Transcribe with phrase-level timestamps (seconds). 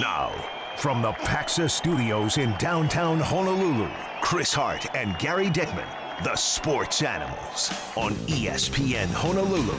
[0.00, 0.30] Now,
[0.76, 3.88] from the Paxa Studios in downtown Honolulu,
[4.20, 5.88] Chris Hart and Gary Dickman,
[6.22, 9.78] the Sports Animals on ESPN Honolulu.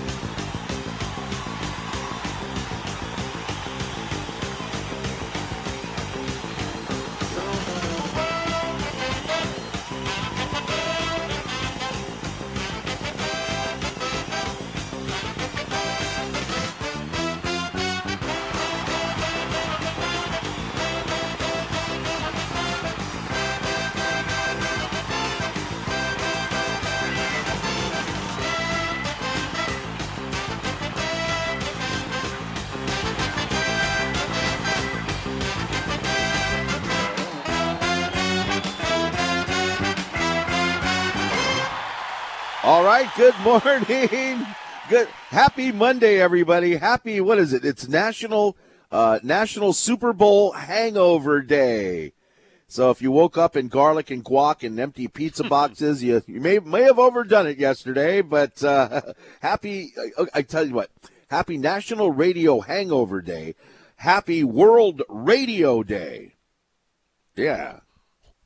[43.63, 44.45] Morning.
[44.89, 46.75] Good happy Monday everybody.
[46.75, 47.65] Happy what is it?
[47.65, 48.55] It's National
[48.91, 52.13] uh National Super Bowl Hangover Day.
[52.67, 56.39] So if you woke up in garlic and guac and empty pizza boxes, you, you
[56.39, 59.01] may may have overdone it yesterday, but uh
[59.41, 60.91] happy I, I tell you what.
[61.29, 63.55] Happy National Radio Hangover Day.
[63.97, 66.35] Happy World Radio Day.
[67.35, 67.79] Yeah.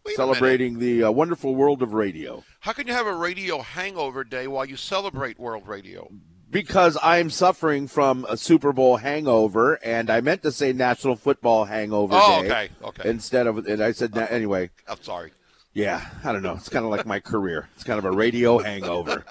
[0.06, 2.44] Wait Celebrating the uh, wonderful world of radio.
[2.62, 6.12] How can you have a radio hangover day while you celebrate World Radio?
[6.50, 11.64] because I'm suffering from a Super Bowl hangover, and I meant to say National Football
[11.64, 13.10] Hangover Oh, Day okay, okay.
[13.10, 14.70] instead of, and I said na- anyway.
[14.86, 15.32] I'm sorry.
[15.74, 16.56] Yeah, I don't know.
[16.56, 17.70] It's kind of like my career.
[17.76, 19.24] It's kind of a radio hangover.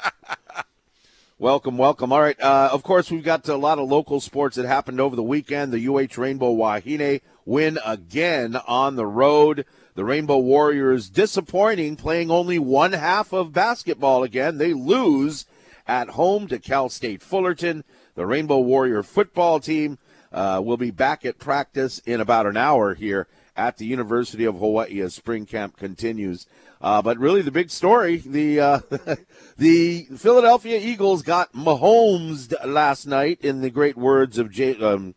[1.38, 2.10] welcome, welcome.
[2.10, 2.40] All right.
[2.40, 5.72] Uh, of course, we've got a lot of local sports that happened over the weekend.
[5.72, 9.66] The UH Rainbow Wahine win again on the road.
[9.94, 14.58] The Rainbow Warriors disappointing, playing only one half of basketball again.
[14.58, 15.46] They lose
[15.86, 17.82] at home to Cal State Fullerton.
[18.14, 19.98] The Rainbow Warrior football team
[20.32, 24.58] uh, will be back at practice in about an hour here at the University of
[24.58, 26.46] Hawaii as spring camp continues.
[26.80, 28.80] Uh, but really, the big story: the uh,
[29.58, 35.14] the Philadelphia Eagles got Mahomes last night, in the great words of Jay, um,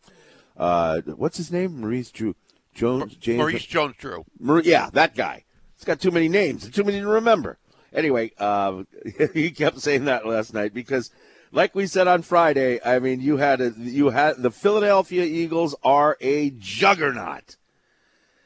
[0.57, 2.35] uh, what's his name, Maurice Drew
[2.73, 4.25] Jones, James Maurice Jones Drew.
[4.63, 5.45] Yeah, that guy.
[5.75, 7.57] It's got too many names, too many to remember.
[7.93, 8.83] Anyway, uh,
[9.33, 11.11] he kept saying that last night because,
[11.51, 15.75] like we said on Friday, I mean, you had a, you had the Philadelphia Eagles
[15.83, 17.57] are a juggernaut.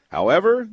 [0.10, 0.70] However,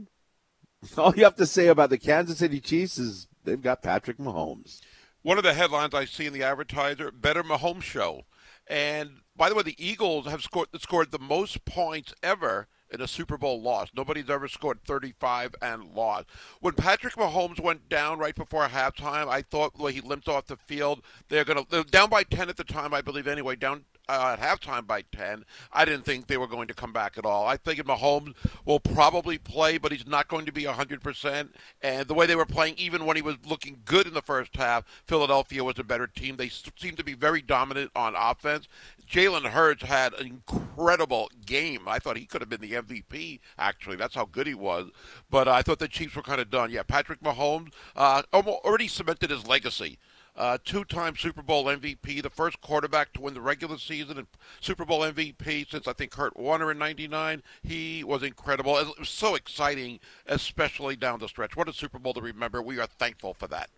[0.96, 4.80] all you have to say about the Kansas City Chiefs is they've got Patrick Mahomes.
[5.22, 8.24] One of the headlines I see in the advertiser, Better Mahomes Show.
[8.66, 13.08] And by the way, the Eagles have scored scored the most points ever in a
[13.08, 13.88] Super Bowl loss.
[13.94, 16.26] Nobody's ever scored 35 and lost.
[16.60, 20.56] When Patrick Mahomes went down right before halftime, I thought way he limped off the
[20.56, 24.36] field, they're going to down by 10 at the time, I believe anyway, down uh,
[24.38, 25.44] at halftime by 10.
[25.72, 27.46] I didn't think they were going to come back at all.
[27.46, 28.34] I think Mahomes
[28.64, 31.48] will probably play, but he's not going to be 100%.
[31.82, 34.56] And the way they were playing, even when he was looking good in the first
[34.56, 36.36] half, Philadelphia was a better team.
[36.36, 38.68] They seemed to be very dominant on offense.
[39.10, 41.82] Jalen Hurts had an incredible game.
[41.86, 43.96] I thought he could have been the MVP, actually.
[43.96, 44.90] That's how good he was.
[45.30, 46.70] But I thought the Chiefs were kind of done.
[46.70, 49.98] Yeah, Patrick Mahomes uh, already cemented his legacy
[50.36, 54.26] uh, two-time Super Bowl MVP, the first quarterback to win the regular season and
[54.60, 57.42] Super Bowl MVP since I think Kurt Warner in '99.
[57.62, 58.76] He was incredible.
[58.78, 61.56] It was so exciting, especially down the stretch.
[61.56, 62.60] What a Super Bowl to remember.
[62.62, 63.70] We are thankful for that.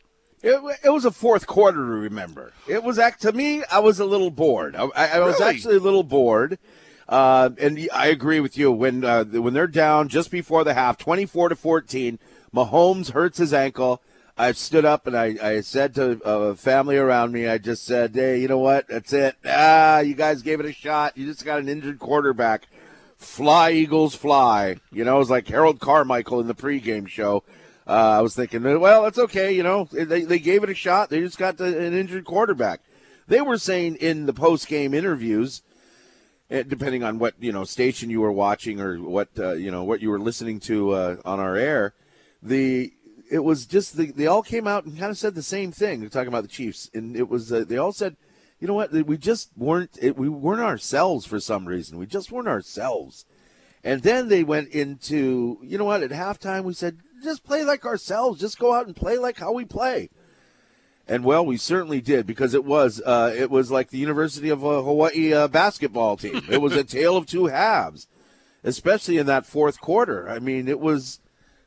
[0.43, 2.53] It, it was a fourth quarter to remember.
[2.69, 3.65] It was act to me.
[3.71, 4.77] I was a little bored.
[4.77, 5.51] I, I, I was Really?
[5.55, 6.59] actually a little bored.
[7.09, 10.99] Uh, and I agree with you when uh, when they're down just before the half,
[10.99, 12.19] twenty four to fourteen.
[12.55, 14.03] Mahomes hurts his ankle.
[14.39, 18.15] I stood up and I, I said to a family around me, I just said,
[18.15, 18.87] "Hey, you know what?
[18.89, 19.37] That's it.
[19.47, 21.17] Ah, you guys gave it a shot.
[21.17, 22.69] You just got an injured quarterback.
[23.17, 27.45] Fly, Eagles, fly." You know, it was like Harold Carmichael in the pregame show.
[27.87, 29.53] Uh, I was thinking, well, that's okay.
[29.53, 31.09] You know, they, they gave it a shot.
[31.09, 32.81] They just got the, an injured quarterback.
[33.29, 35.63] They were saying in the post game interviews,
[36.51, 39.85] eh, depending on what you know station you were watching or what uh, you know
[39.85, 41.95] what you were listening to uh, on our air,
[42.43, 42.93] the
[43.31, 46.01] it was just the, they all came out and kind of said the same thing.
[46.01, 48.17] They're talking about the Chiefs, and it was uh, they all said,
[48.61, 51.99] you know what, we just weren't it, we weren't ourselves for some reason.
[51.99, 53.25] We just weren't ourselves.
[53.85, 57.85] And then they went into, you know what, at halftime we said, just play like
[57.85, 58.41] ourselves.
[58.41, 60.11] Just go out and play like how we play.
[61.09, 64.65] And well, we certainly did because it was uh, it was like the University of
[64.65, 66.43] uh, Hawaii uh, basketball team.
[66.51, 68.09] It was a tale of two halves,
[68.65, 70.29] especially in that fourth quarter.
[70.29, 71.21] I mean, it was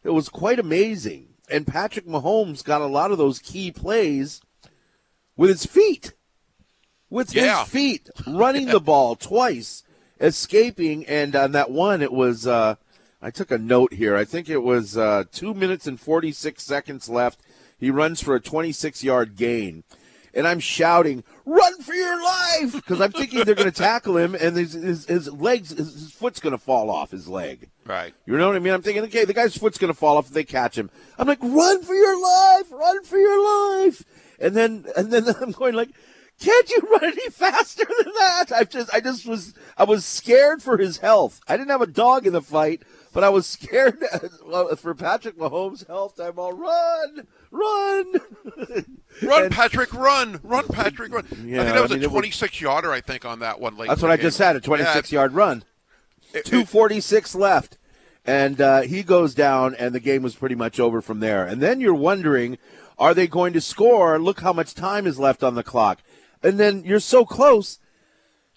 [0.03, 1.28] it was quite amazing.
[1.51, 4.41] And Patrick Mahomes got a lot of those key plays
[5.35, 6.13] with his feet,
[7.09, 7.61] with Yeah.
[7.63, 9.83] his feet, running the ball twice
[10.21, 12.45] escaping, and on that one, it was.
[12.45, 12.75] Uh,
[13.21, 14.15] I took a note here.
[14.15, 17.41] I think it was uh, two minutes and 46 seconds left.
[17.77, 19.83] He runs for a 26 yard gain.
[20.33, 22.73] And I'm shouting, run for your life!
[22.73, 26.11] Because I'm thinking they're going to tackle him and his, his, his legs, his, his
[26.11, 27.69] foot's going to fall off his leg.
[27.85, 28.13] Right.
[28.25, 28.73] You know what I mean?
[28.73, 30.89] I'm thinking, okay, the guy's foot's going to fall off if they catch him.
[31.17, 32.71] I'm like, run for your life!
[32.71, 34.03] Run for your life!
[34.39, 35.89] And then, and then I'm going like,
[36.39, 38.45] can't you run any faster than that?
[38.55, 41.41] I just, I just was, I was scared for his health.
[41.47, 43.99] I didn't have a dog in the fight, but I was scared
[44.77, 46.19] for Patrick Mahomes' health.
[46.19, 48.13] I'm all run, run,
[49.21, 51.25] run, and, Patrick, run, run, Patrick, run.
[51.45, 52.91] Yeah, I think that was I mean, a 26 was, yarder.
[52.91, 53.77] I think on that one.
[53.77, 54.23] Late that's what I game.
[54.23, 54.55] just said.
[54.55, 55.63] A 26 yeah, yard run.
[56.33, 57.77] 246 left,
[58.25, 61.45] and uh, he goes down, and the game was pretty much over from there.
[61.45, 62.57] And then you're wondering,
[62.99, 64.19] are they going to score?
[64.19, 66.03] Look how much time is left on the clock,
[66.43, 67.79] and then you're so close.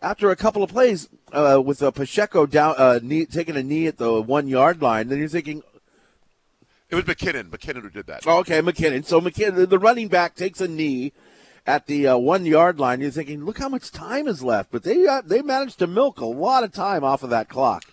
[0.03, 3.87] After a couple of plays, uh, with a Pacheco down, uh, knee, taking a knee
[3.87, 5.63] at the one yard line, then you're thinking,
[6.91, 7.51] it was McKinnon.
[7.51, 8.27] McKinnon who did that.
[8.27, 9.05] Oh, okay, McKinnon.
[9.05, 11.13] So McKinnon, the running back, takes a knee
[11.67, 13.01] at the uh, one yard line.
[13.01, 14.73] You're thinking, look how much time is left.
[14.73, 17.85] But they uh, they managed to milk a lot of time off of that clock.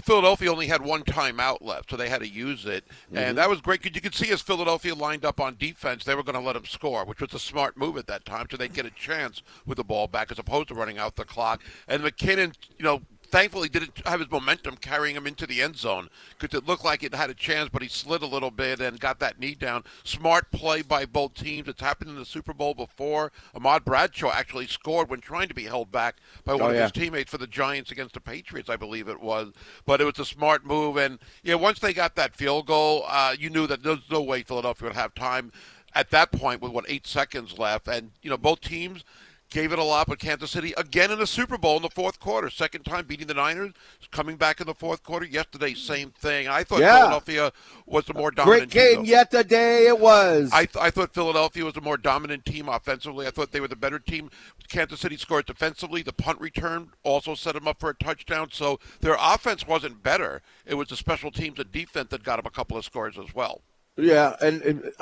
[0.00, 3.18] Philadelphia only had one timeout left, so they had to use it, mm-hmm.
[3.18, 6.14] and that was great because you could see as Philadelphia lined up on defense, they
[6.14, 8.56] were going to let them score, which was a smart move at that time, so
[8.56, 11.62] they'd get a chance with the ball back as opposed to running out the clock.
[11.88, 16.08] And McKinnon, you know, thankfully didn't have his momentum carrying him into the end zone
[16.38, 19.00] because it looked like it had a chance, but he slid a little bit and
[19.00, 19.84] got that knee down.
[20.04, 21.68] Smart play by both teams.
[21.68, 23.32] It's happened in the Super Bowl before.
[23.54, 26.82] Ahmad Bradshaw actually scored when trying to be held back by one oh, of yeah.
[26.82, 29.52] his teammates for the Giants against the Patriots, I believe it was.
[29.86, 33.34] But it was a smart move, and yeah, once they got that field goal, uh,
[33.38, 35.52] you knew that there's no way Philadelphia would have time
[35.94, 39.04] at that point with what eight seconds left, and you know both teams
[39.50, 42.20] gave it a lot, but Kansas City again in the Super Bowl in the fourth
[42.20, 43.72] quarter, second time beating the Niners,
[44.10, 45.26] coming back in the fourth quarter.
[45.26, 46.48] Yesterday, same thing.
[46.48, 46.98] I thought yeah.
[46.98, 47.52] Philadelphia
[47.86, 48.70] was the more dominant.
[48.70, 49.86] Great game team, yesterday.
[49.86, 50.50] It was.
[50.52, 53.26] I, th- I thought Philadelphia was the more dominant team offensively.
[53.26, 54.30] I thought they were the better team.
[54.68, 56.02] Kansas City scored defensively.
[56.02, 58.48] The punt return also set them up for a touchdown.
[58.52, 60.42] So their offense wasn't better.
[60.64, 63.34] It was the special teams and defense that got them a couple of scores as
[63.34, 63.62] well.
[63.96, 64.92] Yeah, and, and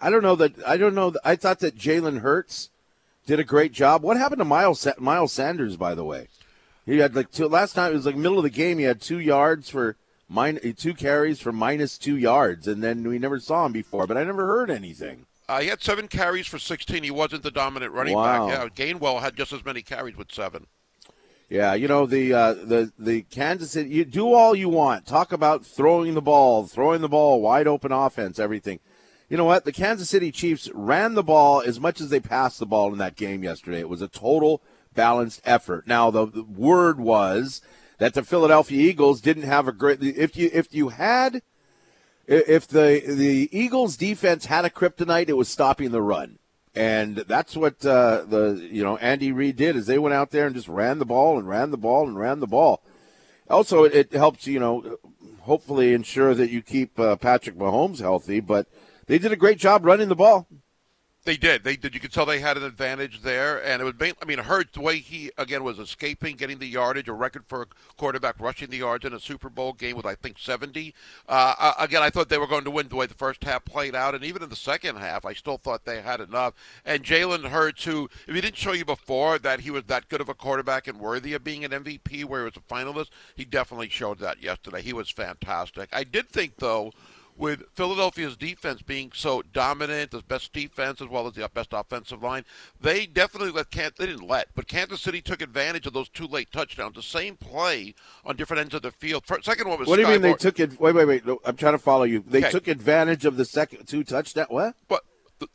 [0.00, 0.52] I don't know that.
[0.66, 1.10] I don't know.
[1.10, 2.70] That, I thought that Jalen Hurts
[3.26, 4.02] did a great job.
[4.02, 6.28] What happened to Miles Miles Sanders, by the way?
[6.86, 7.92] He had like two last time.
[7.92, 8.78] It was like middle of the game.
[8.78, 9.96] He had two yards for
[10.28, 14.06] mine, two carries for minus two yards, and then we never saw him before.
[14.06, 15.26] But I never heard anything.
[15.48, 17.02] Uh, he had seven carries for 16.
[17.02, 18.48] He wasn't the dominant running wow.
[18.48, 18.72] back.
[18.78, 20.66] Yeah, Gainwell had just as many carries with seven.
[21.50, 23.90] Yeah, you know the uh, the the Kansas City.
[23.90, 25.06] You do all you want.
[25.06, 28.80] Talk about throwing the ball, throwing the ball, wide open offense, everything
[29.28, 29.64] you know what?
[29.64, 32.98] The Kansas City Chiefs ran the ball as much as they passed the ball in
[32.98, 33.80] that game yesterday.
[33.80, 34.62] It was a total
[34.94, 35.86] balanced effort.
[35.86, 37.60] Now the, the word was
[37.98, 40.02] that the Philadelphia Eagles didn't have a great.
[40.02, 41.42] If you if you had
[42.26, 46.38] if the the Eagles defense had a kryptonite, it was stopping the run,
[46.74, 49.76] and that's what uh, the you know Andy Reid did.
[49.76, 52.18] Is they went out there and just ran the ball and ran the ball and
[52.18, 52.82] ran the ball.
[53.48, 54.98] Also, it, it helps you know
[55.40, 58.66] hopefully ensure that you keep uh, Patrick Mahomes healthy, but
[59.06, 60.46] they did a great job running the ball.
[61.24, 61.64] They did.
[61.64, 61.94] They did.
[61.94, 63.94] You could tell they had an advantage there, and it was.
[64.20, 67.62] I mean, Hurts the way he again was escaping, getting the yardage, a record for
[67.62, 67.66] a
[67.96, 70.94] quarterback rushing the yards in a Super Bowl game with I think seventy.
[71.26, 73.64] Uh, uh, again, I thought they were going to win the way the first half
[73.64, 76.52] played out, and even in the second half, I still thought they had enough.
[76.84, 80.20] And Jalen Hurts, who if he didn't show you before that he was that good
[80.20, 83.46] of a quarterback and worthy of being an MVP, where he was a finalist, he
[83.46, 84.82] definitely showed that yesterday.
[84.82, 85.88] He was fantastic.
[85.90, 86.92] I did think though
[87.36, 92.22] with Philadelphia's defense being so dominant, the best defense as well as the best offensive
[92.22, 92.44] line,
[92.80, 93.98] they definitely let Kansas.
[93.98, 96.94] They didn't let, but Kansas City took advantage of those two late touchdowns.
[96.94, 99.24] The same play on different ends of the field.
[99.26, 99.88] First, second one was.
[99.88, 100.78] What do you mean they took it?
[100.80, 101.22] Wait, wait, wait.
[101.44, 102.22] I'm trying to follow you.
[102.26, 102.50] They okay.
[102.50, 104.50] took advantage of the second two touchdowns.
[104.50, 104.74] What?
[104.88, 105.04] But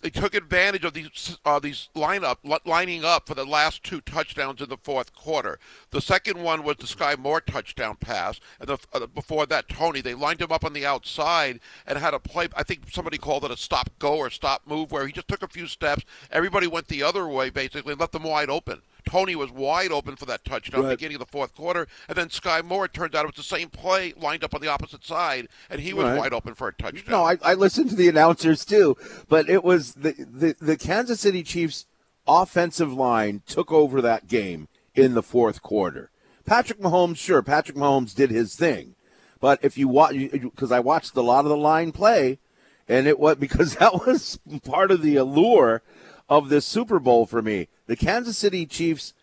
[0.01, 4.62] they took advantage of these uh, these lineup lining up for the last two touchdowns
[4.62, 5.60] in the fourth quarter.
[5.91, 10.01] The second one was the Skyy Moore touchdown pass, and the, uh, before that, Toney.
[10.01, 12.48] They lined him up on the outside and had a play.
[12.55, 15.43] I think somebody called it a stop go or stop move, where he just took
[15.43, 16.03] a few steps.
[16.31, 18.81] Everybody went the other way basically, and left them wide open.
[19.10, 20.92] Toney was wide open for that touchdown right.
[20.92, 22.86] beginning of the fourth quarter, and then Skyy Moore.
[22.86, 25.82] It turned out it was the same play lined up on the opposite side, and
[25.82, 26.18] he was right.
[26.20, 27.06] wide open for a touchdown.
[27.10, 28.96] No, I, I listened to the announcers too,
[29.28, 31.88] but it was the, the the Kansas City Chiefs
[32.28, 36.12] offensive line took over that game in the fourth quarter.
[36.46, 38.94] Patrick Mahomes, sure, Patrick Mahomes did his thing,
[39.39, 42.38] but if you watch, because I watched a lot of the line play,
[42.88, 45.82] and it was because that was part of the allure
[46.30, 47.68] of this Super Bowl for me.
[47.88, 49.14] The Kansas City Chiefs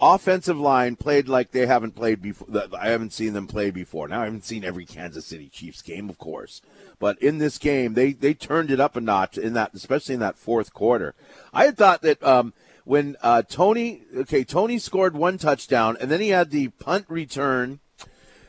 [0.00, 2.48] offensive line played like they haven't played before.
[2.78, 4.08] I haven't seen them play before.
[4.08, 6.60] Now I haven't seen every Kansas City Chiefs game, of course,
[6.98, 10.20] but in this game they they turned it up a notch in that, especially in
[10.20, 11.14] that fourth quarter.
[11.54, 12.52] I had thought that um,
[12.84, 17.78] when uh, Toney, okay, Toney scored one touchdown, and then he had the punt return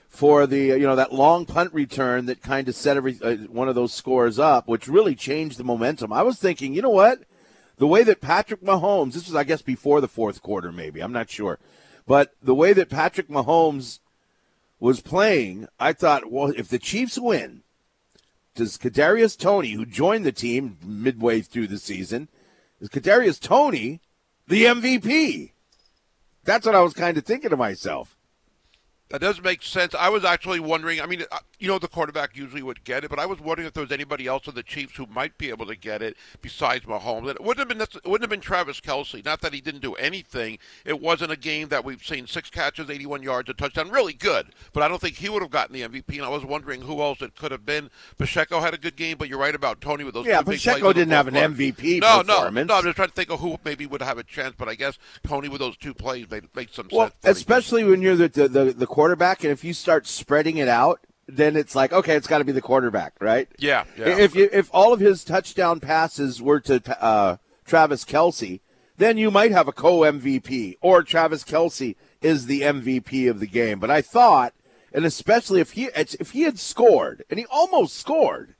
[0.10, 3.70] for the you know that long punt return that kind of set every uh, one
[3.70, 6.12] of those scores up, which really changed the momentum.
[6.12, 7.20] I was thinking, you know what,
[7.84, 11.12] the way that Patrick Mahomes, this was I guess before the fourth quarter, maybe I'm
[11.12, 11.60] not sure,
[12.08, 14.00] but the way that Patrick Mahomes
[14.80, 17.64] was playing, I thought, well, if the Chiefs win,
[18.56, 22.30] does Kadarius Toney, who joined the team midway through the season,
[22.80, 24.00] is Kadarius Toney
[24.48, 25.52] the MVP?
[26.46, 28.16] That's what I was kind of thinking to myself.
[29.14, 29.94] That does make sense.
[29.94, 31.00] I was actually wondering.
[31.00, 33.68] I mean, uh, you know, the quarterback usually would get it, but I was wondering
[33.68, 36.18] if there was anybody else on the Chiefs who might be able to get it
[36.42, 37.30] besides Mahomes.
[37.30, 37.80] It wouldn't have been.
[37.80, 39.24] It wouldn't have been Travis Kelce.
[39.24, 40.58] Not that he didn't do anything.
[40.84, 43.92] It wasn't a game that we've seen six catches, 81 yards, a touchdown.
[43.92, 46.16] Really good, but I don't think he would have gotten the MVP.
[46.16, 47.92] And I was wondering who else it could have been.
[48.18, 50.26] Pacheco had a good game, but you're right about Toney with those.
[50.26, 52.02] Yeah, two Pacheco big didn't have an MVP.
[52.02, 52.74] No, no, no.
[52.74, 54.98] I'm just trying to think of who maybe would have a chance, but I guess
[55.24, 57.38] Toney with those two plays made made some well, sense.
[57.38, 61.56] especially when you're the, the the quarterback, and if you start spreading it out, then
[61.56, 63.48] it's like okay, it's got to be the quarterback, right?
[63.58, 64.18] Yeah, yeah.
[64.18, 68.60] If you if all of his touchdown passes were to uh, Travis Kelce,
[68.98, 73.48] then you might have a co MVP, or Travis Kelce is the MVP of the
[73.48, 73.80] game.
[73.80, 74.54] But I thought,
[74.94, 78.56] and especially if he if he had scored, and he almost scored.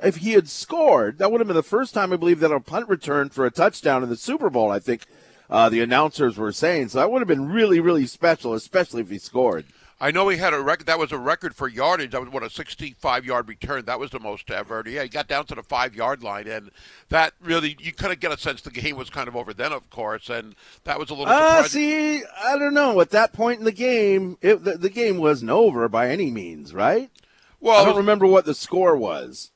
[0.00, 2.60] If he had scored, that would have been the first time I believe that a
[2.60, 4.70] punt return for a touchdown in the Super Bowl.
[4.70, 5.02] I think
[5.50, 6.98] uh, the announcers were saying so.
[6.98, 9.64] That would have been really, really special, especially if he scored.
[10.00, 10.86] I know he had a record.
[10.86, 12.12] That was a record for yardage.
[12.12, 13.84] That was what a 65-yard return.
[13.86, 14.84] That was the most ever.
[14.86, 16.70] Yeah, he got down to the five-yard line, and
[17.08, 19.72] that really you kind of get a sense the game was kind of over then,
[19.72, 21.32] of course, and that was a little.
[21.32, 23.00] Uh, see, I don't know.
[23.00, 26.72] At that point in the game, it, the, the game wasn't over by any means,
[26.72, 27.10] right?
[27.60, 29.50] Well, I don't was, remember what the score was.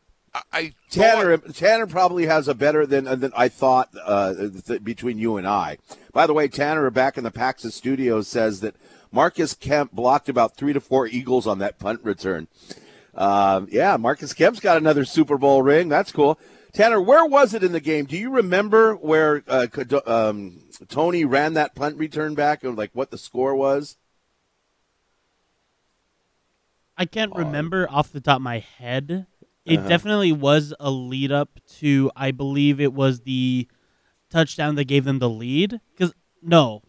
[0.51, 4.35] I Tanner thought, Tanner probably has a better than than I thought uh,
[4.67, 5.79] th- between you and I.
[6.13, 8.75] By the way, Tanner back in the Paxis studio says that
[9.11, 12.49] Marcus Kemp blocked about three to four eagles on that punt return.
[13.15, 15.91] Uh, yeah, Marcus Kemp's got another Super Bowl ring.
[15.91, 16.39] That's cool.
[16.73, 18.07] Tanner, where was it in the game?
[18.07, 19.67] Do you remember where uh,
[20.07, 23.99] um, Toney ran that punt return back and like what the score was?
[26.97, 29.27] I can't remember off the top of my head.
[29.65, 29.89] It uh-huh.
[29.89, 33.69] definitely was a lead up to, I believe it was the
[34.31, 35.81] touchdown that gave them the lead.
[35.95, 36.83] Because no,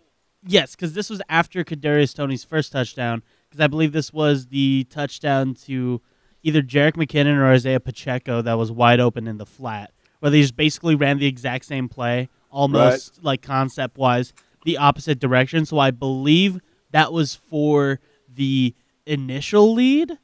[0.45, 3.23] Yes, because this was after Kadarius Toney's first touchdown.
[3.49, 6.01] Because I believe this was the touchdown to
[6.41, 10.41] either Jerick McKinnon or Isaiah Pacheco that was wide open in the flat, where they
[10.41, 13.25] just basically ran the exact same play, almost right.
[13.25, 14.33] like concept wise,
[14.65, 15.65] the opposite direction.
[15.65, 16.59] So I believe
[16.91, 18.75] that was for the
[19.05, 20.17] initial lead.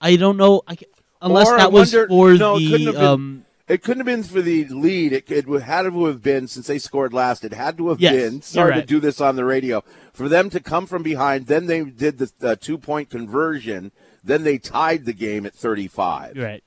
[0.00, 0.76] I don't know, I,
[1.20, 4.64] unless or that was wonder, for no, the um, it couldn't have been for the
[4.66, 5.12] lead.
[5.12, 7.44] It, it had to have been since they scored last.
[7.44, 8.42] It had to have yes, been.
[8.42, 8.80] Sorry right.
[8.80, 9.82] to do this on the radio.
[10.12, 13.90] For them to come from behind, then they did the, the two point conversion.
[14.22, 16.36] Then they tied the game at 35.
[16.36, 16.62] Right.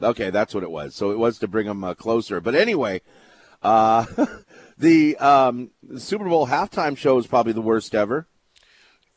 [0.00, 0.94] Okay, that's what it was.
[0.94, 2.40] So it was to bring them uh, closer.
[2.40, 3.00] But anyway,
[3.62, 4.06] uh,
[4.78, 8.28] the, um, the Super Bowl halftime show is probably the worst ever.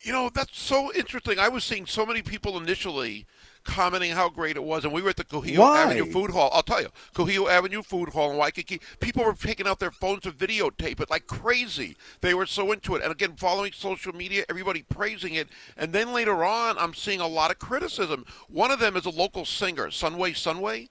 [0.02, 1.38] You know, that's so interesting.
[1.38, 3.28] I was seeing so many people initially
[3.64, 4.84] commenting how great it was.
[4.84, 6.50] And we were at the Kuhio Avenue Food Hall.
[6.54, 8.80] I'll tell you, Kuhio Avenue Food Hall in Waikiki.
[9.00, 11.96] People were taking out their phones to videotape it like crazy.
[12.22, 13.04] They were so into it.
[13.04, 15.48] And again, following social media, everybody praising it.
[15.78, 18.26] And then later on, I'm seeing a lot of criticism.
[18.48, 20.90] One of them is a local singer, Sunway Sunway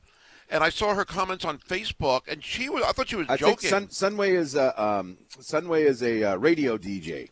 [0.50, 3.70] and I saw her comments on Facebook, and she was—I thought she was I joking.
[3.70, 7.28] Think Sun, Sunway is a um, Sunway is a uh, radio DJ.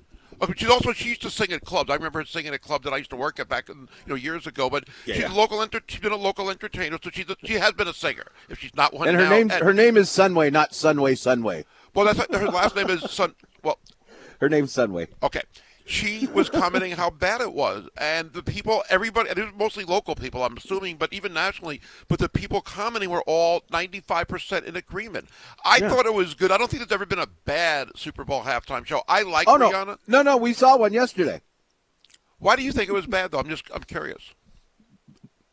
[0.57, 1.91] She's also she used to sing at clubs.
[1.91, 3.89] I remember her singing at club that I used to work at back in, you
[4.07, 4.69] know years ago.
[4.69, 5.33] But yeah, she's yeah.
[5.33, 7.95] a local enter- she's been a local entertainer, so she's a, she has been a
[7.95, 8.27] singer.
[8.49, 11.65] If she's not one, and her now, name her name is Sunway, not Sunway Sunway.
[11.95, 13.35] Well, that's her last name is Sun.
[13.63, 13.79] Well,
[14.41, 15.09] her name's Sunway.
[15.23, 15.43] Okay,
[15.87, 19.85] she was commenting how bad it was, and the people, everybody, and it was mostly
[19.85, 21.81] local people, I'm assuming, but even nationally.
[22.09, 25.29] But the people commenting were all 95% in agreement.
[25.65, 25.89] I yeah.
[25.89, 26.51] thought it was good.
[26.51, 29.03] I don't think there's ever been a bad Super Bowl halftime show.
[29.09, 29.87] I like oh, Rihanna.
[29.87, 29.97] No.
[30.09, 31.41] no, no, we saw one yesterday.
[32.41, 33.39] Why do you think it was bad, though?
[33.39, 34.35] I'm just, I'm curious.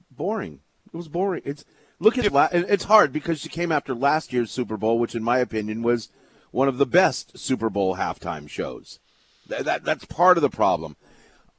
[0.09, 0.61] Boring.
[0.91, 1.43] It was boring.
[1.45, 1.63] It's
[1.99, 5.23] look at la- it's hard because she came after last year's Super Bowl, which, in
[5.23, 6.09] my opinion, was
[6.49, 8.99] one of the best Super Bowl halftime shows.
[9.47, 10.95] That, that that's part of the problem.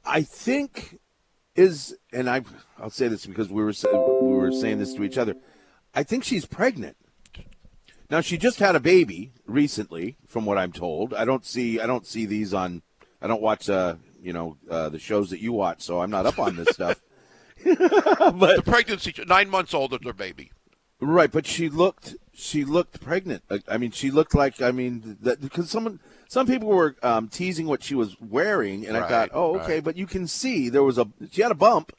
[0.05, 0.99] I think
[1.55, 2.43] is, and I
[2.79, 3.73] I'll say this because we were
[4.21, 5.35] we were saying this to each other.
[5.93, 6.97] I think she's pregnant.
[8.09, 11.13] Now she just had a baby recently, from what I'm told.
[11.13, 12.81] I don't see I don't see these on
[13.21, 16.25] I don't watch uh, you know uh, the shows that you watch, so I'm not
[16.25, 17.01] up on this stuff.
[17.63, 20.51] but the pregnancy, nine months old as their baby.
[20.99, 23.43] Right, but she looked she looked pregnant.
[23.67, 25.99] I mean, she looked like I mean that because someone
[26.35, 29.75] some people were um, teasing what she was wearing, and Right, I thought, oh, okay,
[29.75, 29.83] right.
[29.85, 31.93] but you can see there was a she had a bump.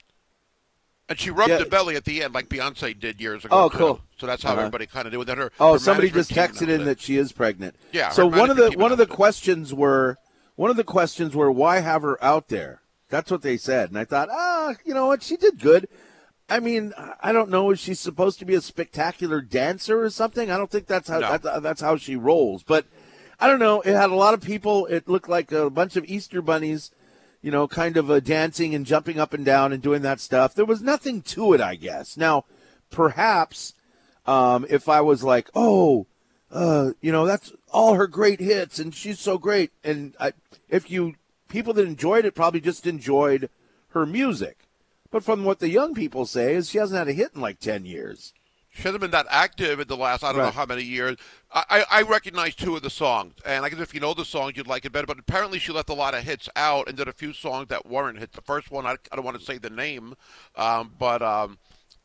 [1.08, 1.58] And she rubbed Yeah.
[1.58, 3.56] the belly at the end, like Beyonce did years ago.
[3.58, 3.78] Oh, too.
[3.78, 4.00] cool.
[4.18, 4.60] So that's how Uh-huh.
[4.62, 5.26] everybody kind of did it.
[5.26, 5.52] Then her.
[5.58, 7.76] Oh, her somebody just texted in that she is pregnant.
[7.92, 9.08] Yeah, So one of the one of the it.
[9.22, 10.18] questions were
[10.56, 12.80] one of the questions were why have her out there?
[13.08, 15.22] That's what they said, and I thought, ah, you know what?
[15.22, 15.88] She did good.
[16.48, 17.70] I mean, I don't know.
[17.70, 20.50] Is she supposed to be a spectacular dancer or something?
[20.50, 21.36] I don't think that's how No.
[21.38, 22.62] that's, that's how she rolls.
[22.64, 22.84] But
[23.38, 23.80] I don't know.
[23.82, 24.86] It had a lot of people.
[24.86, 26.90] It looked like a bunch of Easter bunnies,
[27.42, 30.54] you know, kind of uh, dancing and jumping up and down and doing that stuff.
[30.54, 32.16] There was nothing to it, I guess.
[32.16, 32.44] Now,
[32.90, 33.74] perhaps
[34.26, 36.06] um, if I was like, oh,
[36.50, 39.72] uh, you know, that's all her great hits, and she's so great.
[39.84, 40.32] And I,
[40.68, 41.14] if you
[41.48, 43.50] people that enjoyed it probably just enjoyed
[43.88, 44.60] her music.
[45.10, 47.60] But from what the young people say is she hasn't had a hit in like
[47.60, 48.32] ten years.
[48.76, 51.16] She hasn't been that active in the last I don't know how many years.
[51.50, 54.24] I, I I recognize two of the songs, and I guess if you know the
[54.24, 55.06] songs, you'd like it better.
[55.06, 57.86] But apparently, she left a lot of hits out and did a few songs that
[57.86, 58.36] weren't hits.
[58.36, 60.14] The first one, I, I don't want to say the name,
[60.56, 61.56] um, but um,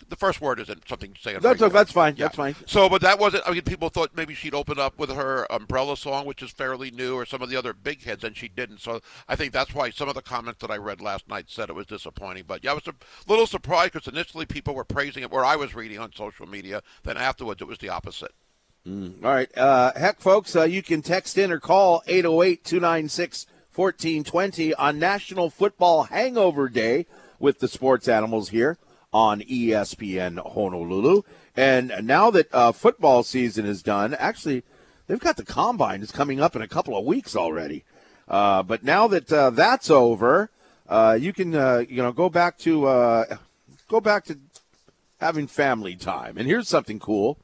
[0.09, 1.33] the first word isn't something to say.
[1.33, 1.69] That's regular.
[1.69, 2.15] that's fine.
[2.15, 2.25] Yeah.
[2.25, 2.55] That's fine.
[2.65, 3.47] So, but that wasn't.
[3.47, 6.91] I mean, people thought maybe she'd open up with her Umbrella song, which is fairly
[6.91, 8.79] new, or some of the other big hits, and she didn't.
[8.79, 11.69] So, I think that's why some of the comments that I read last night said
[11.69, 12.43] it was disappointing.
[12.47, 12.93] But yeah, I was a
[13.27, 16.81] little surprised because initially people were praising it, where I was reading on social media.
[17.03, 18.31] Then afterwards, it was the opposite.
[18.87, 19.55] All right.
[19.55, 25.49] Uh, heck, folks, uh, you can text in or call 808 296 1420 on National
[25.49, 27.05] Football Hangover Day
[27.39, 28.77] with the sports animals here
[29.13, 31.23] on ESPN Honolulu.
[31.55, 34.63] And now that uh, football season is done, actually,
[35.07, 37.83] they've got the combine is coming up in a couple of weeks already.
[38.27, 40.49] Uh, but now that uh, that's over,
[40.87, 43.37] uh, you can uh, you know go back to uh,
[43.89, 44.39] go back to
[45.19, 46.37] having family time.
[46.37, 47.37] And here's something cool.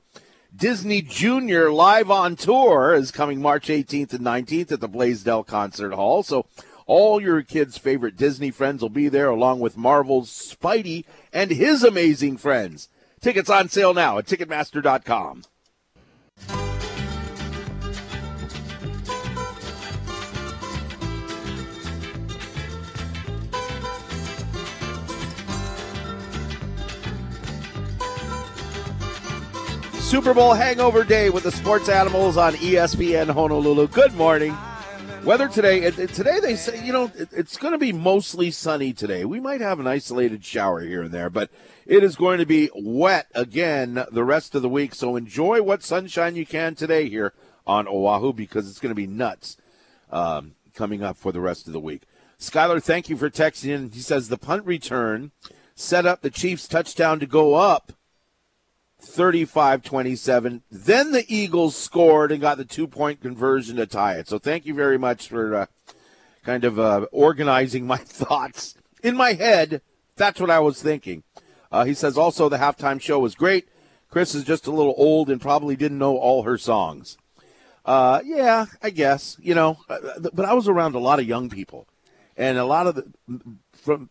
[0.55, 5.93] Disney Junior live on tour is coming March 18th and 19th at the Blaisdell Concert
[5.93, 6.23] Hall.
[6.23, 6.45] So
[6.87, 11.83] all your kids' favorite Disney friends will be there, along with Marvel's Spidey and his
[11.83, 12.89] amazing friends.
[13.21, 15.43] Tickets on sale now at Ticketmaster.com.
[29.99, 33.89] Super Bowl hangover day with the sports animals on ESPN Honolulu.
[33.89, 34.55] Good morning.
[35.27, 39.25] Weather today, today they say, you know, it, it's going to be mostly sunny today.
[39.25, 41.51] We might have an isolated shower here and there, but
[41.85, 44.95] it is going to be wet again the rest of the week.
[44.95, 47.33] So enjoy what sunshine you can today here
[47.65, 49.57] on Oahu because it's going to be nuts
[50.11, 52.03] um, coming up for the rest of the week.
[52.39, 53.91] Skylar, thank you for texting in.
[53.91, 55.33] He says the punt return
[55.75, 57.91] set up the Chiefs touchdown to go up
[59.07, 60.63] 35 27.
[60.71, 64.27] Then the Eagles scored and got the two point conversion to tie it.
[64.27, 65.65] So thank you very much for uh,
[66.43, 68.75] kind of uh, organizing my thoughts.
[69.03, 69.81] In my head,
[70.15, 71.23] that's what I was thinking.
[71.71, 73.67] Uh, he says also the halftime show was great.
[74.09, 77.17] Chris is just a little old and probably didn't know all her songs.
[77.85, 79.97] Uh, yeah, I guess, you know, uh,
[80.33, 81.87] but I was around a lot of young people
[82.35, 83.11] and a lot of the,
[83.73, 84.09] from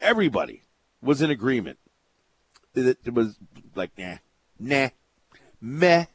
[0.00, 0.62] everybody
[1.00, 1.78] was in agreement
[2.74, 3.36] it, it was
[3.74, 4.16] like nah,
[4.58, 4.88] nah,
[5.60, 6.06] meh.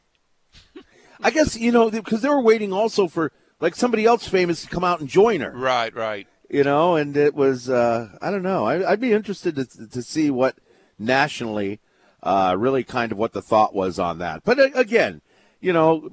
[1.22, 4.68] I guess you know because they were waiting also for like somebody else famous to
[4.68, 6.26] come out and join her, Right, right.
[6.48, 8.64] you know, and it was uh, I don't know.
[8.66, 10.56] I, I'd be interested to to see what
[10.98, 11.80] nationally,
[12.22, 14.44] uh, really kind of what the thought was on that.
[14.44, 15.20] But uh, again,
[15.60, 16.10] you know.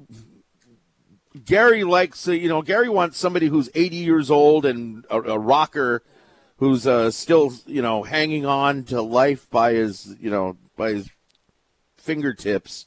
[1.44, 5.38] Gary likes, uh, you know, Gary wants somebody who's 80 years old and a, a
[5.38, 6.02] rocker
[6.56, 11.10] who's uh, still, you know, hanging on to life by his, you know, by his
[12.08, 12.86] fingertips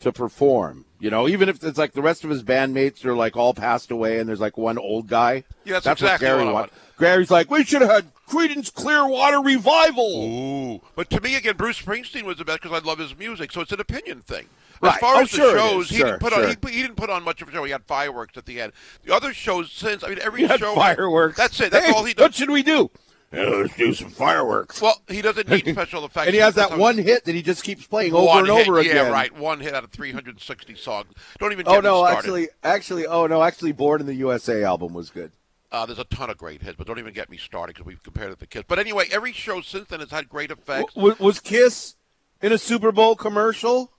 [0.00, 0.84] to perform.
[1.00, 3.90] You know, even if it's like the rest of his bandmates are like all passed
[3.90, 5.44] away and there's like one old guy.
[5.64, 6.74] Yeah, that's exactly what Gary what wants.
[6.98, 10.24] Gary's like, we should have had Creedence Clearwater Revival.
[10.24, 10.80] Ooh.
[10.94, 13.52] But to me, again, Bruce Springsteen was the best because I love his music.
[13.52, 14.46] So it's an opinion thing.
[14.82, 15.00] As Right.
[15.00, 16.44] far Oh, as the sure shows, he Sure, didn't put sure.
[16.44, 17.64] on he, he didn't put on much of a show.
[17.64, 18.72] He had fireworks at the end.
[19.04, 21.36] The other shows since, I mean, every He had show fireworks.
[21.36, 21.70] That's it.
[21.72, 22.22] That's Hey, all he does.
[22.24, 22.90] What should we do?
[23.32, 24.80] "Yeah, let's do some fireworks.
[24.80, 26.26] Well, he doesn't need special effects.
[26.26, 28.96] and he has that one hit that he just keeps playing over and over again.
[28.96, 29.34] Yeah, right.
[29.36, 31.12] One hit out of 360 songs.
[31.38, 34.92] Don't even get Oh no, actually, actually, oh no, actually, Born in the USA album
[34.92, 35.32] was good.
[35.70, 38.02] Uh, there's a ton of great hits, but don't even get me started because we've
[38.02, 38.64] compared it to Kiss.
[38.68, 40.92] But anyway, every show since then has had great effects.
[40.92, 41.94] W- was Kiss
[42.42, 43.90] in a Super Bowl commercial?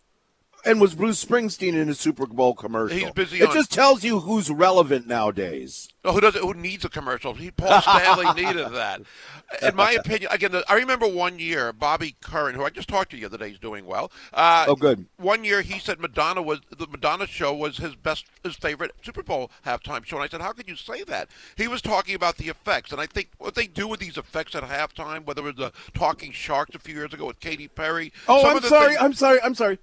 [0.65, 2.97] And was Bruce Springsteen in a Super Bowl commercial?
[2.97, 5.89] He's busy It on- just tells you who's relevant nowadays.
[6.06, 6.36] Oh, who does?
[6.36, 7.34] Who needs a commercial?
[7.34, 9.02] He, Paul Stanley needed that.
[9.62, 13.12] In my opinion, again, the, I remember one year Bobby Curran, who I just talked
[13.12, 14.12] to the other day, is doing well.
[14.34, 15.06] Uh, Oh, good.
[15.17, 19.23] One year he said Madonna was the Madonna show was his best, his favorite Super
[19.23, 21.30] Bowl halftime show, and I said, how could you say that?
[21.56, 24.56] He was talking about the effects, and I think what they do with these effects
[24.56, 28.12] at halftime, whether it was the Talking Sharks a few years ago with Katy Perry.
[28.28, 28.88] Oh, some I'm of the sorry.
[28.89, 29.41] things- I'm sorry.
[29.41, 29.80] I'm sorry.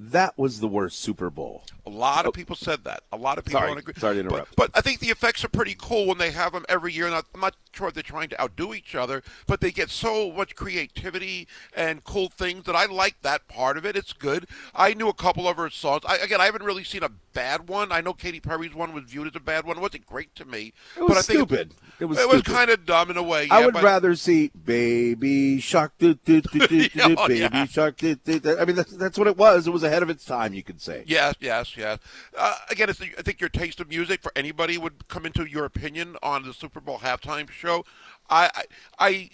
[0.00, 1.64] That was the worst Super Bowl.
[1.84, 2.32] A lot of oh.
[2.32, 3.02] people said that.
[3.12, 3.70] A lot of people Sorry.
[3.70, 3.94] don't agree.
[3.96, 4.54] Sorry to interrupt.
[4.54, 7.06] But, but I think the effects are pretty cool when they have them every year.
[7.06, 10.30] And I'm not sure if they're trying to outdo each other, but they get so
[10.30, 13.96] much creativity and cool things that I like that part of it.
[13.96, 14.46] It's good.
[14.72, 16.02] I knew a couple of her songs.
[16.06, 17.92] I, again, I haven't really seen a bad one.
[17.92, 19.76] I know Katy Perry's one was viewed as a bad one.
[19.76, 20.72] It wasn't great to me.
[20.96, 21.74] It was but I think stupid.
[22.00, 22.52] It was It was stupid.
[22.56, 23.46] kind of dumb in a way.
[23.50, 27.40] I would but- rather see Baby Shark, do, do, do, do, do, Yeah, oh, Baby
[27.40, 27.64] yeah.
[27.66, 27.96] Shark.
[27.98, 28.58] Do, do, do.
[28.58, 29.66] I mean, that's, that's what it was.
[29.66, 31.04] It was ahead of its time, you could say.
[31.06, 31.98] Yes, yes, yes.
[32.36, 35.64] Uh, again, it's, I think your taste of music for anybody would come into your
[35.64, 37.84] opinion on the Super Bowl halftime show.
[38.30, 38.64] I, I,
[38.98, 39.30] I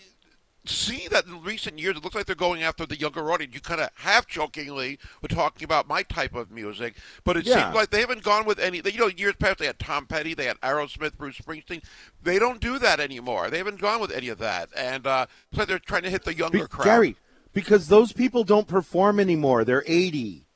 [0.67, 3.55] see that in recent years, it looks like they're going after the younger audience.
[3.55, 7.65] You kind of half jokingly were talking about my type of music, but it Yeah.
[7.65, 8.81] seems like they haven't gone with any.
[8.85, 11.83] You know, years past they had Tom Petty, they had Aerosmith, Bruce Springsteen.
[12.23, 13.51] They don't do that anymore.
[13.51, 16.25] They haven't gone with any of that, and uh, it's like they're trying to hit
[16.25, 16.85] the younger Be- crowd.
[16.85, 17.17] Gary,
[17.53, 19.65] because those people don't perform anymore.
[19.65, 20.47] They're 80.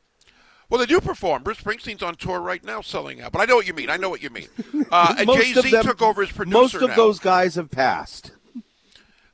[0.71, 1.43] Well, they do perform.
[1.45, 3.33] Bruce Springsteen's on tour right now, selling out.
[3.33, 3.89] But I know what you mean.
[3.89, 4.49] I know what you mean.
[4.91, 6.97] Uh, and Jay Z took over as producer Most of now.
[6.97, 8.31] those guys have passed.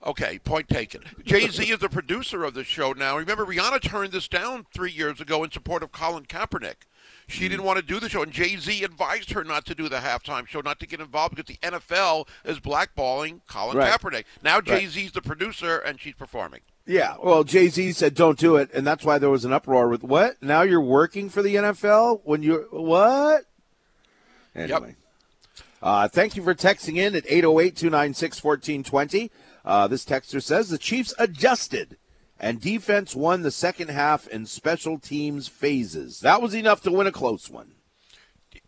[0.06, 1.02] Okay, point taken.
[1.24, 3.16] Jay Z is the producer of the show now.
[3.16, 6.86] Remember, Rihanna turned this down three years ago in support of Colin Kaepernick.
[7.26, 9.88] She didn't want to do the show, and Jay Z advised her not to do
[9.88, 13.90] the halftime show, not to get involved because the NFL is blackballing Colin Right.
[13.98, 14.24] Kaepernick.
[14.42, 14.88] Now Jay Right.
[14.90, 16.60] Z's the producer, and she's performing.
[16.86, 19.88] Yeah, well, Jay Z said don't do it, and that's why there was an uproar
[19.88, 20.42] with what?
[20.42, 23.44] Now you're working for the NFL when you what?
[24.54, 24.96] Anyway,
[25.82, 29.30] uh, thank you for texting in at 808 296 1420.
[29.64, 31.96] Uh, This texter says the Chiefs adjusted
[32.38, 36.20] and defense won the second half in special teams phases.
[36.20, 37.72] That was enough to win a close one.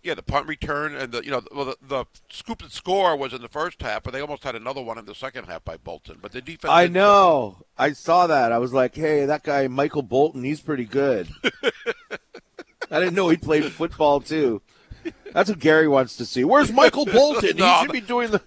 [0.02, 3.32] Yeah, the punt return and the you know well the, the scoop and score was
[3.32, 5.76] in the first half, but they almost had another one in the second half by
[5.78, 6.18] Bolton.
[6.22, 6.70] But the defense.
[6.72, 7.59] I know.
[7.76, 8.52] I saw that.
[8.52, 11.28] I was like, hey, that guy, Michael Bolton, he's pretty good.
[12.90, 14.62] I didn't know he played football, too.
[15.32, 16.44] That's what Gary wants to see.
[16.44, 17.56] Where's Michael Bolton?
[17.56, 18.40] No, he should be doing the.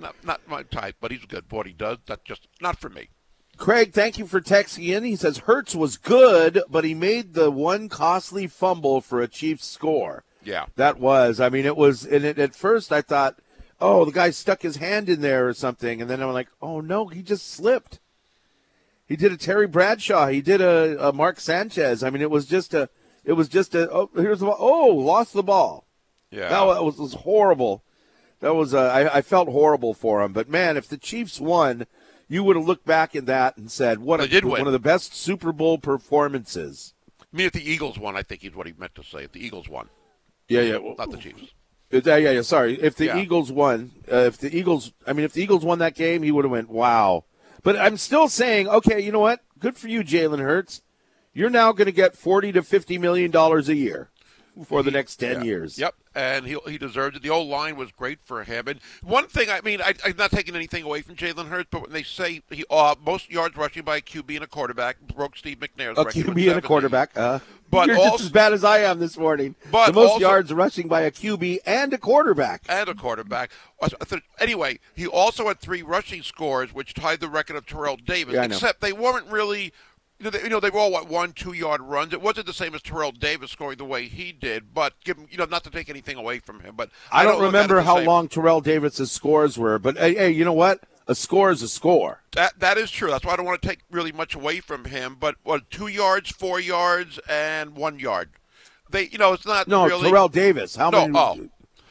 [0.00, 1.44] Not not my type, but he's a good.
[1.48, 3.10] for What he does, that's just not for me.
[3.56, 5.04] Craig, thank you for texting in.
[5.04, 9.66] He says Hurts was good, but he made the one costly fumble for a Chiefs
[9.66, 10.24] score.
[10.42, 10.66] Yeah.
[10.76, 11.40] That was.
[11.40, 12.04] I mean, it was.
[12.04, 13.38] And it, at first, I thought,
[13.78, 16.00] oh, the guy stuck his hand in there or something.
[16.00, 18.00] And then I'm like, oh, no, he just slipped.
[19.06, 20.28] He did a Terry Bradshaw.
[20.28, 22.02] He did a, a Mark Sanchez.
[22.02, 22.88] I mean, it was just a.
[23.24, 23.90] It was just a.
[23.90, 24.56] Oh, here's the ball.
[24.58, 25.86] Oh, lost the ball.
[26.30, 26.48] Yeah.
[26.48, 27.82] That was, was horrible.
[28.40, 28.74] That was.
[28.74, 30.32] Uh, I, I felt horrible for him.
[30.32, 31.86] But man, if the Chiefs won,
[32.28, 35.14] you would have looked back at that and said, "What a, one of the best
[35.14, 36.94] Super Bowl performances."
[37.32, 39.24] I mean, if the Eagles won, I think is what he meant to say.
[39.24, 39.88] If the Eagles won,
[40.48, 40.78] Yeah, yeah.
[40.78, 41.52] well, not the Chiefs.
[41.90, 42.42] Yeah, yeah, yeah.
[42.42, 42.80] Sorry.
[42.80, 43.18] If the Yeah.
[43.18, 46.30] Eagles won, uh, if the Eagles, I mean, if the Eagles won that game, he
[46.32, 47.24] would have went, wow.
[47.62, 49.40] But I'm still saying, okay, you know what?
[49.58, 50.82] Good for you, Jalen Hurts.
[51.34, 54.10] You're now going to get 40 to 50 million dollars a year
[54.64, 55.42] for the next 10 Yeah.
[55.42, 55.78] years.
[55.78, 57.22] Yep, and he he deserves it.
[57.22, 58.68] The old line was great for him.
[58.68, 61.82] And one thing, I mean, I, I'm not taking anything away from Jalen Hurts, but
[61.82, 65.36] when they say he uh, most yards rushing by a QB and a quarterback broke
[65.36, 66.26] Steve McNair's A record.
[66.26, 67.16] QB and a quarterback.
[67.16, 67.38] Uh,
[67.70, 69.54] But you're just as bad as I am this morning.
[69.70, 72.62] But the most also- yards rushing by a QB and a quarterback.
[72.68, 73.50] and a quarterback.
[74.40, 78.34] Anyway, he also had three rushing scores, which tied the record of Terrell Davis.
[78.34, 79.72] Yeah, except they weren't really.
[80.20, 82.12] You know, they, you know, they were all what one, two yard runs.
[82.12, 85.26] It wasn't the same as Terrell Davis scoring the way he did, but give him,
[85.30, 86.74] you know, not to take anything away from him.
[86.76, 88.06] But I, don't, look at it remember how same.
[88.06, 90.80] long Terrell Davis's scores were, but hey, hey, you know what?
[91.08, 92.20] A score is a score.
[92.32, 93.08] That that is true.
[93.10, 95.16] That's why I don't want to take really much away from him.
[95.18, 98.28] But what two yards, four yards, and one yard.
[98.90, 100.10] They, you know, it's not No, really.
[100.10, 100.76] Terrell Davis.
[100.76, 101.18] How No, many?
[101.18, 101.48] oh.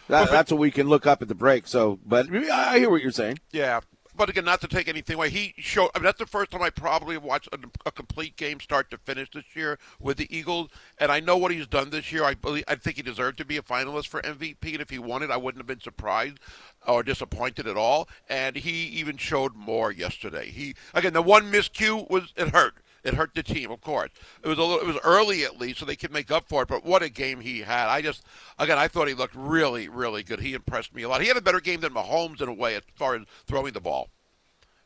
[0.07, 1.67] That, that's what we can look up at the break.
[1.67, 3.39] So, but I hear what you're saying.
[3.51, 3.81] Yeah,
[4.19, 5.29] but again, not to take anything away.
[5.29, 5.91] He showed.
[5.95, 8.97] I mean, that's the first time I probably watched a, a complete game start to
[8.97, 12.25] finish this year with the Eagles, and I know what he's done this year.
[12.25, 12.65] I believe.
[12.67, 15.31] I think he deserved to be a finalist for MVP, and if he won it,
[15.31, 16.37] I wouldn't have been surprised
[16.85, 18.09] or disappointed at all.
[18.27, 20.49] And he even showed more yesterday.
[20.49, 22.73] He again, the one miscue was it hurt.
[23.03, 24.09] It hurt the team, of course.
[24.43, 26.63] It was a little, it was early at least, so they could make up for
[26.63, 26.67] it.
[26.67, 27.87] But what a game he had!
[27.87, 28.23] I just,
[28.57, 30.41] again, I thought he looked really, really good.
[30.41, 31.21] He impressed me a lot.
[31.21, 33.79] He had a better game than Mahomes in a way as far as throwing the
[33.79, 34.09] ball.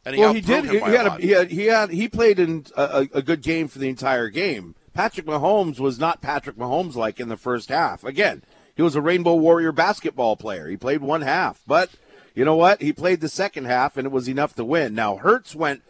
[0.06, 0.66] And well, he did.
[0.66, 3.80] He had, a, he had he had he played in a, a good game for
[3.80, 4.76] the entire game.
[4.94, 8.04] Patrick Mahomes was not Patrick Mahomes like in the first half.
[8.04, 8.44] Again,
[8.76, 10.68] he was a Rainbow Warrior basketball player.
[10.68, 11.90] He played one half, but
[12.36, 12.82] you know what?
[12.82, 14.94] He played the second half, and it was enough to win.
[14.94, 15.84] Now Hurts went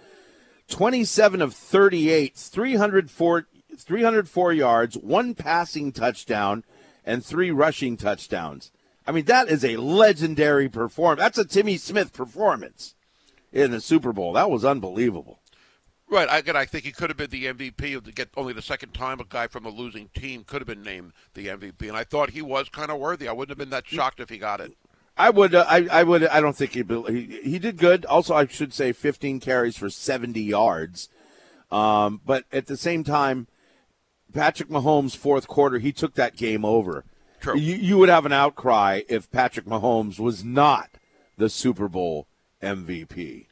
[0.67, 3.47] 27 of 38, 304,
[3.77, 6.63] 304 yards, one passing touchdown,
[7.05, 8.71] and three rushing touchdowns.
[9.05, 11.19] I mean, that is a legendary performance.
[11.19, 12.95] That's a Timmy Smith performance
[13.51, 14.33] in the Super Bowl.
[14.33, 15.39] That was unbelievable.
[16.09, 16.27] Right.
[16.29, 19.19] Again, I think he could have been the MVP to get only the second time
[19.19, 22.31] a guy from a losing team could have been named the MVP, and I thought
[22.31, 23.27] he was kind of worthy.
[23.27, 24.73] I wouldn't have been that shocked if he got it.
[25.15, 25.53] I would.
[25.53, 26.25] Uh, I, I would.
[26.25, 28.05] I don't think he, he he did good.
[28.05, 31.09] Also, I should say, 15 carries for 70 yards.
[31.71, 33.47] Um, but at the same time,
[34.33, 37.05] Patrick Mahomes' fourth quarter, he took that game over.
[37.39, 37.57] True.
[37.57, 40.89] You, you would have an outcry if Patrick Mahomes was not
[41.37, 42.27] the Super Bowl
[42.61, 43.47] MVP.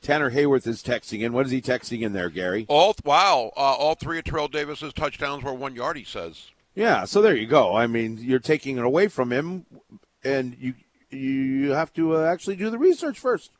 [0.00, 1.32] Tanner Hayworth is texting in.
[1.32, 2.66] What is he texting in there, Gary?
[2.68, 3.52] All wow!
[3.56, 5.96] Uh, all three of Terrell Davis's touchdowns were one yard.
[5.96, 6.50] He says.
[6.74, 7.74] Yeah, so there you go.
[7.74, 9.66] I mean, you're taking it away from him,
[10.22, 10.74] and you
[11.10, 13.50] you have to uh, actually do the research first.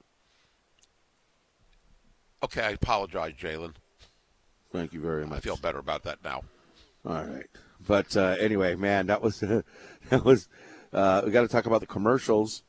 [2.42, 3.74] Okay, I apologize, Jalen.
[4.72, 5.38] Thank you very much.
[5.38, 6.42] I feel better about that now.
[7.04, 7.46] All right,
[7.86, 9.40] but uh, anyway, man, that was
[10.10, 10.48] that was.
[10.92, 12.62] Uh, we got to talk about the commercials.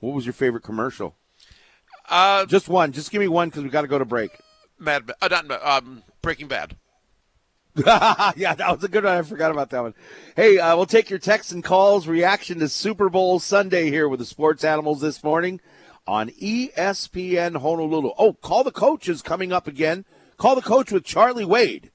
[0.00, 1.16] What was your favorite commercial?
[2.08, 2.92] Uh, Just one.
[2.92, 4.38] Just give me one because we got to go to break.
[4.78, 6.76] Mad, uh, not um, Breaking Bad.
[7.86, 9.16] yeah, that was a good one.
[9.16, 9.94] I forgot about that one.
[10.34, 12.08] Hey, uh, we'll take your texts and calls.
[12.08, 15.60] Reaction to Super Bowl Sunday here with the Sports Animals this morning
[16.06, 18.12] on ESPN Honolulu.
[18.18, 20.04] Oh, call the coach is coming up again.
[20.38, 21.90] Call the coach with Charlie Wade.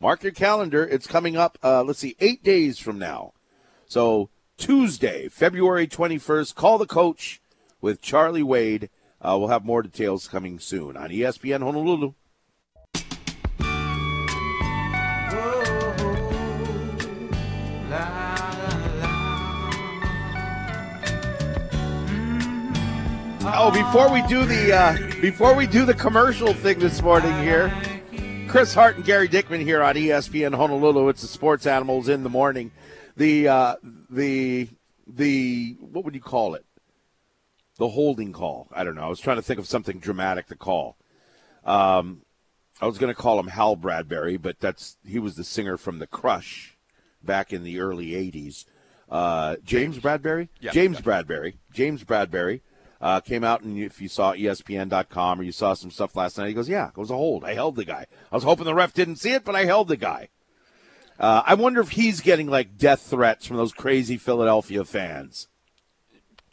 [0.00, 0.86] Mark your calendar.
[0.86, 1.58] It's coming up.
[1.62, 3.32] Uh, let's see, eight days from now.
[3.86, 6.54] So Tuesday, February twenty first.
[6.54, 7.40] Call the coach
[7.80, 8.90] with Charlie Wade.
[9.20, 12.14] Uh, we'll have more details coming soon on ESPN Honolulu.
[23.58, 27.72] Oh, before we do the uh, before we do the commercial thing this morning here,
[28.48, 31.08] Chris Hart and Gary Dickman here on ESPN Honolulu.
[31.08, 32.70] It's the Sports Animals in the morning.
[33.16, 33.76] The uh,
[34.10, 34.68] the
[35.06, 36.66] the what would you call it?
[37.78, 38.68] The holding call.
[38.72, 39.04] I don't know.
[39.04, 40.98] I was trying to think of something dramatic to call.
[41.64, 42.26] Um,
[42.82, 45.98] I was going to call him Hal Bradbury, but that's he was the singer from
[45.98, 46.76] the Crush
[47.22, 48.66] back in the early '80s.
[49.08, 50.50] Uh, James, Bradberry.
[50.60, 50.72] Yeah.
[50.72, 51.54] James Bradberry.
[51.72, 52.60] James Bradberry
[53.00, 56.48] uh, came out, and if you saw ESPN.com or you saw some stuff last night,
[56.48, 57.44] he goes, "Yeah, it was a hold.
[57.44, 58.06] I held the guy.
[58.30, 60.28] I was hoping the ref didn't see it, but I held the guy."
[61.18, 65.48] Uh, I wonder if he's getting like death threats from those crazy Philadelphia fans.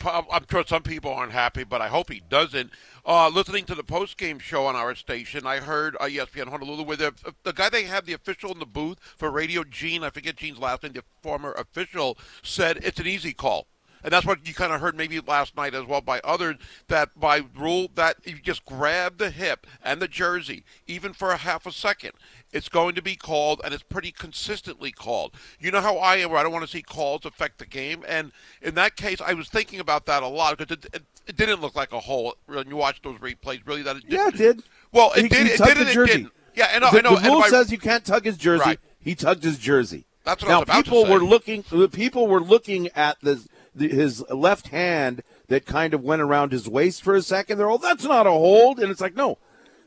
[0.06, 2.72] I'm sure some people aren't happy, but I hope he doesn't.
[3.06, 6.84] Uh, listening to the post game show on our station, I heard uh, ESPN Honolulu
[6.84, 10.10] where the, the guy they have the official in the booth for Radio Gene, I
[10.10, 13.68] forget Gene's last name, the former official, said it's an easy call.
[14.04, 16.58] And that's what you kind of heard maybe last night as well by others
[16.90, 21.38] that by rule that you just grab the hip and the jersey, even for a
[21.38, 22.12] half a second,
[22.52, 25.34] it's going to be called, and it's pretty consistently called.
[25.60, 28.04] You know how I am, where I don't want to see calls affect the game,
[28.08, 31.36] and in that case, I was thinking about that a lot because it, it, it
[31.38, 33.62] didn't look like a hole when you watch those replays.
[33.66, 34.14] Really, that it didn't.
[34.14, 34.64] Yeah, it did.
[34.92, 35.48] Well, it He- did.
[35.48, 36.92] he It did and it didn't Yeah, know.
[36.92, 37.16] the, I know.
[37.16, 38.64] the rule says you can't tug his jersey.
[38.66, 38.80] Right.
[39.00, 40.06] He tugged his jersey.
[40.24, 41.12] That's what I now was about to people say.
[41.14, 41.64] were looking.
[41.72, 43.44] the People were looking at the,
[43.76, 47.58] the his left hand that kind of went around his waist for a second.
[47.58, 49.38] They're all that's not a hold, and it's like no.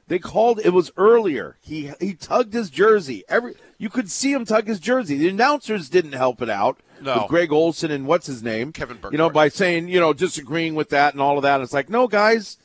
[0.08, 1.56] They called it was earlier.
[1.60, 3.24] He he tugged his jersey.
[3.28, 5.16] Every you could see him tug his jersey.
[5.16, 6.80] The announcers didn't help it out.
[7.00, 7.20] No.
[7.20, 8.72] With Greg Olsen and what's his name?
[8.72, 9.12] Kevin Burke.
[9.12, 11.60] You know, by saying, you know, disagreeing with that and all of that.
[11.60, 12.56] It's like, no, guys,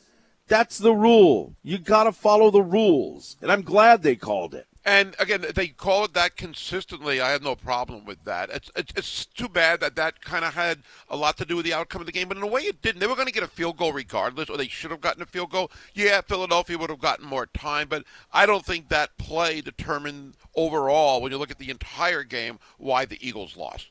[0.48, 1.54] that's the rule.
[1.62, 3.36] You got to follow the rules.
[3.42, 4.66] And I'm glad they called it.
[4.84, 7.20] And again, they call it that consistently.
[7.20, 8.50] I have no problem with that.
[8.50, 11.72] It's it's, too bad that that kind of had a lot to do with the
[11.72, 12.98] outcome of the game, but in a way it didn't.
[12.98, 15.26] They were going to get a field goal regardless, or they should have gotten a
[15.26, 15.70] field goal.
[15.94, 21.22] Yeah, Philadelphia would have gotten more time, but I don't think that play determined overall,
[21.22, 23.88] when you look at the entire game, why the Eagles lost.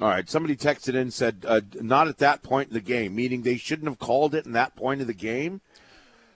[0.00, 0.28] All right.
[0.28, 3.88] Somebody texted in said, uh, not at that point in the game, meaning they shouldn't
[3.88, 5.62] have called it in that point of the game.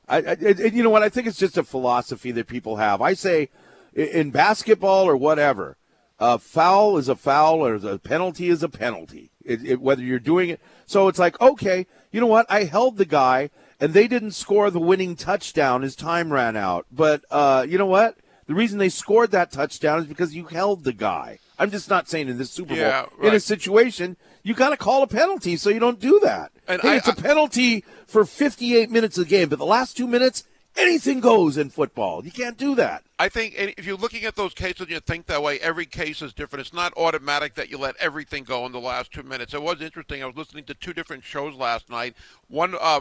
[0.09, 1.03] I, I, you know what?
[1.03, 3.03] I think it's just a philosophy that people have.
[3.03, 3.51] I say
[3.95, 5.77] in basketball or whatever,
[6.19, 10.19] a foul is a foul or a penalty is a penalty, it, it, whether you're
[10.19, 10.61] doing it.
[10.87, 12.47] So it's like, okay, you know what?
[12.51, 13.51] I held the guy
[13.81, 16.87] and they didn't score the winning touchdown as time ran out.
[16.93, 18.17] But uh, you know what?
[18.47, 21.39] The reason they scored that touchdown is because you held the guy.
[21.59, 22.79] I'm just not saying in this Super Bowl.
[22.79, 26.51] Yeah, In a situation, you got to call a penalty so you don't do that.
[26.67, 29.67] And hey, I- it's a I- penalty for 58 minutes of the game, but the
[29.67, 30.45] last two minutes,
[30.77, 32.25] anything goes in football.
[32.25, 33.05] You can't do that.
[33.19, 36.23] I think if you're looking at those cases and you think that way, every case
[36.23, 36.61] is different.
[36.61, 39.53] It's not automatic that you let everything go in the last two minutes.
[39.53, 40.23] It was interesting.
[40.23, 42.15] I was listening to two different shows last night.
[42.49, 43.01] One uh,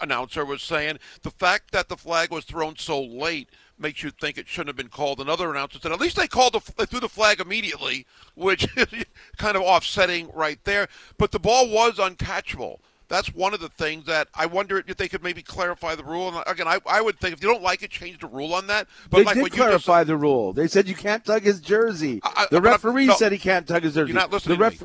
[0.00, 4.36] announcer was saying the fact that the flag was thrown so late makes you think
[4.36, 5.20] it shouldn't have been called.
[5.20, 8.86] Another announcer said at least they called the, they threw the flag immediately, which is
[9.36, 10.88] kind of offsetting right there.
[11.18, 12.78] But the ball was uncatchable
[13.10, 16.28] that's one of the things that I wonder if they could maybe clarify the rule.
[16.28, 18.68] And again, I, I would think if you don't like it, change the rule on
[18.68, 18.86] that.
[19.10, 20.52] But they like did clarify just, the rule.
[20.52, 22.20] They said you can't tug his jersey.
[22.22, 24.12] I, the referee no, said he can't tug his jersey.
[24.12, 24.58] You're not listening.
[24.58, 24.84] The ref-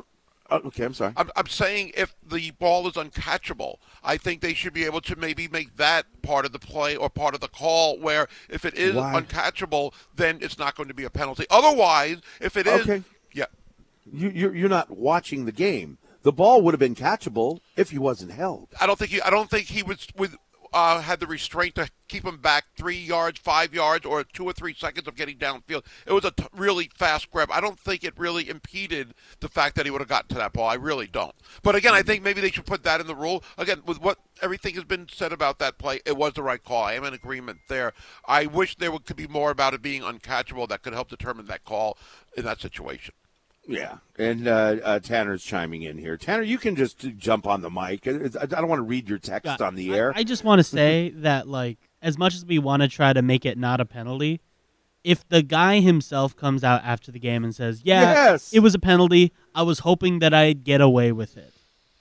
[0.50, 1.12] oh, okay, I'm sorry.
[1.16, 5.14] I'm, I'm saying if the ball is uncatchable, I think they should be able to
[5.14, 7.96] maybe make that part of the play or part of the call.
[7.96, 9.22] Where if it is Why?
[9.22, 11.46] uncatchable, then it's not going to be a penalty.
[11.48, 13.04] Otherwise, if it is, okay.
[13.32, 13.46] yeah,
[14.12, 17.98] you, you're you're not watching the game the ball would have been catchable if he
[17.98, 18.66] wasn't held.
[18.80, 19.22] I don't think he.
[19.22, 20.36] I don't think he was with.
[20.72, 24.52] Uh, had the restraint to keep him back three yards, five yards, or two or
[24.52, 25.84] three seconds of getting downfield.
[26.04, 27.50] It was a t- really fast grab.
[27.52, 30.52] I don't think it really impeded the fact that he would have gotten to that
[30.52, 30.68] ball.
[30.68, 31.34] I really don't.
[31.62, 33.44] But again, I think maybe they should put that in the rule.
[33.56, 36.82] Again, with what everything has been said about that play, it was the right call.
[36.82, 37.92] I am in agreement there.
[38.26, 41.64] I wish there could be more about it being uncatchable that could help determine that
[41.64, 41.96] call
[42.36, 43.14] in that situation.
[43.68, 46.16] Yeah, and uh, uh, Tanner's chiming in here.
[46.16, 48.06] Tanner, you can just jump on the mic.
[48.06, 50.12] I don't want to read your text yeah, on the air.
[50.14, 53.12] I, I just want to say that, like, as much as we want to try
[53.12, 54.40] to make it not a penalty,
[55.02, 58.52] if the guy himself comes out after the game and says, "Yeah, yes.
[58.52, 59.32] it was a penalty.
[59.54, 61.52] I was hoping that I'd get away with it."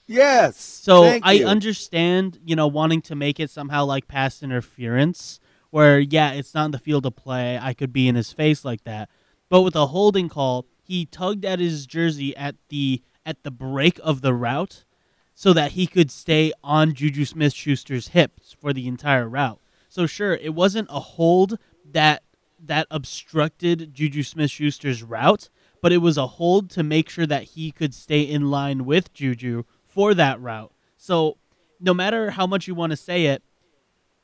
[0.07, 0.57] Yes.
[0.57, 5.39] So I understand, you know, wanting to make it somehow like pass interference,
[5.71, 7.57] where yeah, it's not in the field of play.
[7.59, 9.09] I could be in his face like that,
[9.49, 13.99] but with a holding call he tugged at his jersey at the at the break
[14.03, 14.85] of the route
[15.33, 19.59] so that he could stay on Juju Smith Schuster's hips for the entire route.
[19.89, 21.57] So sure, it wasn't a hold
[21.91, 22.23] that
[22.63, 25.49] that obstructed Juju Smith Schuster's route,
[25.81, 29.11] but it was a hold to make sure that he could stay in line with
[29.13, 30.71] Juju for that route.
[30.97, 31.37] So
[31.79, 33.41] no matter how much you want to say it,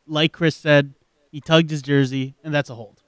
[0.07, 0.93] like Chris said,
[1.31, 3.01] he tugged his jersey, and that's a hold.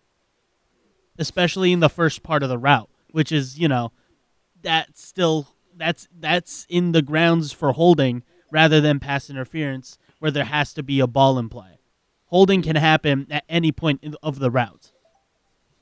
[1.18, 3.94] Especially in the first part of the route which is you know
[4.62, 5.48] that still
[5.78, 10.84] that's that's in the grounds for holding rather than pass interference where there has to
[10.84, 11.80] be a ball in play.
[12.26, 14.92] Holding can happen at any point of the route.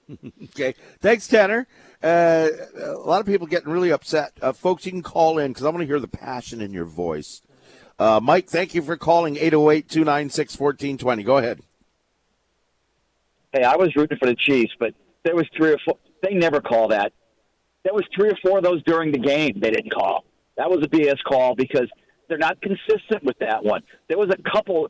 [0.43, 1.67] okay, thanks, Tanner.
[2.03, 4.33] Uh, a lot of people getting really upset.
[4.41, 6.85] Uh, folks, you can call in because I want to hear the passion in your
[6.85, 7.41] voice.
[7.99, 11.23] Uh, Mike, thank you for calling 808 296 1420.
[11.23, 11.61] Go ahead.
[13.53, 15.97] Hey, I was rooting for the Chiefs, but there was three or four.
[16.23, 17.13] They never call that.
[17.83, 20.25] There was three or four of those during the game they didn't call.
[20.57, 21.87] That was a BS call because
[22.27, 23.81] they're not consistent with that one.
[24.07, 24.89] There was a couple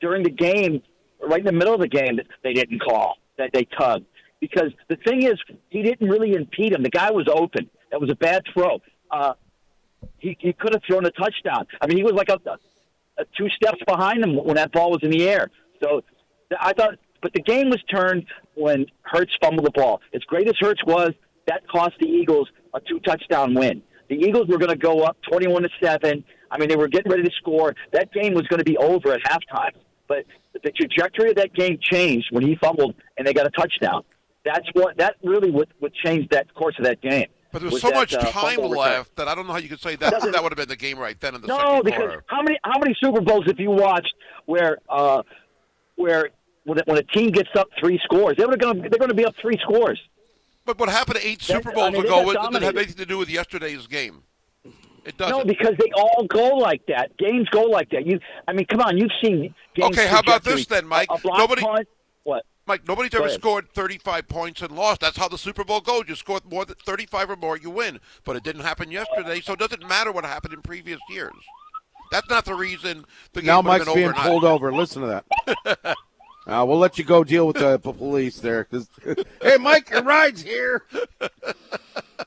[0.00, 0.82] during the game,
[1.22, 4.06] right in the middle of the game, that they didn't call that they tugged.
[4.40, 5.34] Because the thing is,
[5.68, 6.82] he didn't really impede him.
[6.82, 7.70] The guy was open.
[7.90, 8.80] That was a bad throw.
[9.10, 9.34] Uh,
[10.18, 11.66] he he could have thrown a touchdown.
[11.80, 12.38] I mean, he was like a,
[13.18, 15.50] a two steps behind him when that ball was in the air.
[15.82, 16.02] So
[16.60, 20.00] I thought, but the game was turned when Hurts fumbled the ball.
[20.12, 21.12] As great as Hurts was,
[21.46, 23.82] that cost the Eagles a two touchdown win.
[24.08, 26.24] The Eagles were going to go up 21 to 7.
[26.50, 27.74] I mean, they were getting ready to score.
[27.92, 29.72] That game was going to be over at halftime.
[30.06, 30.24] But
[30.62, 34.02] the trajectory of that game changed when he fumbled and they got a touchdown.
[34.44, 37.26] That's what that really would, would change that course of that game.
[37.52, 39.58] But there was, was so that, much uh, time left that I don't know how
[39.58, 41.58] you could say that that would have been the game right then in the no,
[41.58, 42.24] second because quarter.
[42.26, 44.14] how many how many Super Bowls have you watched
[44.46, 45.22] where uh,
[45.96, 46.30] where
[46.64, 49.14] when a, when a team gets up three scores, they're going to they're going to
[49.14, 50.00] be up three scores.
[50.64, 53.18] But what happened eight That's, Super Bowls I mean, ago didn't have anything to do
[53.18, 54.22] with yesterday's game.
[55.04, 55.36] It doesn't.
[55.36, 57.16] No, because they all go like that.
[57.16, 58.06] Games go like that.
[58.06, 59.54] You, I mean, come on, you've seen.
[59.74, 61.08] Games okay, how about this then, Mike?
[61.10, 61.62] A, a nobody.
[61.62, 61.88] Punt,
[62.22, 62.44] what?
[62.66, 63.40] Mike, nobody's go ever ahead.
[63.40, 65.00] scored 35 points and lost.
[65.00, 66.04] That's how the Super Bowl goes.
[66.06, 67.98] You score more than 35 or more, you win.
[68.24, 71.32] But it didn't happen yesterday, so it doesn't matter what happened in previous years.
[72.12, 74.26] That's not the reason the game now Mike's being overnight.
[74.26, 74.72] pulled over.
[74.72, 75.22] Listen to
[75.64, 75.96] that.
[76.46, 78.64] Uh, we'll let you go deal with the police there.
[78.64, 78.88] Cause,
[79.42, 80.84] hey, Mike, your ride's here.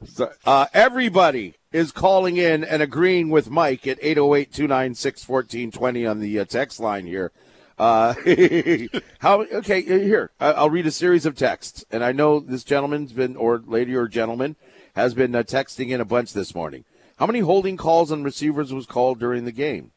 [0.05, 6.19] So, uh, everybody is calling in and agreeing with Mike at 808 296 1420 on
[6.19, 7.31] the uh, text line here.
[7.77, 8.13] Uh,
[9.19, 11.83] how, okay, here, I'll read a series of texts.
[11.91, 14.55] And I know this gentleman's been, or lady or gentleman,
[14.95, 16.85] has been uh, texting in a bunch this morning.
[17.17, 19.91] How many holding calls on receivers was called during the game?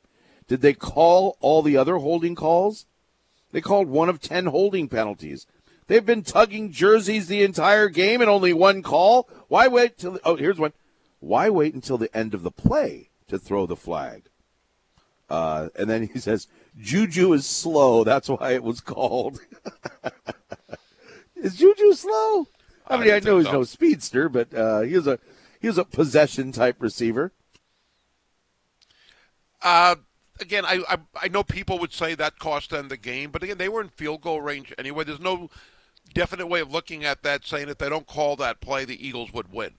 [0.48, 2.86] Did they call all the other holding calls?
[3.52, 5.46] They called one of 10 holding penalties.
[5.86, 9.28] They've been tugging jerseys the entire game and only one call.
[9.48, 10.74] Why wait till, oh, here's one.
[11.20, 14.28] Why wait until the end of the play to throw the flag?
[15.30, 16.46] Uh, and then he says,
[16.78, 18.04] Juju is slow.
[18.04, 19.40] That's why it was called.
[21.36, 22.46] is Juju slow?
[22.86, 23.52] I mean, I, I know he's so.
[23.52, 25.18] no speedster, but uh, he was a
[25.60, 27.32] he was a possession type receiver.
[29.60, 29.96] Uh,
[30.40, 33.58] again, I, I, I know people would say that cost them the game, but again,
[33.58, 35.04] they were in field goal range anyway.
[35.04, 35.50] There's no
[36.14, 39.32] definite way of looking at that, saying if they don't call that play, the Eagles
[39.32, 39.74] would win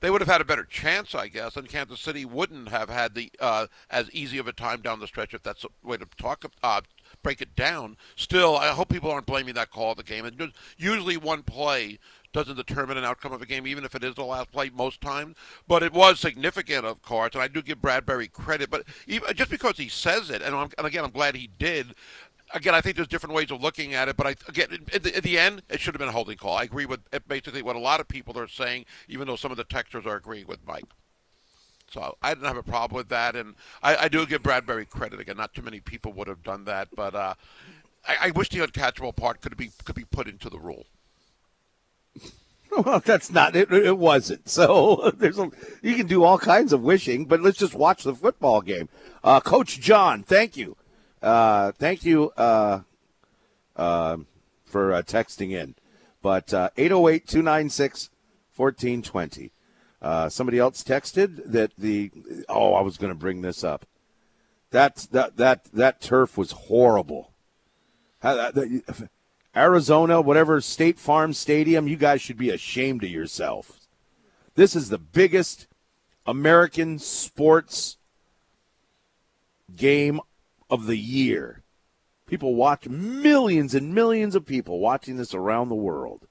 [0.00, 3.14] they would have had a better chance, I guess, and Kansas City wouldn't have had
[3.14, 6.06] the uh, as easy of a time down the stretch if that's a way to
[6.16, 6.80] talk uh,
[7.22, 7.96] break it down.
[8.16, 10.24] Still, I hope people aren't blaming that call of the game.
[10.24, 11.98] And usually, one play
[12.32, 15.00] doesn't determine an outcome of a game, even if it is the last play most
[15.00, 15.36] times.
[15.66, 18.70] But it was significant, of course, and I do give Bradberry credit.
[18.70, 21.94] But even, just because he says it, and, and again, I'm glad he did
[22.54, 25.16] again, I think there's different ways of looking at it, but I again, at the,
[25.16, 26.56] at the, end, it should have been a holding call.
[26.56, 29.56] I agree with basically what a lot of people are saying, even though some of
[29.56, 30.84] the texters are agreeing with Mike.
[31.90, 35.20] So I didn't have a problem with that, and I, I do give Bradberry credit.
[35.20, 37.34] Again, not too many people would have done that, but uh,
[38.06, 40.86] I, I wish the uncatchable part could be could be put into the rule.
[42.84, 43.72] Well, that's not it.
[43.72, 44.48] It wasn't.
[44.48, 45.50] So there's a,
[45.82, 48.88] you can do all kinds of wishing, but let's just watch the football game.
[49.24, 50.76] Uh, Coach John, thank you.
[51.20, 52.82] Uh, thank you uh,
[53.76, 54.18] uh,
[54.64, 55.74] for uh, texting in.
[56.22, 58.10] But uh, 808 296
[58.56, 59.52] 1420.
[60.00, 62.10] Uh, somebody else texted that the.
[62.48, 63.84] Oh, I was going to bring this up.
[64.70, 67.32] That, that, that, that turf was horrible.
[69.54, 73.80] Arizona, whatever State Farm Stadium, you guys should be ashamed of yourself.
[74.54, 75.66] This is the biggest
[76.26, 77.96] American sports
[79.74, 80.20] game
[80.68, 81.62] of the year.
[82.26, 86.28] People watch millions and millions of people watching this around the world,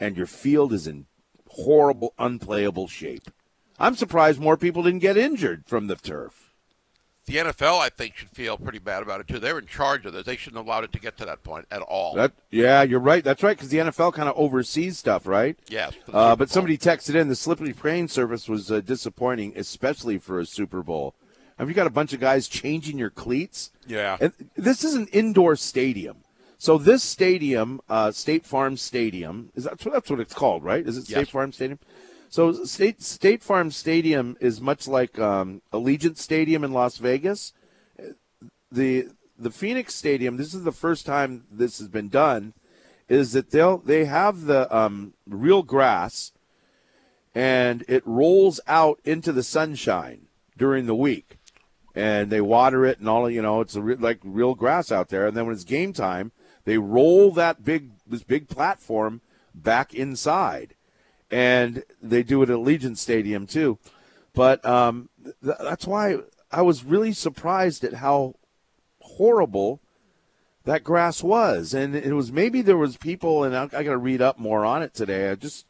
[0.00, 1.06] and your field is in
[1.50, 3.30] horrible, unplayable shape.
[3.78, 6.43] I'm surprised more people didn't get injured from the turf.
[7.26, 9.38] The NFL, I think, should feel pretty bad about it too.
[9.38, 10.26] They're in charge of this.
[10.26, 12.14] They shouldn't have allowed it to get to that point at all.
[12.14, 13.24] That, yeah, you're right.
[13.24, 15.56] That's right because the NFL kind of oversees stuff, right?
[15.68, 15.94] Yes.
[16.12, 20.44] Uh, but somebody texted in the slippery praying service was uh, disappointing, especially for a
[20.44, 21.14] Super Bowl.
[21.58, 23.70] Have you got a bunch of guys changing your cleats?
[23.86, 24.18] Yeah.
[24.20, 26.18] And this is an indoor stadium.
[26.58, 30.86] So this stadium, uh, State Farm Stadium, is that that's what it's called, right?
[30.86, 31.28] Is it State yes.
[31.28, 31.78] Farm Stadium?
[32.34, 37.52] So State State Farm Stadium is much like um, Allegiant Stadium in Las Vegas.
[38.72, 39.06] The
[39.38, 40.36] the Phoenix Stadium.
[40.36, 42.52] This is the first time this has been done.
[43.08, 46.32] Is that they'll they have the um, real grass,
[47.36, 50.26] and it rolls out into the sunshine
[50.58, 51.36] during the week
[51.94, 53.30] and they water it and all.
[53.30, 55.28] You know, it's re- like real grass out there.
[55.28, 56.32] And then when it's game time,
[56.64, 59.20] they roll that big this big platform
[59.54, 60.74] back inside,
[61.30, 63.78] and they do it at Allegiant Stadium too.
[64.34, 66.18] But um, th- that's why
[66.50, 68.34] I was really surprised at how
[69.00, 69.80] horrible
[70.64, 73.98] that grass was, and it was maybe there was people, and I, I got to
[73.98, 75.30] read up more on it today.
[75.30, 75.66] I just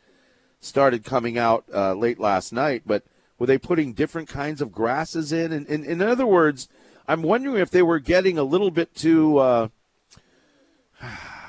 [0.61, 3.03] started coming out uh, late last night, but
[3.39, 5.53] were they putting different kinds of grasses in?
[5.53, 6.69] And, and, and in other words,
[7.09, 9.39] I'm wondering if they were getting a little bit too.
[9.39, 9.69] Uh,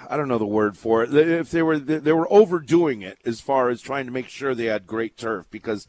[0.10, 1.14] I don't know the word for it.
[1.14, 4.66] If they were they were overdoing it as far as trying to make sure they
[4.66, 5.88] had great turf because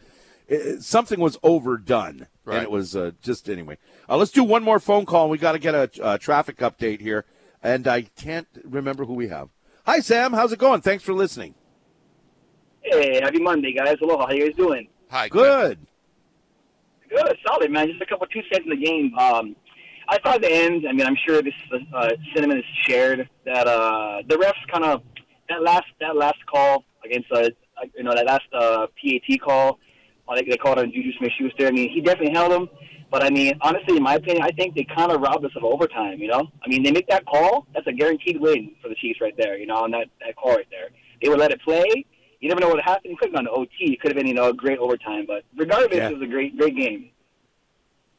[0.48, 2.26] it, something was overdone.
[2.44, 2.56] Right.
[2.56, 3.78] And it was uh, just anyway.
[4.08, 5.28] Uh, let's do one more phone call.
[5.28, 7.24] We got to get a, a traffic update here,
[7.62, 9.48] and I can't remember who we have.
[9.84, 10.32] Hi, Sam.
[10.32, 10.80] How's it going?
[10.80, 11.54] Thanks for listening.
[12.82, 13.96] Hey, happy Monday, guys.
[14.00, 14.26] Aloha.
[14.26, 14.88] How you guys doing?
[15.10, 15.28] Hi.
[15.28, 15.78] Good.
[17.08, 17.88] Good, solid, man.
[17.88, 19.12] Just a couple two cents in the game.
[19.18, 19.56] Um,
[20.09, 20.86] I thought the end.
[20.88, 21.54] I mean, I'm sure this
[21.94, 25.02] uh, sentiment is shared that uh, the refs kind of
[25.48, 27.48] that last that last call against uh,
[27.96, 29.78] you know that last uh, PAT call.
[30.34, 31.68] They, they called on Juju Smith-Schuster.
[31.68, 32.68] I mean, he definitely held him.
[33.12, 35.62] But I mean, honestly, in my opinion, I think they kind of robbed us of
[35.62, 36.18] overtime.
[36.18, 37.66] You know, I mean, they make that call.
[37.74, 39.57] That's a guaranteed win for the Chiefs right there.
[39.57, 40.88] You know, on that that call right there.
[41.22, 42.04] They would let it play
[42.40, 43.12] you never know what happened.
[43.12, 43.70] It could have gone to OT.
[43.92, 45.24] It could have been, you know, a great overtime.
[45.26, 46.09] But regardless, yeah.
[46.09, 47.11] it was a great, great game.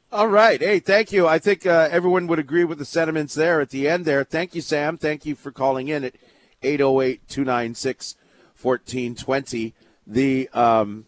[0.10, 0.62] All right.
[0.62, 1.28] Hey, thank you.
[1.28, 4.24] I think uh, everyone would agree with the sentiments there at the end there.
[4.24, 4.98] Thank you, Sam.
[4.98, 6.16] Thank you for calling in at
[6.64, 8.16] 808 296
[8.62, 9.74] 1420.
[10.08, 11.08] The, um,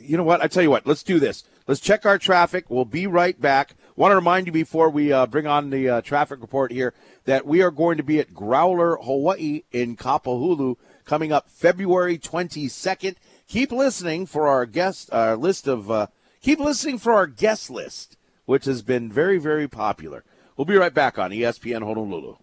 [0.00, 0.42] you know what?
[0.42, 1.44] I tell you what, let's do this.
[1.68, 2.64] Let's check our traffic.
[2.68, 3.76] We'll be right back.
[3.94, 6.92] Want to remind you before we uh, bring on the uh, traffic report here
[7.26, 10.74] that we are going to be at Growler, Hawaii in Kapahulu
[11.04, 13.14] coming up February 22nd.
[13.46, 16.08] Keep listening for our guest our list of uh,
[16.42, 18.16] keep listening for our guest list,
[18.50, 20.24] which has been very very popular.
[20.56, 22.34] We'll be right back on ESPN Honolulu.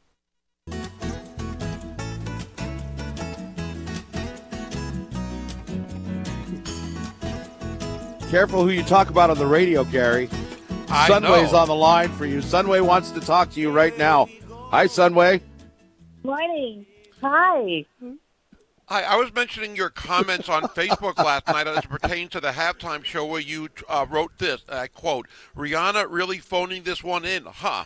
[8.29, 10.29] Careful who you talk about on the radio, Gary.
[10.87, 11.57] I Sunway's know.
[11.57, 12.39] on the line for you.
[12.39, 14.29] Sunway wants to talk to you right now.
[14.71, 15.41] Hi, Sunway.
[16.23, 16.85] Morning.
[17.19, 17.83] Hi.
[17.99, 18.13] Hmm?
[18.89, 22.51] I, I was mentioning your comments on Facebook last night as it pertains to the
[22.51, 27.43] halftime show where you uh, wrote this, I quote, Rihanna really phoning this one in,
[27.45, 27.85] huh?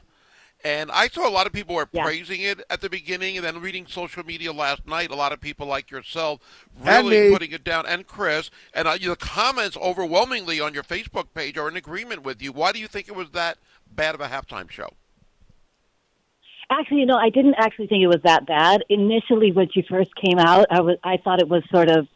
[0.63, 2.03] And I saw a lot of people were Yeah.
[2.03, 5.41] praising it at the beginning, and then reading social media last night, a lot of
[5.41, 6.39] people like yourself
[6.79, 11.57] really putting it down, and Chris, and uh, the comments overwhelmingly on your Facebook page
[11.57, 12.51] are in agreement with you.
[12.51, 13.57] Why do you think it was that
[13.89, 14.93] bad of a halftime show?
[16.71, 18.83] Actually, you know, I didn't actually think it was that bad.
[18.89, 22.07] Initially, when she first came out, I was I thought it was sort of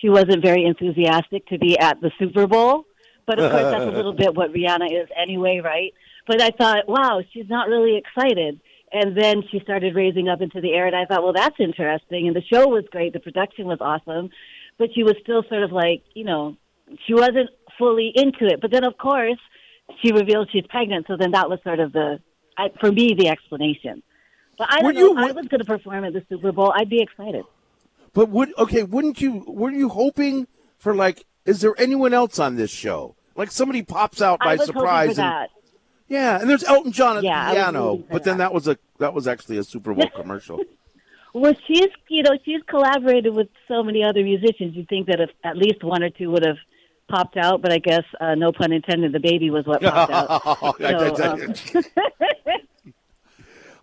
[0.00, 2.86] she wasn't very enthusiastic to be at the Super Bowl.
[3.26, 5.94] But of course, that's a little bit what Rihanna is anyway, right?
[6.26, 8.60] But I thought, wow, she's not really excited.
[8.92, 12.26] And then she started raising up into the air, and I thought, well, that's interesting.
[12.26, 14.30] And the show was great, the production was awesome,
[14.78, 16.56] but she was still sort of like, you know,
[17.06, 18.60] she wasn't fully into it.
[18.60, 19.38] But then, of course,
[20.00, 22.20] she revealed she's pregnant, so then that was sort of the,
[22.56, 24.02] I, for me, the explanation.
[24.58, 25.00] But I don't know.
[25.00, 26.72] you- I was going to perform at the Super Bowl.
[26.74, 27.44] I'd be excited.
[28.12, 28.84] But would okay?
[28.84, 29.44] Wouldn't you?
[29.46, 30.46] Were you hoping
[30.78, 31.24] for like?
[31.44, 33.16] Is there anyone else on this show?
[33.36, 35.18] Like somebody pops out by surprise.
[35.18, 35.48] and.
[36.06, 37.96] Yeah, and there's Elton John at Yeah, the piano.
[38.10, 38.44] But then that.
[38.50, 40.60] that was a that was actually a Super Bowl commercial.
[41.36, 44.76] Well, she's you know she's collaborated with so many other musicians.
[44.76, 46.58] You'd think that if at least one or two would have
[47.08, 49.10] popped out, but I guess uh, no pun intended.
[49.10, 50.76] The baby was what popped out.
[50.78, 51.54] So, um,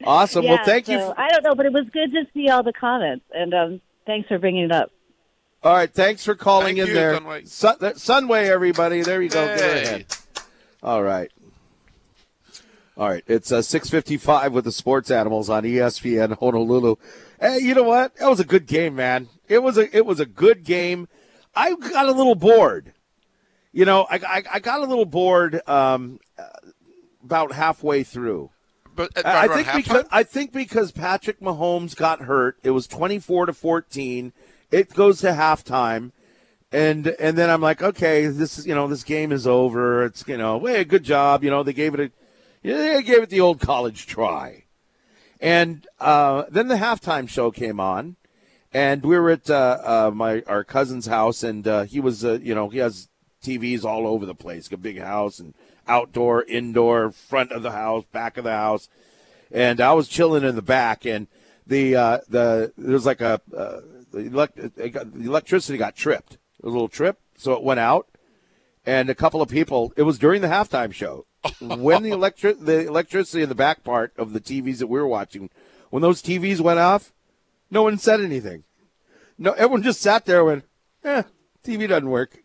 [0.06, 0.43] awesome.
[0.43, 0.97] yeah, well, thank you.
[0.99, 3.82] so I don't know, but it was good to see all the comments, and um,
[4.06, 4.91] thanks for bringing it up.
[5.64, 7.20] All right, thanks for calling Thank in you, there.
[7.20, 7.47] Sunway.
[7.47, 9.02] Sun, Sunway, everybody.
[9.02, 9.45] There you go.
[9.45, 9.84] Go Hey.
[9.84, 10.06] ahead.
[10.82, 11.32] All right.
[12.97, 13.24] All right.
[13.28, 16.95] It's uh, 655 with the sports animals on ESPN Honolulu.
[17.39, 18.16] Hey, you know what?
[18.18, 19.30] That was a good game, man.
[19.47, 21.08] It was a it was a good game.
[21.56, 22.93] I got a little bored.
[23.72, 26.43] You know, I, I, I got a little bored um, uh,
[27.24, 28.49] about halfway through.
[28.95, 29.75] But at, I I think halftime?
[29.75, 34.33] because I think because Patrick Mahomes got hurt, it was twenty four to fourteen.
[34.71, 36.11] It goes to halftime,
[36.71, 40.05] and and then I'm like, okay, this is you know this game is over.
[40.05, 41.43] It's you know, hey, good job.
[41.43, 42.11] You know they gave it a,
[42.63, 44.63] they gave it the old college try,
[45.39, 48.17] and uh, then the halftime show came on,
[48.73, 52.39] and we were at uh, uh, my our cousin's house, and uh, he was uh,
[52.41, 53.07] you know he has
[53.43, 55.53] TVs all over the place, a big house and
[55.88, 58.89] outdoor, indoor, front of the house, back of the house,
[59.51, 61.27] and I was chilling in the back, and
[61.67, 65.95] the uh, the there was like a uh, the, elect- it got, the electricity got
[65.95, 68.07] tripped, a little trip, so it went out,
[68.86, 69.93] and a couple of people.
[69.95, 71.25] It was during the halftime show
[71.61, 75.07] when the electric the electricity in the back part of the TVs that we were
[75.07, 75.49] watching,
[75.89, 77.13] when those TVs went off,
[77.69, 78.63] no one said anything.
[79.38, 80.65] No, everyone just sat there and went,
[81.03, 81.23] "Eh,
[81.63, 82.38] TV doesn't work."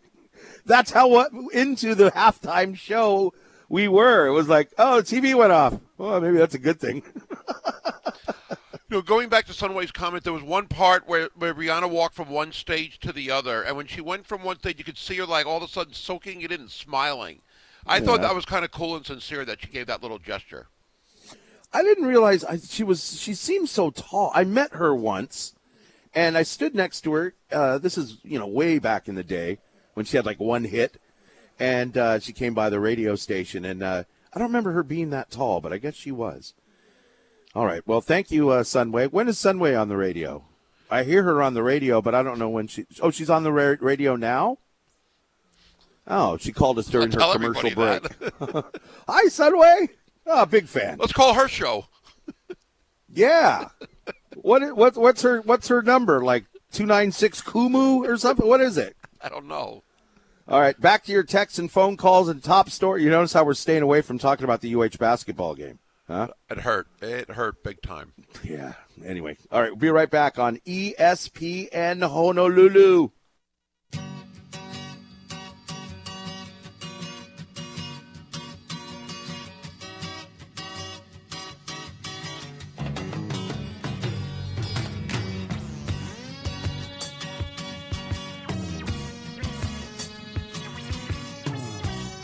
[0.67, 3.33] That's how what into the halftime show
[3.69, 4.27] we were.
[4.27, 7.03] It was like, "Oh, the TV went off." Well, maybe that's a good thing.
[8.89, 12.14] You know, going back to Sunway's comment, there was one part where, where Rihanna walked
[12.14, 14.97] from one stage to the other, and when she went from one stage, you could
[14.97, 17.41] see her like all of a sudden soaking it in and smiling.
[17.85, 20.69] I thought that was kind of cool and sincere that she gave that little gesture.
[21.73, 23.21] I didn't realize I, she was.
[23.21, 24.31] She seemed so tall.
[24.35, 25.55] I met her once,
[26.14, 27.35] and I stood next to her.
[27.51, 29.59] Uh, this is you know way back in the day
[29.97, 31.01] when she had like one hit,
[31.59, 35.09] and uh, she came by the radio station, and uh, I don't remember her being
[35.11, 36.53] that tall, but I guess she was.
[37.55, 37.80] All right.
[37.86, 39.11] Well, thank you, uh, Sunway.
[39.11, 40.44] When is Sunway on the radio?
[40.90, 42.84] I hear her on the radio, but I don't know when she.
[43.01, 44.59] Oh, she's on the ra- radio now.
[46.07, 48.03] Oh, she called us during her commercial break.
[49.09, 49.88] Hi, Sunway.
[50.26, 50.99] Oh, big fan.
[50.99, 51.86] Let's call her show.
[53.09, 53.68] Yeah.
[54.34, 56.22] what what what's her what's her number?
[56.22, 58.47] Like two nine six Kumu or something?
[58.47, 58.94] What is it?
[59.22, 59.82] I don't know.
[60.49, 63.03] All right, back to your texts and phone calls and top story.
[63.03, 66.28] You notice how we're staying away from talking about the UH basketball game, huh?
[66.49, 66.86] It hurt.
[67.03, 68.12] It hurt big time.
[68.44, 68.74] Yeah.
[69.05, 73.11] Anyway, all right, we'll be right back on ESPN Honolulu.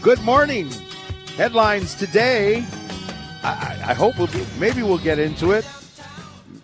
[0.02, 0.68] Good morning.
[1.36, 2.66] Headlines today.
[3.44, 5.64] I, I hope we'll be, maybe we'll get into it.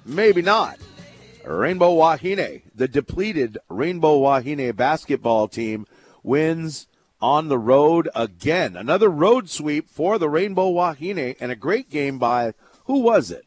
[0.05, 0.77] Maybe not.
[1.45, 5.87] Rainbow Wahine, the depleted Rainbow Wahine basketball team,
[6.25, 6.89] wins
[7.21, 8.77] on the road again.
[8.77, 12.55] Another road sweep for the Rainbow Wahine and a great game by
[12.87, 13.47] who was it?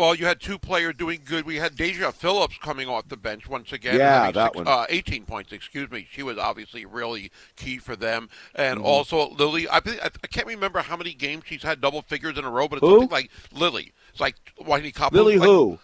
[0.00, 1.44] Well, you had two players doing good.
[1.44, 3.96] We had Daejah Phillips coming off the bench once again.
[3.96, 4.66] Yeah, that six- one.
[4.66, 6.08] Uh, 18 points, excuse me.
[6.10, 8.28] She was obviously really key for them.
[8.54, 8.86] And Mm-hmm.
[8.86, 12.44] also Lily, I, I I can't remember how many games she's had double figures in
[12.44, 12.92] a row, but it's Who?
[13.00, 13.92] something like Lily.
[14.10, 15.12] It's like Wahinekapu.
[15.12, 15.78] Lily like, who?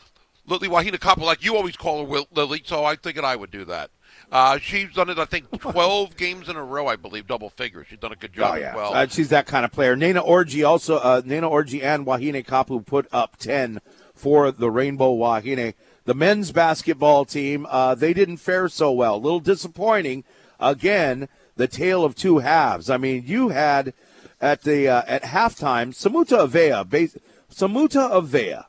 [0.47, 3.91] Lily Wahinekapu, like you always call her Lily, so I figured I would do that.
[4.33, 7.87] Uh, she's done it, I think, 12 games in a row, I believe, double figures.
[7.91, 8.95] She's done a good job Oh yeah, as well.
[8.95, 9.95] Uh, she's that kind of player.
[9.95, 10.97] Nana Orji also.
[10.99, 13.81] Uh, Nana Orji and Wahinekapu put up ten
[14.17, 15.75] for the Rainbow Wahine.
[16.05, 19.17] The men's basketball team, uh, they didn't fare so well.
[19.17, 20.25] A little disappointing.
[20.59, 22.91] Again, the tale of two halves.
[22.91, 23.93] I mean, you had
[24.41, 27.17] at the uh, at halftime, Samuta Avea, base,
[27.51, 28.67] Samuta Avea.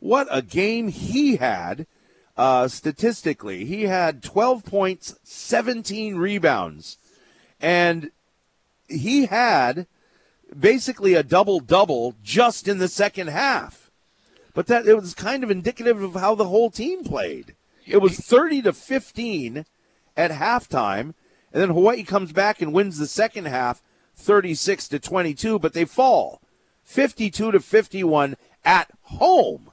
[0.00, 1.86] What a game he had.
[2.34, 6.96] Uh, statistically, he had 12 points, 17 rebounds,
[7.60, 8.10] and
[8.88, 9.86] he had
[10.58, 13.81] basically a double double just in the second half.
[14.54, 17.54] But that it was kind of indicative of how the whole team played.
[17.86, 19.64] It was 30 to 15
[20.16, 21.14] at halftime,
[21.52, 23.82] and then Hawaii comes back and wins the second half
[24.14, 26.42] 36 to 22, but they fall
[26.84, 29.72] 52 to 51 at home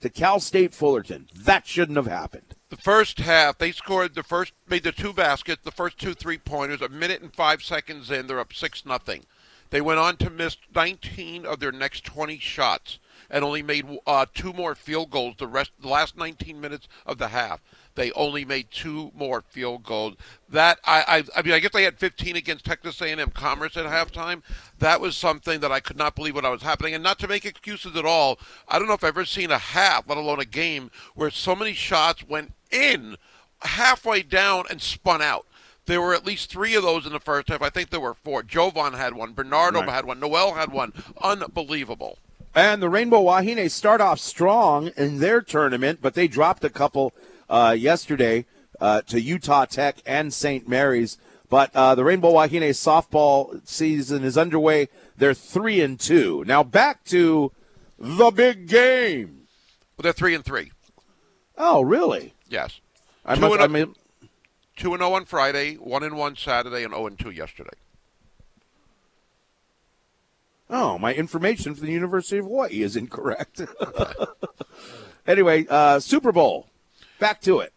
[0.00, 1.28] to Cal State Fullerton.
[1.34, 2.54] That shouldn't have happened.
[2.68, 6.38] the first half, they scored the first, made the two baskets, the first two three
[6.38, 6.82] pointers.
[6.82, 9.24] A minute and five seconds in, they're up six nothing.
[9.70, 12.98] They went on to miss 19 of their next 20 shots
[13.30, 15.34] and only made uh, two more field goals.
[15.38, 17.60] The rest, the last 19 minutes of the half,
[17.94, 20.14] they only made two more field goals.
[20.48, 21.04] That I,
[21.34, 24.42] I, I mean, I guess they had 15 against Texas A&M Commerce at halftime.
[24.78, 26.94] That was something that I could not believe what I was happening.
[26.94, 29.58] And not to make excuses at all, I don't know if I've ever seen a
[29.58, 33.16] half, let alone a game, where so many shots went in
[33.62, 35.46] halfway down and spun out.
[35.86, 37.62] There were at least three of those in the first half.
[37.62, 38.42] I think there were four.
[38.42, 39.32] Jovan had one.
[39.34, 39.88] Bernardo Right.
[39.88, 40.18] had one.
[40.20, 40.92] Noel had one.
[41.22, 42.18] Unbelievable.
[42.56, 47.12] And the Rainbow Wahine start off strong in their tournament, but they dropped a couple
[47.50, 48.46] uh, yesterday
[48.80, 50.66] uh, to Utah Tech and St.
[50.66, 51.18] Mary's.
[51.50, 54.88] But uh, the Rainbow Wahine softball season is underway.
[55.18, 56.44] They're three and two.
[56.46, 57.52] Now back to
[57.98, 59.42] the big game.
[59.96, 60.72] Well, they're three and three.
[61.58, 62.32] Oh, really?
[62.48, 62.80] Yes.
[63.26, 63.52] I must.
[63.52, 63.94] and I a- mean,
[64.76, 65.74] Two and zero on Friday.
[65.74, 67.70] One and one Saturday, and zero and two yesterday.
[70.70, 73.62] Oh, my information from the University of Hawaii is incorrect.
[75.26, 76.68] anyway, uh, Super Bowl.
[77.18, 77.72] Back to it.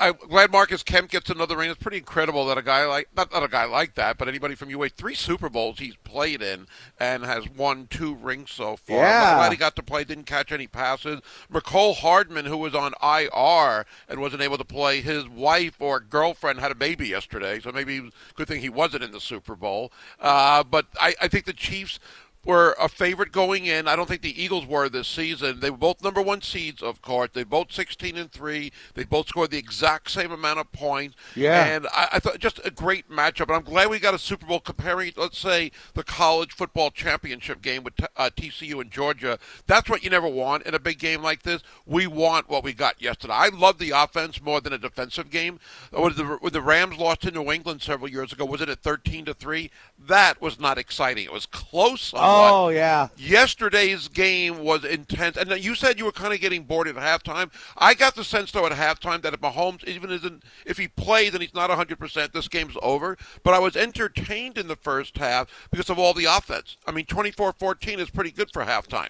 [0.00, 1.70] I'm glad Marcus Kemp gets another ring.
[1.70, 4.54] It's pretty incredible that a guy like not, not a guy like that, but anybody
[4.54, 6.66] from UA three Super Bowls he's played in
[6.98, 8.96] and has won two rings so far.
[8.96, 9.30] Yeah.
[9.30, 10.04] I'm glad he got to play.
[10.04, 11.20] Didn't catch any passes.
[11.52, 16.60] Mecole Hardman, who was on IR and wasn't able to play, his wife or girlfriend
[16.60, 19.92] had a baby yesterday, so maybe good thing he wasn't in the Super Bowl.
[20.20, 21.98] Uh, but I, I think the Chiefs
[22.44, 23.88] were a favorite going in.
[23.88, 25.60] I don't think the Eagles were this season.
[25.60, 27.30] They were both number one seeds, of course.
[27.32, 28.72] They both 16 and three.
[28.94, 31.16] They both scored the exact same amount of points.
[31.34, 31.64] Yeah.
[31.64, 33.48] And I, I thought just a great matchup.
[33.48, 37.62] And I'm glad we got a Super Bowl comparing, let's say, the college football championship
[37.62, 39.38] game with t- uh, TCU and Georgia.
[39.66, 41.62] That's what you never want in a big game like this.
[41.86, 43.34] We want what we got yesterday.
[43.34, 45.58] I love the offense more than a defensive game.
[45.90, 48.80] When the, when the Rams lost to New England several years ago, was it at
[48.80, 49.70] 13 to three?
[49.98, 51.24] That was not exciting.
[51.24, 52.12] It was close.
[52.34, 53.08] Oh, yeah.
[53.16, 57.50] Yesterday's game was intense, and you said you were kind of getting bored at halftime.
[57.76, 61.32] I got the sense though at halftime that if Mahomes even isn't, if he plays
[61.32, 63.16] and he's not 100, percent this game's over.
[63.42, 66.76] But I was entertained in the first half because of all the offense.
[66.86, 69.08] I mean, 24-14 is pretty good for halftime.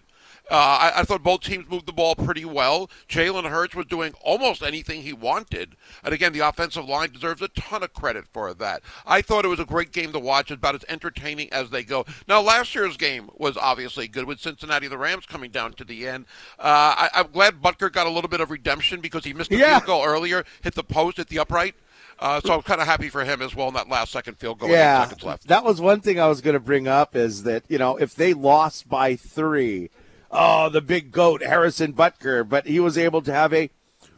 [0.50, 0.54] Uh,
[0.94, 2.90] I, I thought both teams moved the ball pretty well.
[3.08, 5.74] Jalen Hurts was doing almost anything he wanted.
[6.04, 8.82] And again, the offensive line deserves a ton of credit for that.
[9.06, 12.04] I thought it was a great game to watch, about as entertaining as they go.
[12.28, 16.06] Now, last year's game was obviously good with Cincinnati, the Rams coming down to the
[16.06, 16.26] end.
[16.58, 19.56] Uh, I, I'm glad Butker got a little bit of redemption because he missed a
[19.56, 19.78] Yeah.
[19.78, 21.74] field goal earlier, hit the post, hit the upright.
[22.18, 24.58] Uh, so I'm kind of happy for him as well in that last second field
[24.58, 24.68] goal.
[24.68, 25.48] yeah, seconds left.
[25.48, 28.14] that was one thing I was going to bring up is that you know if
[28.14, 29.90] they lost by three,
[30.34, 33.70] oh the big goat Harrison Butker, but he was able to have a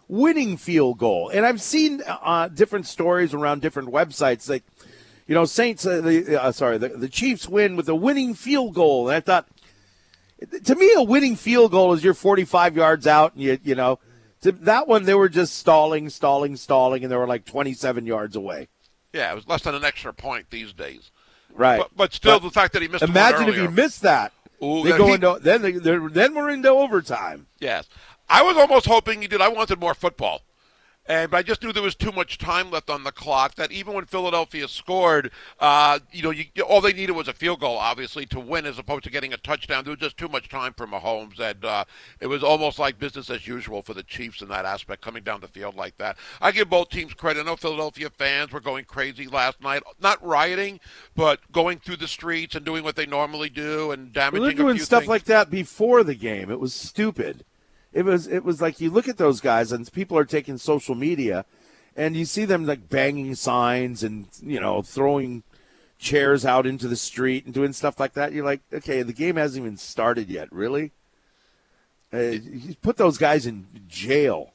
[0.08, 4.64] winning field goal, and I've seen uh, different stories around different websites like
[5.26, 8.74] you know Saints, uh, the uh, sorry the, the Chiefs win with a winning field
[8.74, 9.46] goal, and I thought
[10.64, 13.98] to me a winning field goal is you're 45 yards out and you you know.
[14.42, 18.36] To that one, they were just stalling, stalling, stalling, and they were like 27 yards
[18.36, 18.68] away.
[19.14, 21.10] Yeah, it was less than an extra point these days.
[21.54, 21.78] Right.
[21.78, 24.32] But, but still, But the fact that he missed Imagine if you earlier- missed that.
[24.62, 27.46] Ooh, they go he- into then they, they're, then we're into overtime.
[27.60, 27.88] Yes.
[28.28, 29.40] I was almost hoping you did.
[29.40, 30.42] I wanted more football.
[31.08, 33.54] And but I just knew there was too much time left on the clock.
[33.54, 35.30] That even when Philadelphia scored,
[35.60, 38.78] uh, you know, you, all they needed was a field goal, obviously, to win, as
[38.78, 39.84] opposed to getting a touchdown.
[39.84, 41.84] There was just too much time for Mahomes, and uh,
[42.20, 45.40] it was almost like business as usual for the Chiefs in that aspect, coming down
[45.40, 46.16] the field like that.
[46.40, 47.40] I give both teams credit.
[47.40, 50.80] I know Philadelphia fans were going crazy last night, not rioting,
[51.14, 54.40] but going through the streets and doing what they normally do and damaging.
[54.40, 55.08] Well, they're doing stuff things.
[55.08, 56.50] like that before the game.
[56.50, 57.44] It was stupid
[57.96, 60.94] it was it was like you look at those guys and people are taking social
[60.94, 61.46] media
[61.96, 65.42] and you see them like banging signs and you know throwing
[65.98, 68.32] chairs out into the street and doing stuff like that.
[68.32, 70.92] You're like okay the game hasn't even started yet really?
[72.12, 72.34] Uh,
[72.82, 74.52] put those guys in jail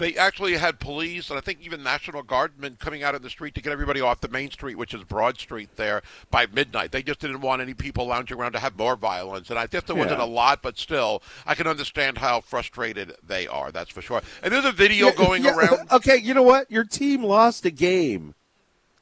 [0.00, 3.54] they actually had police and I think even National Guardmen coming out in the street
[3.54, 6.90] to get everybody off the main street, which is Broad Street there, by midnight.
[6.90, 9.50] They just didn't want any people lounging around to have more violence.
[9.50, 10.24] And I guess there wasn't Yeah.
[10.24, 13.70] a lot, but still, I can understand how frustrated they are.
[13.70, 14.22] That's for sure.
[14.42, 15.88] And there's a video going Yeah, around.
[15.92, 18.34] okay you know what your team lost a game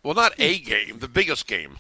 [0.03, 1.79] Well, not a game, the biggest game.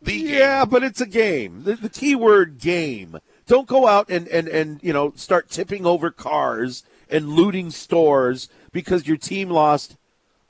[0.00, 0.34] The game.
[0.34, 1.64] Yeah, but it's a game.
[1.64, 3.18] The, the key word game.
[3.46, 6.82] Don't go out and, and, and you know start tipping over cars
[7.14, 9.96] and looting stores because your team lost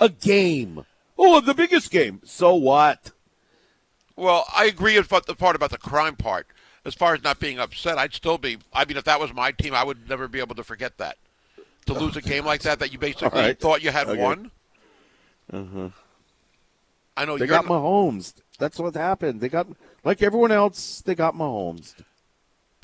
[0.00, 0.84] a game.
[1.18, 2.20] Oh, the biggest game.
[2.24, 3.12] So what?
[4.16, 6.46] Well, I agree with the part about the crime part.
[6.84, 8.58] As far as not being upset, I'd still be.
[8.72, 11.16] I mean, if that was my team, I would never be able to forget that.
[11.86, 13.58] To lose a game like that, that you basically All right.
[13.60, 14.20] thought you had Okay.
[14.20, 14.50] won.
[15.52, 15.88] Uh-huh.
[17.16, 18.34] I know They got Mahomes.
[18.58, 19.40] That's what happened.
[19.40, 19.66] They got
[20.04, 21.00] like everyone else.
[21.04, 21.94] They got Mahomes.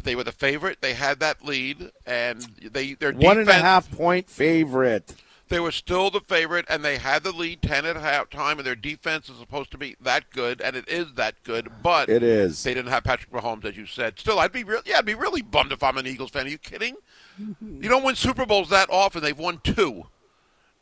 [0.05, 0.81] They were the favorite.
[0.81, 5.15] They had that lead, and they their One and a half point favorite.
[5.49, 8.53] They were still the favorite, and they had the lead ten at halftime.
[8.59, 11.69] And their defense is supposed to be that good, and it is that good.
[11.83, 12.63] But It is.
[12.63, 14.19] They didn't have Patrick Mahomes, as you said.
[14.19, 14.81] Still, I'd be real.
[14.87, 16.47] Yeah, I'd be really bummed if I'm an Eagles fan.
[16.47, 16.97] Are you kidding?
[17.61, 19.23] You don't win Super Bowls that often.
[19.23, 20.05] They've won two,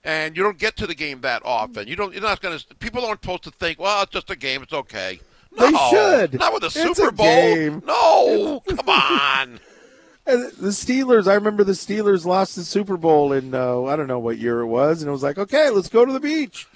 [0.03, 1.87] and you don't get to the game that often.
[1.87, 2.13] You don't.
[2.13, 2.75] You're not going to.
[2.77, 4.63] People aren't supposed to think, well, it's just a game.
[4.63, 5.21] It's okay.
[5.59, 6.39] They should.
[6.39, 7.27] Not with a It's Super a Bowl.
[7.27, 7.83] game.
[7.87, 9.61] No, come on.
[10.27, 14.09] And the Steelers, I remember the Steelers lost the Super Bowl in uh, I don't
[14.09, 16.67] know what year it was, and it was like, okay, let's go to the beach.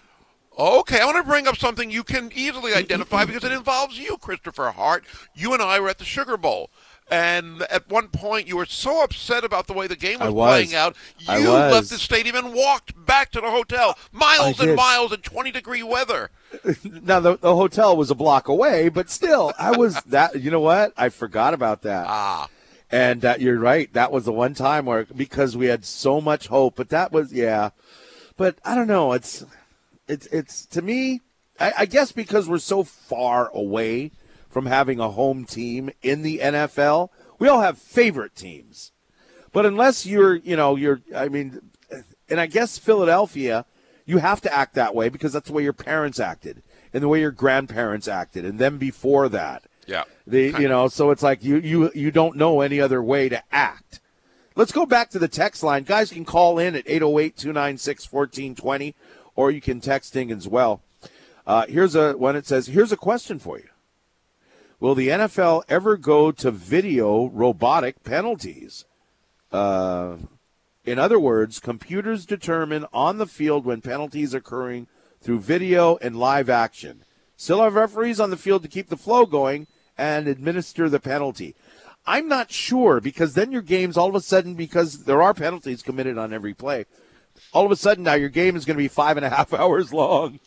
[0.59, 4.17] Okay, I want to bring up something you can easily identify because it involves you,
[4.17, 5.05] Christopher Hart.
[5.35, 6.71] You and I were at the Sugar Bowl.
[7.13, 10.51] And at one point, you were so upset about the way the game was, was.
[10.51, 15.13] playing out, you left the stadium and walked back to the hotel, miles and miles
[15.13, 16.31] in 20 degree weather.
[16.85, 20.41] Now the, the hotel was a block away, but still, I was that.
[20.41, 20.93] You know what?
[20.97, 22.07] I forgot about that.
[22.09, 22.49] Ah,
[22.91, 23.93] And uh, you're right.
[23.93, 27.33] That was the one time where because we had so much hope, but that was
[27.33, 27.71] yeah.
[28.37, 29.13] But I don't know.
[29.13, 29.45] It's
[30.09, 31.21] it's it's to me.
[31.61, 34.13] I, I guess because we're so far away
[34.53, 38.93] from having a home team in the NFL, we all have favorite teams.
[39.53, 41.01] But unless you're, you know, you're.
[41.15, 41.61] I mean,
[42.29, 43.65] and I guess Philadelphia,
[44.05, 47.09] you have to act that way because that's the way your parents acted and the
[47.09, 49.63] way your grandparents acted, and then before that.
[49.87, 50.05] yeah.
[50.27, 53.43] They, you know, so it's like you you you don't know any other way to
[53.51, 54.01] act.
[54.55, 55.85] Let's go back to the text line.
[55.85, 58.93] Guys can call in at 808-296-1420
[59.35, 60.83] or you can text in as well.
[61.47, 63.69] Uh, here's a one it says, "Here's a question for you.
[64.83, 68.85] Will the NFL ever go to video robotic penalties?
[69.53, 70.17] Uh,
[70.85, 74.89] in other words, computers determine on the field when penalties occurring
[75.21, 77.05] through video and live action.
[77.37, 81.55] Still have referees on the field to keep the flow going and administer the penalty.
[82.05, 85.85] I'm not sure because then your games all of a sudden, because there are penalties
[85.85, 86.87] committed on every play,
[87.53, 89.55] all of a sudden now your game is going to be five and a half
[89.55, 90.41] hours long.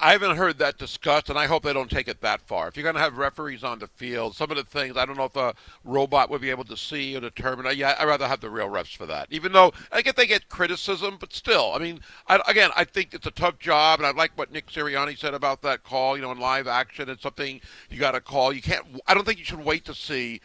[0.00, 2.68] I haven't heard that discussed, and I hope they don't take it that far.
[2.68, 5.16] If you're going to have referees on the field, some of the things I don't
[5.16, 7.66] know if a robot would be able to see or determine.
[7.76, 9.28] Yeah, I'd rather have the real refs for that.
[9.30, 13.14] Even though I get they get criticism, but still, I mean, I, again, I think
[13.14, 16.16] it's a tough job, and I like what Nick Sirianni said about that call.
[16.16, 18.52] You know, in live action, it's something you got to call.
[18.52, 18.84] You can't.
[19.06, 20.40] I don't think you should wait to see.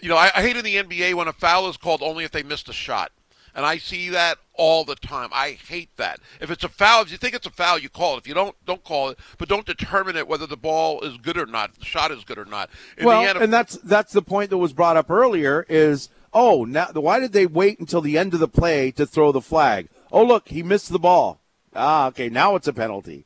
[0.00, 2.30] You know, I, I hate in the NBA when a foul is called only if
[2.30, 3.12] they missed a shot.
[3.56, 5.30] And I see that all the time.
[5.32, 6.20] I hate that.
[6.42, 8.18] If it's a foul, if you think it's a foul, you call it.
[8.18, 9.18] If you don't, don't call it.
[9.38, 12.36] But don't determine it whether the ball is good or not, the shot is good
[12.36, 12.68] or not.
[12.98, 15.64] In well, end, and that's that's the point that was brought up earlier.
[15.70, 19.32] Is oh now why did they wait until the end of the play to throw
[19.32, 19.88] the flag?
[20.12, 21.40] Oh look, he missed the ball.
[21.74, 23.24] Ah, okay, now it's a penalty.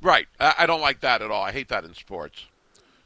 [0.00, 0.26] right.
[0.40, 1.42] I, I don't like that at all.
[1.42, 2.46] I hate that in sports.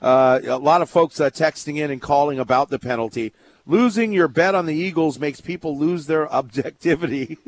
[0.01, 3.33] Uh, a lot of folks uh, texting in and calling about the penalty.
[3.67, 7.39] Losing your bet on the Eagles makes people lose their objectivity.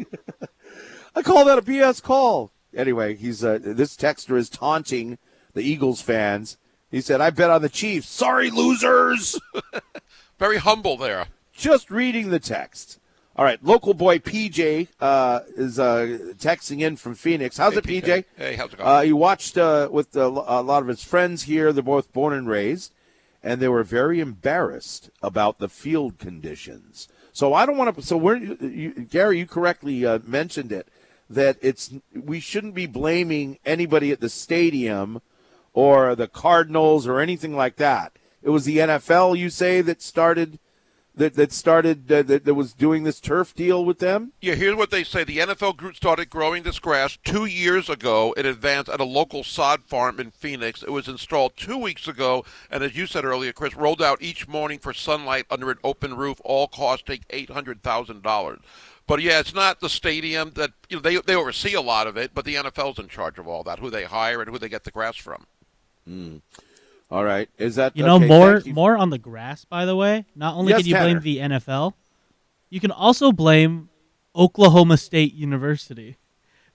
[1.17, 2.53] I call that a BS call.
[2.75, 5.19] Anyway, he's uh, this texter is taunting
[5.55, 6.57] the Eagles fans.
[6.91, 8.09] He said, "I bet on the Chiefs.
[8.09, 9.39] Sorry, losers."
[10.39, 11.27] Very humble there.
[11.53, 12.99] Just reading the text.
[13.37, 17.57] All right, local boy PJ uh, is uh, texting in from Phoenix.
[17.57, 18.25] How's Hey, it, PJ?
[18.37, 18.89] Hey, how's it going?
[18.89, 21.73] Uh, he watched uh, with a, a lot of his friends here.
[21.73, 22.93] They're both born and raised,
[23.45, 27.09] and they were very embarrassed about the field conditions.
[27.32, 28.03] So I don't want to.
[28.03, 30.88] So we're, you, Gary, you correctly uh, mentioned it
[31.28, 35.20] that it's we shouldn't be blaming anybody at the stadium
[35.74, 38.12] or the Cardinals or anything like that.
[38.42, 40.59] It was the NFL, you say, that started
[41.17, 44.33] that that started uh, that, that was doing this turf deal with them.
[44.41, 45.25] Yeah, here's what they say.
[45.25, 49.45] The NFL group started growing this grass two years ago in advance at a local
[49.45, 50.83] sod farm in Phoenix.
[50.83, 54.49] It was installed two weeks ago, and as you said earlier, Chris, rolled out each
[54.49, 58.61] morning for sunlight under an open roof, all costing $800,000.
[59.07, 62.17] But yeah, it's not the stadium that you know they they oversee a lot of
[62.17, 64.69] it, but the NFL's in charge of all that, who they hire and who they
[64.69, 65.47] get the grass from.
[67.15, 68.75] All right, is that You know, okay, more you.
[68.75, 69.65] more on the grass.
[69.65, 71.21] By the way, not only Yes, can you Tanner.
[71.21, 71.93] blame the NFL,
[72.71, 73.89] you can also blame
[74.35, 76.17] Oklahoma State University,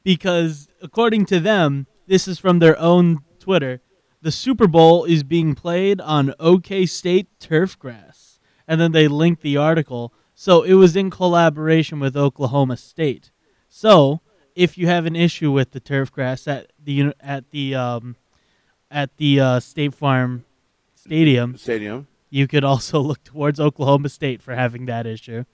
[0.02, 3.82] because according to them, this is from their own Twitter.
[4.22, 9.42] The Super Bowl is being played on OK State turf grass, and then they link
[9.42, 10.14] the article.
[10.36, 13.32] So it was in collaboration with Oklahoma State.
[13.68, 14.22] So
[14.56, 18.16] if you have an issue with the turf grass at the at the um,
[18.92, 20.46] at the uh, State Farm
[20.96, 22.08] Stadium, stadium.
[22.30, 25.46] you could also look towards Oklahoma State for having that issue.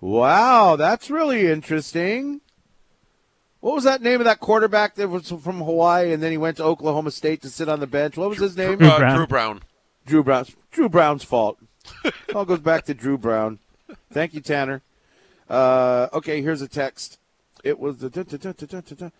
[0.00, 2.40] Wow, that's really interesting.
[3.60, 6.56] What was that name of that quarterback that was from Hawaii and then he went
[6.56, 8.16] to Oklahoma State to sit on the bench?
[8.16, 8.78] What was his name?
[8.78, 9.16] Drew Uh, Brown.
[9.16, 9.60] Drew Brown.
[10.04, 10.46] Drew Brown.
[10.72, 11.58] Drew Brown's fault.
[12.04, 13.60] It all goes back to Drew Brown.
[14.10, 14.82] Thank you, Tanner.
[15.48, 17.18] Uh, okay, here's a text.
[17.62, 19.10] It was the da- da- da-.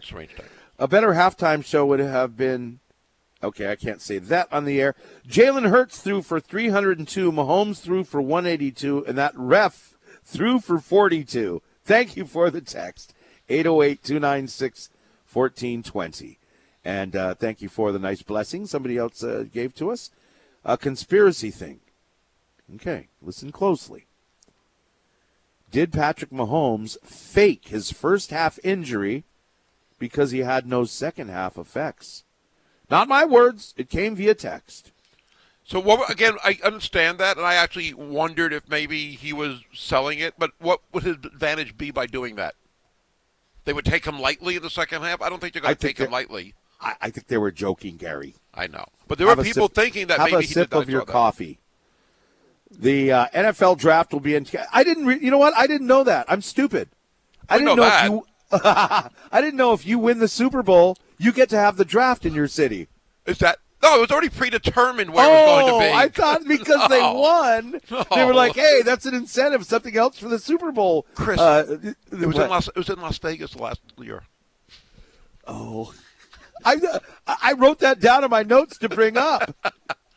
[0.00, 0.46] Strange time.
[0.78, 2.80] A better halftime show would have been.
[3.42, 4.94] Okay, I can't say that on the air.
[5.28, 7.30] Jalen Hurts threw for 302.
[7.30, 11.62] Mahomes threw for 182, and that ref threw for 42.
[11.84, 13.14] Thank you for the text.
[13.48, 14.90] 808 296
[15.32, 16.38] 1420.
[16.84, 20.10] And uh, thank you for the nice blessing somebody else uh, gave to us.
[20.64, 21.80] A conspiracy thing.
[22.74, 24.06] Okay, listen closely.
[25.70, 29.24] Did Patrick Mahomes fake his first half injury
[29.98, 32.24] because he had no second half effects?
[32.90, 33.74] Not my words.
[33.76, 34.92] It came via text.
[35.64, 36.34] So what again?
[36.44, 40.34] I understand that, and I actually wondered if maybe he was selling it.
[40.38, 42.54] But what would his advantage be by doing that?
[43.64, 45.20] They would take him lightly in the second half.
[45.20, 46.54] I don't think they're going to take him lightly.
[46.80, 48.34] I, I think they were joking, Gary.
[48.54, 50.88] I know, but there Have were people sip- thinking that have maybe a sip of
[50.88, 51.12] your saw that.
[51.12, 51.58] coffee.
[52.70, 54.46] The uh, NFL draft will be in.
[54.72, 55.06] I didn't.
[55.06, 55.54] Re- you know what?
[55.56, 56.26] I didn't know that.
[56.28, 56.90] I'm stupid.
[57.48, 58.04] I I didn't know know, that.
[58.04, 58.26] if you.
[58.52, 62.24] I didn't know if you win the Super Bowl, you get to have the draft
[62.24, 62.88] in your city.
[63.26, 63.58] Is that?
[63.82, 65.98] No, it was already predetermined where it was oh, going to be.
[65.98, 67.14] I thought because they No.
[67.14, 67.80] won,
[68.14, 71.78] they were like, "Hey, that's an incentive, something else for the Super Bowl." Chris, uh,
[71.82, 72.68] it was in Las.
[72.68, 74.22] It was in Las Vegas last year.
[75.46, 75.92] Oh,
[76.64, 76.76] I
[77.26, 79.54] I wrote that down in my notes to bring up.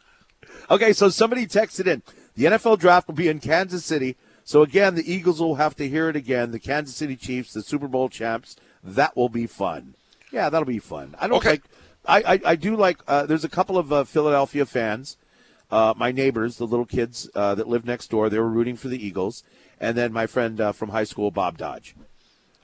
[0.71, 2.01] okay, so somebody texted in.
[2.35, 4.15] The NFL draft will be in Kansas City.
[4.49, 6.49] So again, the Eagles will have to hear it again.
[6.49, 8.55] The Kansas City Chiefs, the Super Bowl champs.
[8.83, 9.93] That will be fun.
[10.31, 11.13] Yeah, that'll be fun.
[11.19, 11.49] I don't Okay.
[11.51, 11.63] like.
[12.07, 12.97] I, I, I do like.
[13.07, 15.17] Uh, there's a couple of uh, Philadelphia fans.
[15.69, 18.87] Uh, my neighbors, the little kids uh, that live next door, they were rooting for
[18.87, 19.43] the Eagles,
[19.79, 21.95] and then my friend uh, from high school, Bob Dodge.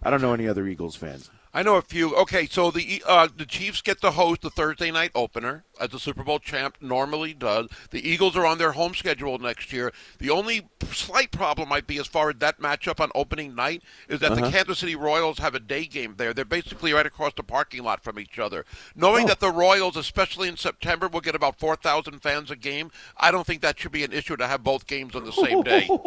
[0.02, 1.30] I don't know any other Eagles fans.
[1.56, 2.14] I know a few.
[2.18, 6.00] Okay, so the uh, the Chiefs get to host the Thursday night opener, as the
[6.00, 7.70] Super Bowl champ normally does.
[7.92, 9.94] The Eagles are on their home schedule next year.
[10.20, 14.20] The only slight problem might be as far as that matchup on opening night is
[14.20, 16.34] that the Kansas City Royals have a day game there.
[16.34, 18.66] They're basically right across the parking lot from each other.
[18.94, 22.92] Knowing that the Royals, especially in September, will get about four thousand fans a game,
[23.16, 25.64] I don't think that should be an issue to have both games on the same
[25.64, 25.88] day.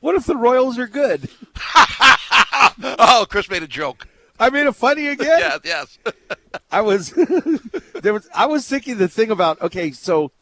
[0.00, 1.28] What if the Royals are good?
[1.76, 4.06] oh, Chris made a joke.
[4.40, 5.26] I made it funny again.
[5.38, 5.98] Yes, yes.
[6.70, 7.10] I was
[8.02, 10.32] there was I was thinking the thing about okay, so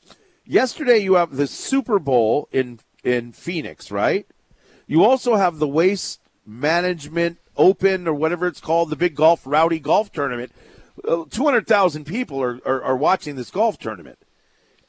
[0.44, 4.26] yesterday you have the Super Bowl in in Phoenix, right?
[4.86, 9.78] You also have the Waste Management Open or whatever it's called, the big golf rowdy
[9.78, 10.53] golf tournament.
[11.07, 14.18] Uh, Two hundred thousand people are, are are watching this golf tournament,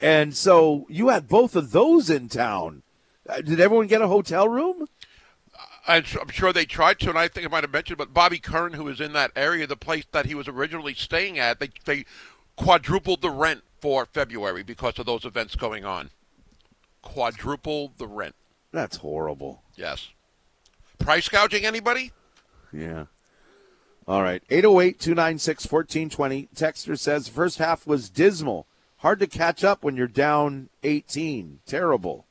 [0.01, 2.83] and so you had both of those in town.
[3.27, 4.87] Uh, Did everyone get a hotel room?
[5.88, 8.73] I'm sure they tried to, and I think I might have mentioned, but Bobby Kern,
[8.73, 12.05] who was in that area, the place that he was originally staying at, they, they
[12.57, 16.09] quadrupled the rent for February because of those events going on.
[17.01, 18.35] Quadruple the rent.
[18.73, 19.63] That's horrible.
[19.75, 20.09] Yes.
[20.99, 22.11] Price gouging anybody?
[22.73, 23.05] Yeah.
[24.07, 24.43] All right.
[24.49, 26.49] 808 296 1420.
[26.55, 28.67] Texter says first half was dismal.
[28.97, 31.59] Hard to catch up when you're down 18.
[31.65, 32.26] Terrible.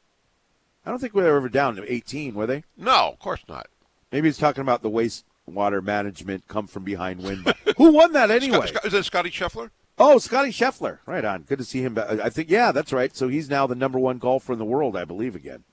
[0.87, 2.63] I don't think we were ever down to 18, were they?
[2.77, 3.67] No, of course not.
[4.13, 7.45] Maybe he's talking about the wastewater management come from behind win.
[7.77, 8.69] Who won that anyway?
[8.69, 9.71] Scott, is it Scotty Scheffler?
[9.99, 10.99] Oh, Scotty Scheffler.
[11.05, 11.43] Right on.
[11.43, 11.95] Good to see him.
[11.95, 12.21] back.
[12.21, 13.15] I think, yeah, that's right.
[13.17, 15.65] So he's now the number one golfer in the world, I believe, again.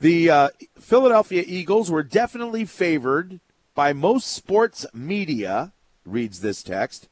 [0.00, 0.48] The uh,
[0.78, 3.40] Philadelphia Eagles were definitely favored
[3.74, 5.72] by most sports media,
[6.04, 7.08] reads this text,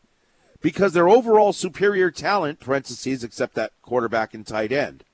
[0.61, 5.05] because their overall superior talent, parentheses, except that quarterback and tight end.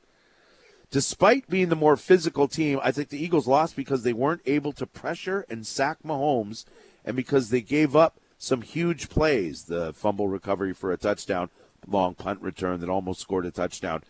[0.95, 4.71] Despite being the more physical team, I think the Eagles lost because they weren't able
[4.75, 6.67] to pressure and sack Mahomes
[7.05, 9.65] and because they gave up some huge plays.
[9.65, 11.51] The fumble recovery for a touchdown,
[11.85, 14.05] long punt return that almost scored a touchdown.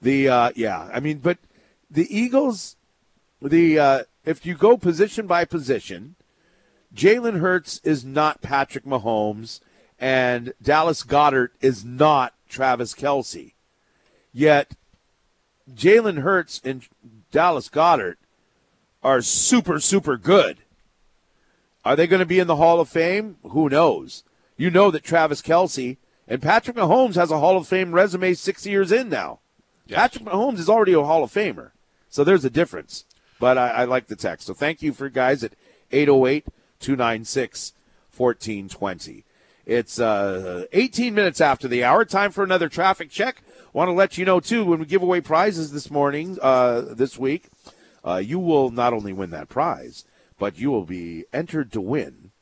[0.00, 1.36] The uh, yeah, I mean, but
[1.90, 2.76] the Eagles,
[3.42, 6.14] the uh, if you go position by position,
[6.94, 9.60] Jalen Hurts is not Patrick Mahomes,
[9.98, 13.52] and Dallas Goedert is not Travis Kelce.
[14.32, 14.76] Yet
[15.74, 16.86] Jalen Hurts and
[17.30, 18.16] Dallas Goedert
[19.02, 20.58] are super, super good.
[21.84, 23.36] Are they going to be in the Hall of Fame?
[23.42, 24.22] Who knows?
[24.56, 25.96] You know that Travis Kelce
[26.28, 29.40] and Patrick Mahomes has a Hall of Fame resume six years in now.
[29.86, 29.98] Yes.
[29.98, 31.72] Patrick Mahomes is already a Hall of Famer.
[32.08, 33.04] So there's a difference.
[33.40, 34.46] But I, I like the text.
[34.46, 35.54] So thank you for guys at
[35.90, 36.46] 808
[36.78, 37.72] 296
[38.16, 39.24] 1420.
[39.64, 42.04] It's uh, 18 minutes after the hour.
[42.04, 43.42] Time for another traffic check.
[43.72, 47.18] Want to let you know, too, when we give away prizes this morning, uh, this
[47.18, 47.48] week,
[48.04, 50.04] uh, you will not only win that prize,
[50.38, 52.32] but you will be entered to win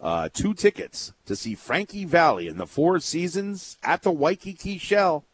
[0.00, 5.24] uh, two tickets to see Frankie Valli in the Four Seasons at the Waikiki Shell.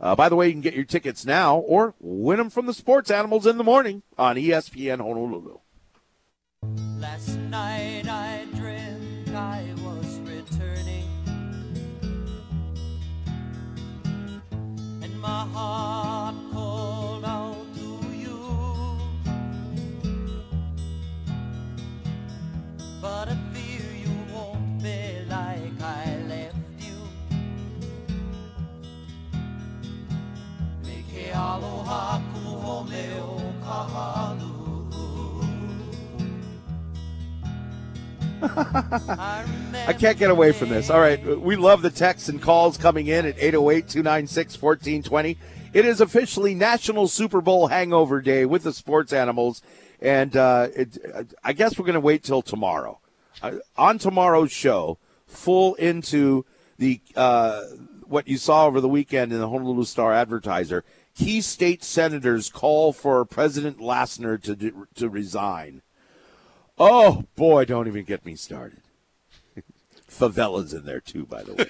[0.00, 2.74] Uh, by the way, you can get your tickets now or win them from the
[2.74, 5.58] Sports Animals in the morning on ESPN Honolulu.
[15.22, 16.01] My heart
[38.42, 40.90] I can't get away from this.
[40.90, 45.38] All right, we love the texts and calls coming in at 808 296 1420.
[45.72, 49.62] It is officially National Super Bowl Hangover Day with the sports animals,
[50.00, 50.98] and uh, it,
[51.44, 52.98] I guess we're going to wait till tomorrow.
[53.42, 56.44] Uh, on tomorrow's show, full into
[56.78, 57.62] the uh,
[58.04, 60.84] what you saw over the weekend in the Honolulu Star Advertiser.
[61.14, 65.82] Key state senators call for President Lassner to to resign.
[66.84, 68.80] Oh boy, don't even get me started.
[70.10, 71.66] Favelas in there too, by the way.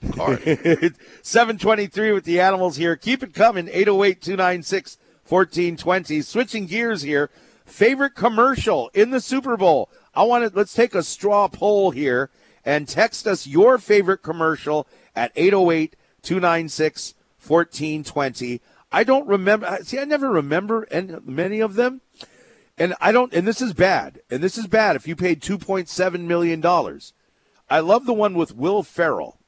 [1.22, 2.96] 723 with the animals here.
[2.96, 3.68] Keep it coming.
[3.68, 4.96] 808 296
[5.28, 6.22] 1420.
[6.22, 7.28] Switching gears here.
[7.66, 9.90] Favorite commercial in the Super Bowl.
[10.14, 12.30] I want to let's take a straw poll here
[12.64, 17.12] and text us your favorite commercial at 808 296
[17.46, 18.62] 1420.
[18.90, 19.80] I don't remember.
[19.82, 22.00] See, I never remember any, many of them.
[22.78, 24.20] And I don't, and this is bad.
[24.30, 26.64] And this is bad if you paid $2.7 million.
[27.70, 29.38] I love the one with Will Ferrell.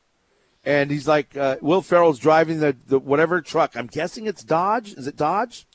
[0.64, 3.76] And he's like, uh, Will Ferrell's driving the, the whatever truck.
[3.76, 4.92] I'm guessing it's Dodge.
[4.94, 5.66] Is it Dodge?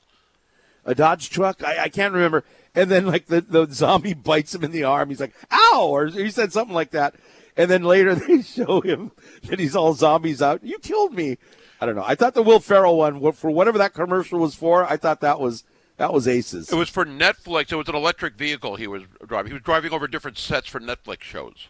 [0.85, 1.63] A Dodge truck?
[1.63, 2.43] I, I can't remember.
[2.75, 5.09] And then, like, the, the zombie bites him in the arm.
[5.09, 5.87] He's like, ow!
[5.89, 7.15] Or he said something like that.
[7.57, 9.11] And then later they show him
[9.43, 10.63] that he's all zombies out.
[10.63, 11.37] You killed me.
[11.79, 12.05] I don't know.
[12.05, 15.39] I thought the Will Ferrell one, for whatever that commercial was for, I thought that
[15.39, 15.63] was
[15.97, 16.71] that was aces.
[16.71, 17.71] It was for Netflix.
[17.71, 19.51] It was an electric vehicle he was driving.
[19.51, 21.67] He was driving over different sets for Netflix shows.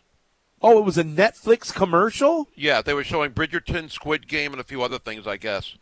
[0.62, 2.48] Oh, it was a Netflix commercial?
[2.56, 5.76] Yeah, they were showing Bridgerton, Squid Game, and a few other things, I guess.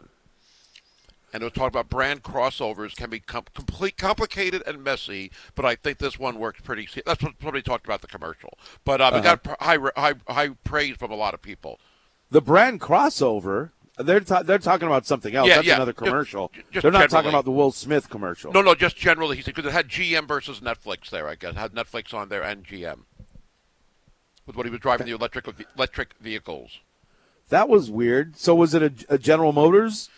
[1.31, 5.65] And it was talking about brand crossovers can be com- complete, complicated and messy, but
[5.65, 6.87] I think this one works pretty.
[7.05, 8.57] That's what somebody talked about the commercial.
[8.85, 9.17] But um, Uh-huh.
[9.19, 11.79] it got pr- high, high, high praise from a lot of people.
[12.29, 13.71] The brand crossover.
[13.97, 15.47] They're ta- they're talking about something else.
[15.47, 15.75] Yeah, That's yeah.
[15.75, 16.51] another commercial.
[16.71, 18.51] just they're not talking about the Will Smith commercial.
[18.51, 21.27] No, no, just generally, he said because it had GM versus Netflix there.
[21.27, 23.01] I guess it had Netflix on there and GM
[24.47, 26.79] with what he was driving the electric electric vehicles.
[27.49, 28.35] That was weird.
[28.35, 30.09] So was it a, a General Motors?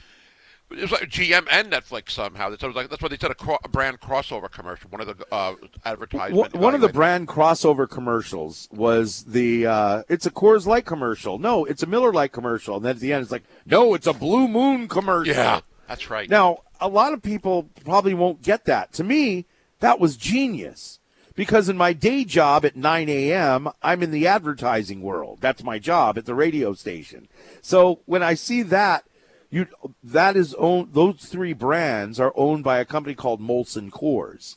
[0.71, 2.49] It was like GM and Netflix somehow.
[2.49, 4.89] That's like, that's what they said a, cro- a brand crossover commercial.
[4.89, 5.55] One of the uh,
[5.85, 6.53] advertisements.
[6.53, 11.37] One, one of the brand crossover commercials was the uh, it's a Coors Light commercial.
[11.37, 12.77] No, it's a Miller Lite commercial.
[12.77, 15.35] And then at the end, it's like, no, it's a Blue Moon commercial.
[15.35, 16.29] Yeah, that's right.
[16.29, 18.91] Now, a lot of people probably won't get that.
[18.93, 19.45] To me,
[19.79, 20.99] that was genius
[21.35, 25.39] because in my day job at 9 a.m., I'm in the advertising world.
[25.41, 27.27] That's my job at the radio station.
[27.61, 29.05] So when I see that,
[29.49, 29.67] you
[30.03, 30.93] that is owned.
[30.93, 34.55] Those three brands are owned by a company called Molson Coors,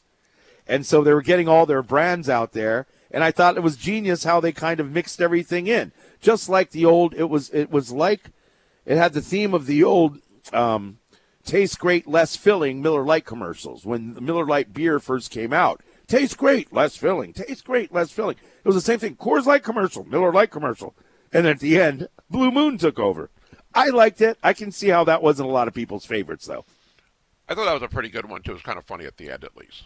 [0.66, 2.86] and so they were getting all their brands out there.
[3.10, 6.70] And I thought it was genius how they kind of mixed everything in, just like
[6.70, 7.14] the old.
[7.14, 8.30] It was it was like
[8.84, 10.18] it had the theme of the old.
[10.52, 10.98] Um,
[11.44, 15.82] tastes great, less filling Miller Lite commercials when the Miller Lite beer first came out.
[16.06, 17.32] Tastes great, less filling.
[17.32, 18.36] Tastes great, less filling.
[18.36, 19.16] It was the same thing.
[19.16, 20.94] Coors Light commercial, Miller Lite commercial.
[21.32, 23.30] And at the end, Blue Moon took over.
[23.74, 24.38] I liked it.
[24.42, 26.64] I can see how that wasn't a lot of people's favorites, though.
[27.48, 28.52] I thought that was a pretty good one too.
[28.52, 29.84] It was kind of funny at the end, at least.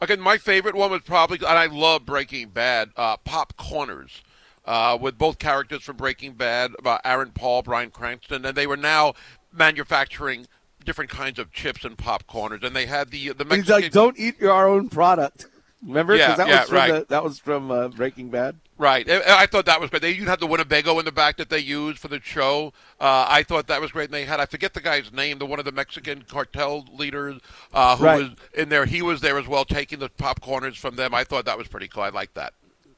[0.00, 4.22] Again, my favorite one was probably, and I love Breaking Bad, uh, Pop Corners,
[4.64, 8.76] uh, with both characters from Breaking Bad, uh, Aaron Paul, Bryan Cranston, and they were
[8.76, 9.14] now
[9.52, 10.46] manufacturing
[10.84, 14.38] different kinds of chips and popcorners, and they had the the He's like, don't eat
[14.40, 15.46] your own product.
[15.86, 16.16] Remember?
[16.16, 16.92] Yeah, that yeah, was from right.
[16.92, 18.56] the, that was from uh, Breaking Bad.
[18.76, 20.02] Right, I I thought that was great.
[20.02, 22.72] They you had the Winnebago in the back that they used for the show.
[23.00, 24.06] Uh, I thought that was great.
[24.06, 27.40] And they had I forget the guy's name, the one of the Mexican cartel leaders
[27.72, 28.22] uh, who Right.
[28.22, 28.86] was in there.
[28.86, 31.14] He was there as well, taking the popcorners from them.
[31.14, 32.02] I thought that was pretty cool.
[32.02, 32.54] I like that.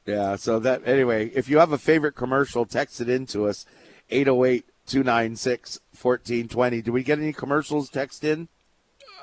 [0.06, 3.66] Yeah, so that anyway, if you have a favorite commercial, text it in to us
[4.12, 6.84] 808-296-1420.
[6.84, 8.48] Do we get any commercials text in?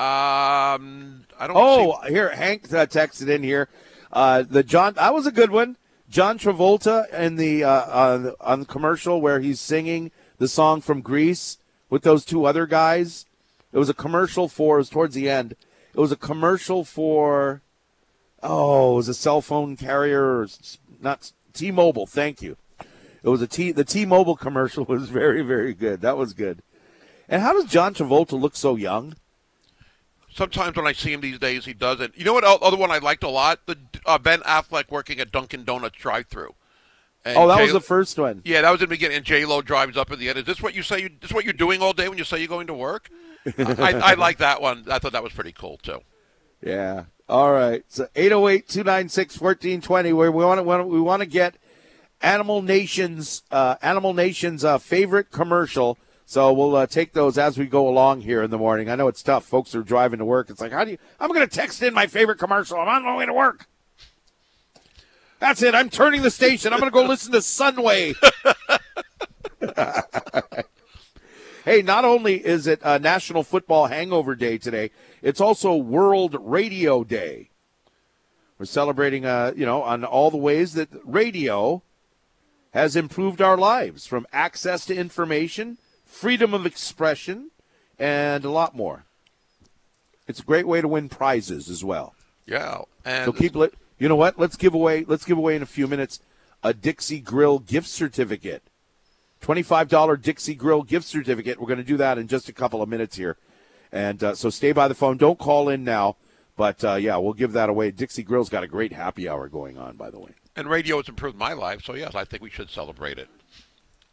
[0.04, 1.56] Um, I don't.
[1.58, 3.70] Oh, see, here Hank uh, texted in here.
[4.12, 5.78] Uh, the John that was a good one.
[6.10, 10.82] John Travolta in the uh, on, the- on the commercial where he's singing the song
[10.82, 11.58] from Grease
[11.89, 13.26] with those two other guys.
[13.72, 14.76] It was a commercial for.
[14.76, 15.56] It was towards the end.
[15.93, 17.62] It was a commercial for.
[18.41, 20.47] Oh, it was a cell phone carrier, or
[20.99, 22.06] not T-Mobile.
[22.06, 22.58] Thank you.
[23.24, 23.72] It was a T.
[23.72, 26.01] The T-Mobile commercial was very, very good.
[26.01, 26.62] That was good.
[27.30, 29.16] And how does John Travolta look so young?
[30.36, 32.18] Sometimes when I see him these days, he doesn't.
[32.18, 32.44] You know what?
[32.44, 36.54] Other one I liked a lot: the uh, Ben Affleck working at Dunkin' Donuts drive-through.
[37.26, 38.42] And Oh, that was the first one.
[38.44, 39.18] Yeah, that was in the beginning.
[39.18, 40.40] And J Lo drives up at the end.
[40.40, 41.04] Is this what you say?
[41.04, 43.10] You, this what you're doing all day when you say you're going to work?
[43.58, 44.86] I, I like that one.
[44.90, 46.00] I thought that was pretty cool too.
[46.62, 47.06] Yeah.
[47.30, 47.84] All right.
[47.88, 51.56] So 808-296-1420 where we want to we want to get
[52.22, 55.98] Animal Nation's uh, Animal Nation's uh, favorite commercial.
[56.26, 58.90] So we'll uh, take those as we go along here in the morning.
[58.90, 59.46] I know it's tough.
[59.46, 60.50] Folks are driving to work.
[60.50, 62.80] It's like, how do you I'm going to text in my favorite commercial.
[62.80, 63.68] I'm on my way to work.
[65.40, 65.76] That's it.
[65.76, 66.72] I'm turning the station.
[66.72, 68.16] I'm going to go listen to Sunway.
[71.66, 77.06] Hey, not only is it uh, National Football Hangover Day today, it's also World Radio
[77.06, 77.52] Day.
[78.60, 81.82] We're celebrating, uh, you know, on all the ways that radio
[82.74, 85.78] has improved our lives, from access to information,
[86.14, 87.49] freedom of expression,
[87.99, 89.05] and a lot more.
[90.28, 92.14] It's a great way to win prizes as well.
[92.45, 93.74] Yeah, and So keep it.
[93.99, 94.38] You know what?
[94.39, 95.05] Let's give away.
[95.07, 96.20] Let's give away in a few minutes
[96.64, 98.64] a Dixie Grill gift certificate.
[99.41, 101.59] Twenty-five dollar Dixie Grill gift certificate.
[101.59, 103.38] We're going to do that in just a couple of minutes here,
[103.91, 105.18] and uh, so stay by the phone.
[105.18, 106.16] Don't call in now,
[106.55, 107.91] but uh, yeah, we'll give that away.
[107.91, 110.32] Dixie Grill's got a great happy hour going on, by the way.
[110.55, 111.82] and radio has improved my life.
[111.84, 113.28] So yes, I think we should celebrate it.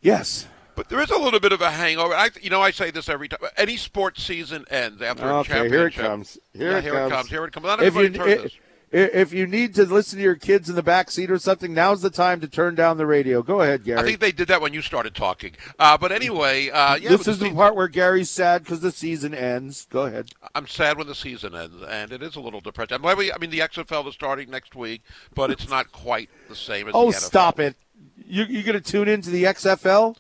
[0.01, 0.49] Yes.
[0.81, 2.15] But there is a little bit of a hangover.
[2.15, 3.41] I, you know, I say this every time.
[3.59, 5.73] Any sports season ends after a Okay, championship.
[5.79, 6.39] here it comes.
[6.55, 7.13] Here Yeah, it here comes.
[7.13, 7.29] it comes.
[7.29, 7.67] Here it comes.
[7.67, 8.53] Not If you turns i- this.
[8.91, 12.01] if you need to listen to your kids in the back seat or something, now's
[12.01, 13.43] the time to turn down the radio.
[13.43, 14.01] Go ahead, Gary.
[14.01, 15.53] I think they did that when you started talking.
[15.79, 18.91] Uh, but anyway, uh, yeah, this the is the part where Gary's sad because the
[18.91, 19.87] season ends.
[19.91, 20.31] Go ahead.
[20.55, 22.95] I'm sad when the season ends, and it is a little depressing.
[22.95, 25.03] I'm glad we- I mean, the XFL is starting next week,
[25.35, 27.21] but it's not quite the same as Oh, the NFL.
[27.27, 27.77] stop it!
[28.27, 30.17] You you going to tune into the XFL?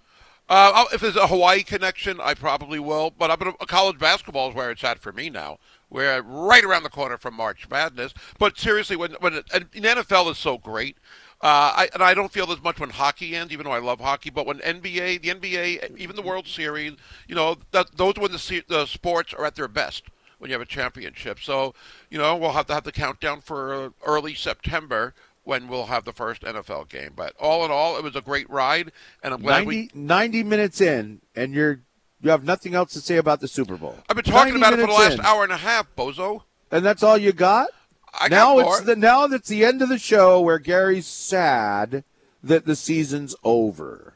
[0.50, 3.12] Uh, if there's a Hawaii connection, I probably will.
[3.16, 5.58] But I'm gonna, college basketball is where it's at for me now.
[5.88, 8.12] We're right around the corner from March Madness.
[8.36, 10.96] But seriously, when when and the NFL is so great,
[11.40, 14.00] uh, I, and I don't feel as much when hockey ends, even though I love
[14.00, 14.30] hockey.
[14.30, 16.94] But when NBA, the NBA, even the World Series,
[17.28, 20.02] you know, that, those when the, the sports are at their best
[20.38, 21.38] when you have a championship.
[21.40, 21.74] So,
[22.08, 25.14] you know, we'll have to have the countdown for early September
[25.44, 27.12] when we'll have the first NFL game.
[27.14, 28.92] But all in all, it was a great ride,
[29.22, 29.90] and I'm glad 90, we.
[29.94, 31.80] 90 minutes in, and you're
[32.22, 33.98] you have nothing else to say about the Super Bowl.
[34.08, 36.42] I've been talking about it for the last in, hour and a half, bozo.
[36.70, 37.68] and that's all you got.
[38.12, 42.04] I now got it's the now that's the end of the show where Gary's sad
[42.42, 44.14] that the season's over.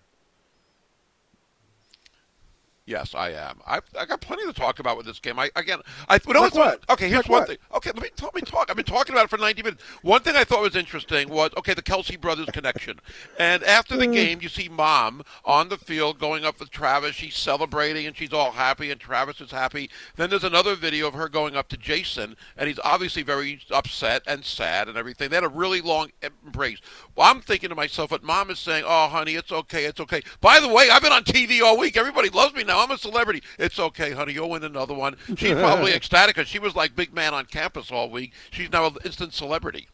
[2.87, 3.61] Yes, I am.
[3.67, 5.39] I've I got plenty to talk about with this game.
[5.39, 6.83] I again, I you know Like what?
[6.91, 7.49] Okay, here's Like one what?
[7.49, 7.57] thing.
[7.75, 8.69] Okay, let me let me talk.
[8.69, 9.83] I've been talking about it for 90 minutes.
[10.03, 13.01] One thing I thought was interesting was okay, the Kelce brothers connection.
[13.39, 14.13] And after the hmm.
[14.13, 17.15] game, you see mom on the field going up with Travis.
[17.15, 19.89] She's celebrating and she's all happy, and Travis is happy.
[20.17, 24.23] Then there's another video of her going up to Jason, and he's obviously very upset
[24.27, 25.31] and sad and everything.
[25.31, 26.81] They had a really long embrace.
[27.17, 30.21] Well, I'm thinking to myself, what mom is saying, "Oh, honey, it's okay, it's okay."
[30.43, 31.97] By the way, I've been on TV all week.
[31.97, 32.83] Everybody loves me now now.
[32.83, 33.43] I'm a celebrity.
[33.59, 34.33] It's okay, honey.
[34.35, 35.17] You'll win another one.
[35.37, 38.33] She's probably ecstatic because she was like big man on campus all week.
[38.51, 39.89] She's now an instant celebrity.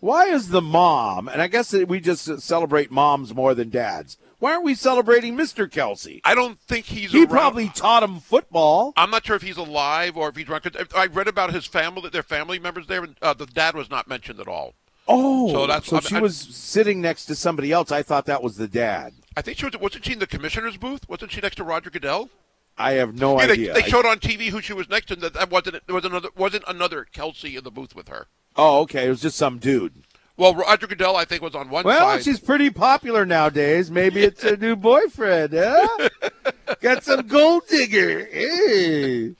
[0.00, 4.52] Why is the mom, and I guess we just celebrate moms more than dads, why
[4.52, 5.66] aren't we celebrating Mr.
[5.66, 6.20] Kelce?
[6.22, 7.12] I don't think he's.
[7.12, 7.28] He around.
[7.28, 8.92] probably taught him football.
[8.96, 10.66] I'm not sure if he's alive or if he's drunk.
[10.94, 14.06] I read about his family, their family members there, and uh, the dad was not
[14.06, 14.74] mentioned at all.
[15.08, 17.90] Oh, So that's- so I- she I- was sitting next to somebody else.
[17.90, 19.14] I thought that was the dad.
[19.36, 19.76] I think she was.
[19.78, 21.08] Wasn't she in the commissioner's booth?
[21.08, 22.30] Wasn't she next to Roger Goodell?
[22.78, 23.72] I have no yeah, idea.
[23.74, 25.14] they I- showed on TV who she was next to.
[25.14, 28.26] and That, that wasn't there was another wasn't another Kelce in the booth with her.
[28.56, 29.06] oh, okay.
[29.06, 29.92] It was just some dude.
[30.38, 32.22] Well, Roger Goodell, I think, was on one Well, side.
[32.24, 33.90] she's pretty popular nowadays.
[33.90, 36.08] Maybe it's a new boyfriend, huh?
[36.82, 38.26] Got some gold digger.
[38.26, 39.34] Hey.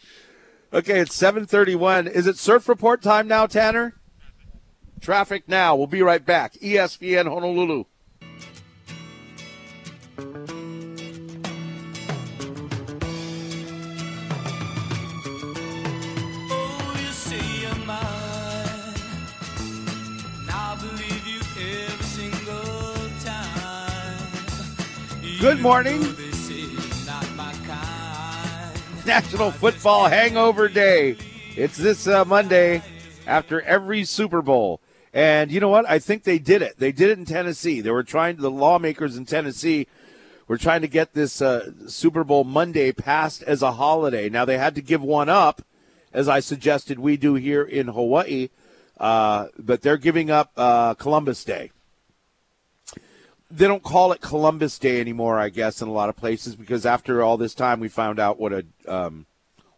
[0.73, 2.07] Okay, it's 731.
[2.07, 3.95] Is it surf report time now, Tanner?
[5.01, 5.77] Traffic now.
[5.77, 6.55] We'll be right back.
[6.55, 7.85] ESPN Honolulu.
[25.43, 26.01] My morning.
[29.05, 31.17] National Football Hangover Day.
[31.57, 32.83] It's this uh, Monday
[33.27, 34.81] after every Super Bowl.
[35.13, 35.89] And you know what?
[35.89, 36.79] I think they did it.
[36.79, 37.81] They did it in Tennessee.
[37.81, 39.87] They were trying, the lawmakers in Tennessee
[40.49, 44.29] were trying to get this uh, Super Bowl Monday passed as a holiday.
[44.29, 45.63] Now, they had to give one up,
[46.13, 48.49] as I suggested we do here in Hawaii,
[48.99, 51.71] uh, but they're giving up uh, Columbus Day
[53.51, 56.85] they don't call it Columbus Day anymore, I guess, in a lot of places because
[56.85, 59.27] after all this time, we found out what a um,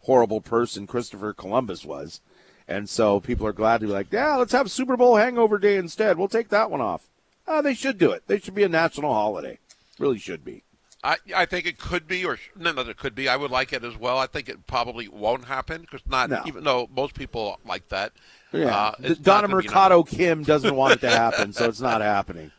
[0.03, 2.21] horrible person Christopher Columbus was,
[2.67, 5.77] and so people are glad to be like, yeah, let's have Super Bowl Hangover Day
[5.77, 6.17] instead.
[6.19, 7.09] We'll take that one off.
[7.47, 8.25] Uh, they should do it.
[8.27, 9.59] They should be a national holiday.
[9.99, 10.63] Really should be.
[11.05, 13.29] I, I think it could be, or sh- no, no, it could be.
[13.29, 14.19] I would like it as well.
[14.19, 16.43] I think it probably won't happen because not No.
[16.45, 18.13] even though most people like that.
[18.53, 22.51] Yeah, uh, Donna Mercado Kim doesn't want it to happen, so it's not happening.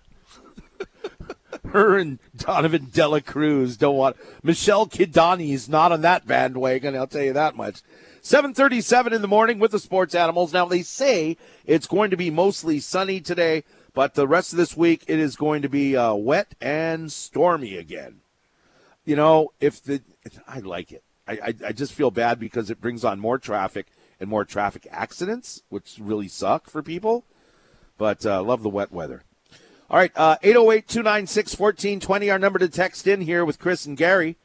[1.69, 4.17] Her and Donovan Dela Cruz don't want.
[4.43, 6.95] Michelle Kidani is not on that bandwagon.
[6.95, 7.81] I'll tell you that much.
[8.21, 10.53] 7:37 in the morning with the sports animals.
[10.53, 13.63] Now they say it's going to be mostly sunny today,
[13.93, 17.75] but the rest of this week it is going to be uh, wet and stormy
[17.77, 18.21] again.
[19.05, 20.01] You know, if the
[20.47, 21.03] I like it.
[21.27, 23.87] I, I I just feel bad because it brings on more traffic
[24.19, 27.25] and more traffic accidents, which really suck for people.
[27.97, 29.23] But uh, love the wet weather.
[29.91, 33.97] All right, uh, 808 296 1420, our number to text in here with Chris and
[33.97, 34.37] Gary.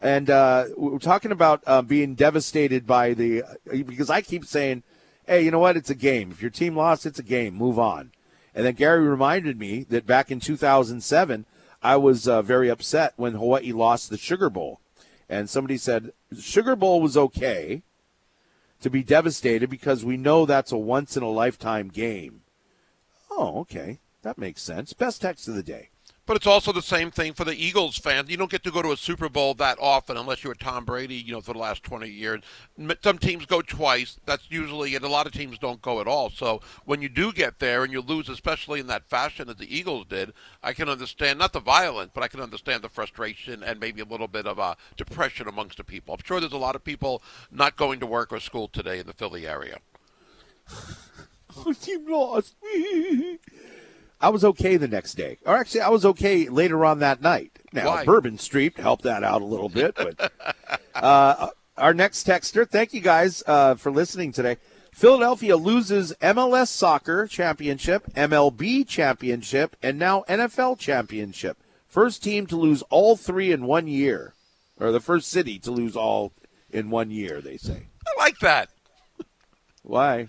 [0.00, 3.44] And uh, we're talking about uh, being devastated by the.
[3.70, 4.82] Because I keep saying,
[5.28, 5.76] hey, you know what?
[5.76, 6.32] It's a game.
[6.32, 7.54] If your team lost, it's a game.
[7.54, 8.10] Move on.
[8.52, 11.46] And then Gary reminded me that back in 2007,
[11.80, 14.80] I was uh, very upset when Hawaii lost the Sugar Bowl.
[15.28, 17.82] And somebody said, Sugar Bowl was okay
[18.80, 22.40] to be devastated because we know that's a once in a lifetime game.
[23.30, 24.00] Oh, okay.
[24.22, 24.92] That makes sense.
[24.92, 25.90] Best text of the day.
[26.30, 28.30] But it's also the same thing for the Eagles fans.
[28.30, 30.84] You don't get to go to a Super Bowl that often unless you're a Tom
[30.84, 32.40] Brady, you know, for the last 20 years.
[33.02, 34.20] Some teams go twice.
[34.26, 36.30] That's usually, and a lot of teams don't go at all.
[36.30, 39.76] So when you do get there and you lose, especially in that fashion that the
[39.76, 40.32] Eagles did,
[40.62, 44.04] I can understand, not the violence, but I can understand the frustration and maybe a
[44.04, 46.14] little bit of uh, depression amongst the people.
[46.14, 49.06] I'm sure there's a lot of people not going to work or school today in
[49.08, 49.78] the Philly area.
[51.66, 52.54] Our team lost.
[54.20, 55.38] I was okay the next day.
[55.46, 57.58] Or actually, I was okay later on that night.
[57.72, 58.04] Now, Why?
[58.04, 59.94] Bourbon Street helped that out a little bit.
[59.94, 60.32] But
[60.94, 64.58] uh, our next texter, thank you guys uh, for listening today.
[64.92, 71.56] Philadelphia loses MLS soccer championship, MLB championship, and now NFL championship.
[71.86, 74.34] First team to lose all three in one year,
[74.78, 76.32] or the first city to lose all
[76.70, 77.40] in one year.
[77.40, 77.86] They say.
[78.06, 78.68] I like that.
[79.82, 80.28] Why?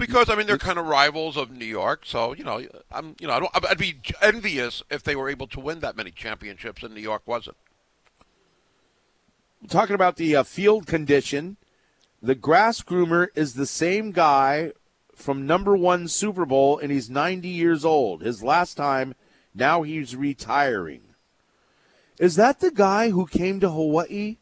[0.00, 3.28] Because I mean they're kind of rivals of New York, so you know I'm you
[3.28, 6.82] know I don't, I'd be envious if they were able to win that many championships
[6.82, 7.56] and New York wasn't.
[9.68, 11.58] talking about the uh, field condition,
[12.22, 14.72] the grass groomer is the same guy
[15.14, 18.22] from number one Super Bowl, and he's 90 years old.
[18.22, 19.14] His last time,
[19.54, 21.02] now he's retiring.
[22.18, 24.36] Is that the guy who came to Hawaii?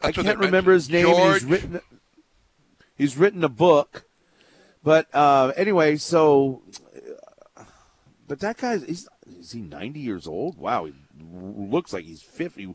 [0.00, 1.06] That's I can't remember his name.
[1.06, 1.80] and He's written.
[2.96, 4.04] He's written a book,
[4.82, 6.62] but uh, anyway, so.
[8.26, 9.08] But that guy's he's
[9.38, 10.56] is he 90 years old?
[10.56, 10.94] Wow, he
[11.32, 12.74] looks like he's 50.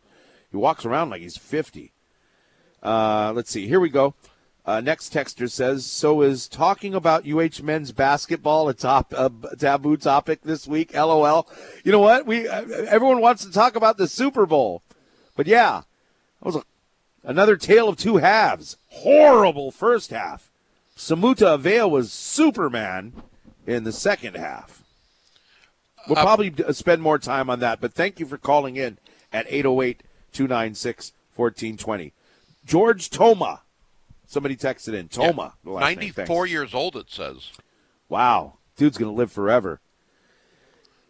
[0.52, 1.94] He walks around like he's 50.
[2.84, 3.68] Uh, let's see.
[3.68, 4.16] Here we go.
[4.66, 9.96] Uh, next texter says, "So is talking about UH men's basketball a top a taboo
[9.96, 11.48] topic this week?" LOL.
[11.84, 12.26] You know what?
[12.26, 14.82] We uh, everyone wants to talk about the Super Bowl,
[15.36, 15.84] but yeah,
[16.42, 16.64] that was a
[17.26, 18.78] Another tale of two halves.
[18.88, 20.52] Horrible first half.
[20.98, 23.14] Samuta Avea was Superman
[23.68, 24.84] in the second half.
[26.08, 28.98] We'll Uh, probably spend more time on that, but thank you for calling in
[29.34, 32.14] at 808 296 1420.
[32.66, 33.62] George Toma.
[34.28, 35.08] Somebody texted in.
[35.10, 35.54] Toma.
[35.64, 35.76] name.
[35.76, 37.52] 94 years old, it says.
[38.10, 38.58] Wow.
[38.78, 39.80] Dude's going to live forever.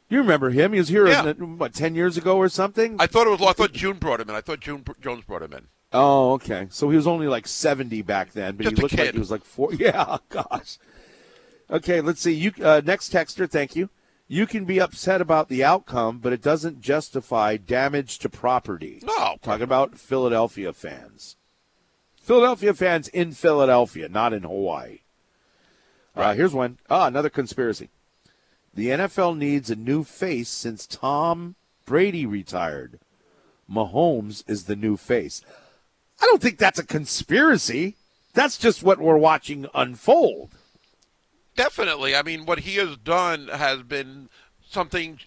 [0.10, 0.74] You remember him?
[0.74, 1.32] He was here, Yeah.
[1.34, 2.96] what, 10 years ago or something?
[3.00, 3.42] I thought it was.
[3.42, 4.36] I thought June brought him in.
[4.36, 5.68] I thought June Jones brought him in.
[5.94, 6.68] Oh, okay.
[6.72, 9.32] So he was only like 70 back then, but Just he looked like he was
[9.32, 9.74] like four.
[9.80, 10.78] Yeah, gosh.
[11.70, 12.34] Okay, let's see.
[12.34, 13.90] You uh, next texter, thank you.
[14.28, 19.02] You can be upset about the outcome, but it doesn't justify damage to property.
[19.04, 21.38] No, Talking about Philadelphia fans.
[22.20, 25.00] Philadelphia fans in Philadelphia, not in Hawaii.
[26.16, 26.80] Uh, here's one.
[26.90, 27.90] Ah, another conspiracy.
[28.74, 31.56] The NFL needs a new face since Tom
[31.86, 33.00] Brady retired.
[33.70, 35.42] Mahomes is the new face.
[36.22, 37.96] I don't think that's a conspiracy.
[38.34, 40.52] That's just what we're watching unfold.
[41.56, 42.16] Definitely.
[42.16, 44.30] I mean, what he has done has been
[44.68, 45.20] something,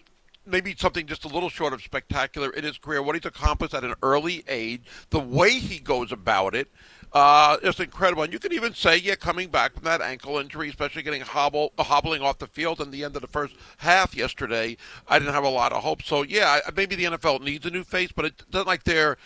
[0.45, 3.01] maybe something just a little short of spectacular in his career.
[3.01, 6.67] What he's accomplished at an early age, the way he goes about it,
[7.13, 8.23] uh, is incredible.
[8.23, 11.73] And you can even say, yeah, coming back from that ankle injury, especially getting hobble,
[11.79, 15.43] hobbling off the field in the end of the first half yesterday, I didn't have
[15.43, 16.03] a lot of hope.
[16.03, 19.17] So, yeah, maybe the NFL needs a new face, but it doesn't like they're.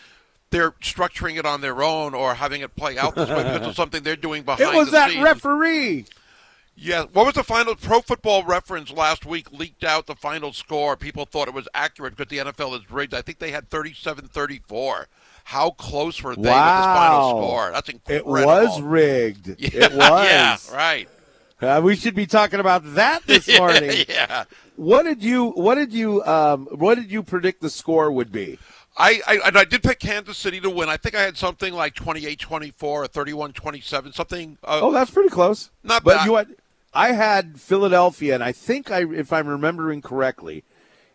[0.54, 3.76] They're structuring it on their own or having it play out this way because of
[3.82, 5.24] something they're doing behind It was that scenes.
[5.24, 6.06] referee.
[6.76, 7.06] Yeah.
[7.12, 7.76] What was the final?
[7.76, 10.96] Pro Football Reference last week leaked out the final score.
[10.96, 13.14] People thought it was accurate because the NFL is rigged.
[13.14, 15.06] I think they had 37-34.
[15.46, 17.30] How close were they with this final Wow.
[17.48, 17.72] score?
[17.72, 18.46] That's It incredible.
[18.46, 19.48] was rigged.
[19.60, 20.26] Yeah, It was.
[20.30, 21.10] Yeah, right.
[21.62, 24.06] Uh, we should be talking about that this morning.
[24.10, 24.44] yeah.
[24.76, 28.58] What did you What did you um, What did you predict the score would be?
[28.96, 30.88] I, I I did pick Kansas City to win.
[30.90, 34.58] I think I had something like 28-24 or 31-27, something.
[34.64, 35.72] Uh, Oh, that's pretty close.
[35.84, 36.26] Not but bad.
[36.26, 36.56] you had,
[36.94, 40.64] I had Philadelphia, and I think I, if I'm remembering correctly,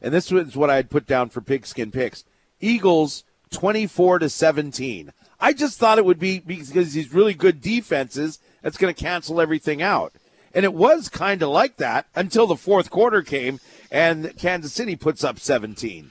[0.03, 2.25] and this was what I had put down for pigskin picks:
[2.61, 5.13] Eagles 24 to 17.
[5.41, 9.41] I just thought it would be because these really good defenses that's going to cancel
[9.41, 10.13] everything out,
[10.53, 14.97] and it was kind of like that until the fourth quarter came, and Kansas City
[14.97, 16.11] puts up 17.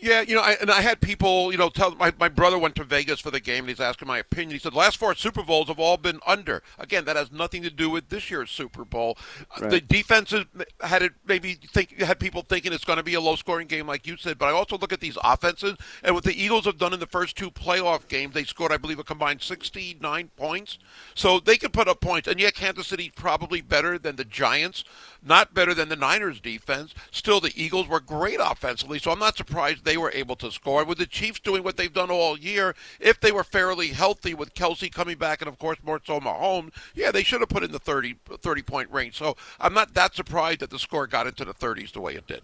[0.00, 2.76] Yeah, you know, I, and I had people, you know, tell my, my brother went
[2.76, 4.52] to Vegas for the game and he's asking my opinion.
[4.52, 6.62] He said the last four Super Bowls have all been under.
[6.78, 9.18] Again, that has nothing to do with this year's Super Bowl.
[9.56, 9.88] Uh, The Right.
[9.88, 10.44] defenses
[10.82, 13.88] had it maybe think had people thinking it's going to be a low scoring game,
[13.88, 14.38] like you said.
[14.38, 17.06] But I also look at these offenses and what the Eagles have done in the
[17.06, 18.34] first two playoff games.
[18.34, 20.78] They scored, I believe, a combined sixty nine points,
[21.16, 22.28] so they can put up points.
[22.28, 24.84] And yeah, Kansas City's probably better than the Giants,
[25.24, 26.94] not better than the Niners defense.
[27.10, 30.84] Still, the Eagles were great offensively, so I'm not surprised they were able to score.
[30.84, 34.54] With the Chiefs doing what they've done all year, if they were fairly healthy with
[34.54, 37.72] Kelce coming back and, of course, more so Mahomes, yeah, they should have put in
[37.72, 39.16] the 30, 30 point range.
[39.16, 42.26] So I'm not that surprised that the score got into the 30s the way it
[42.26, 42.42] did.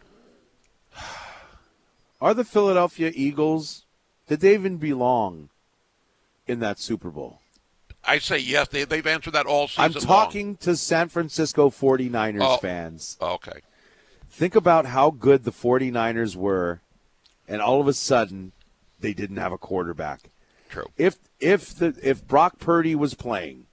[2.21, 3.85] Are the Philadelphia Eagles?
[4.29, 5.51] Did they even belong
[6.47, 7.41] in that Super Bowl?
[8.07, 10.01] I say yes, they, they've answered that all season I'm long.
[10.03, 12.57] talking to San Francisco 49ers Oh.
[12.59, 13.17] fans.
[13.21, 13.61] Oh, okay.
[14.31, 16.81] Think about how good the 49ers were,
[17.49, 18.53] and all of a sudden,
[19.01, 20.31] they didn't have a quarterback.
[20.69, 20.87] True.
[20.97, 23.67] If if the if Brock Purdy was playing,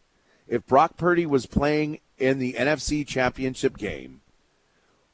[0.47, 4.21] if Brock Purdy was playing in the NFC Championship game,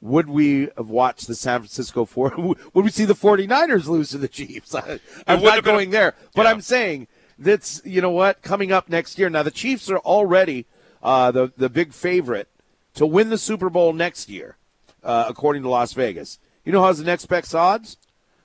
[0.00, 2.32] would we have watched the San Francisco 4
[2.74, 4.74] would we see the 49ers lose to the Chiefs?
[4.74, 6.50] I, I'm wouldn't not been a- going there, but Yeah.
[6.50, 7.08] I'm saying
[7.38, 9.30] that's you know what coming up next year.
[9.30, 10.66] Now the Chiefs are already
[11.02, 12.48] uh, the the big favorite
[12.94, 14.56] to win the Super Bowl next year,
[15.04, 16.38] uh, according to Las Vegas.
[16.64, 17.96] You know how's the next best odds?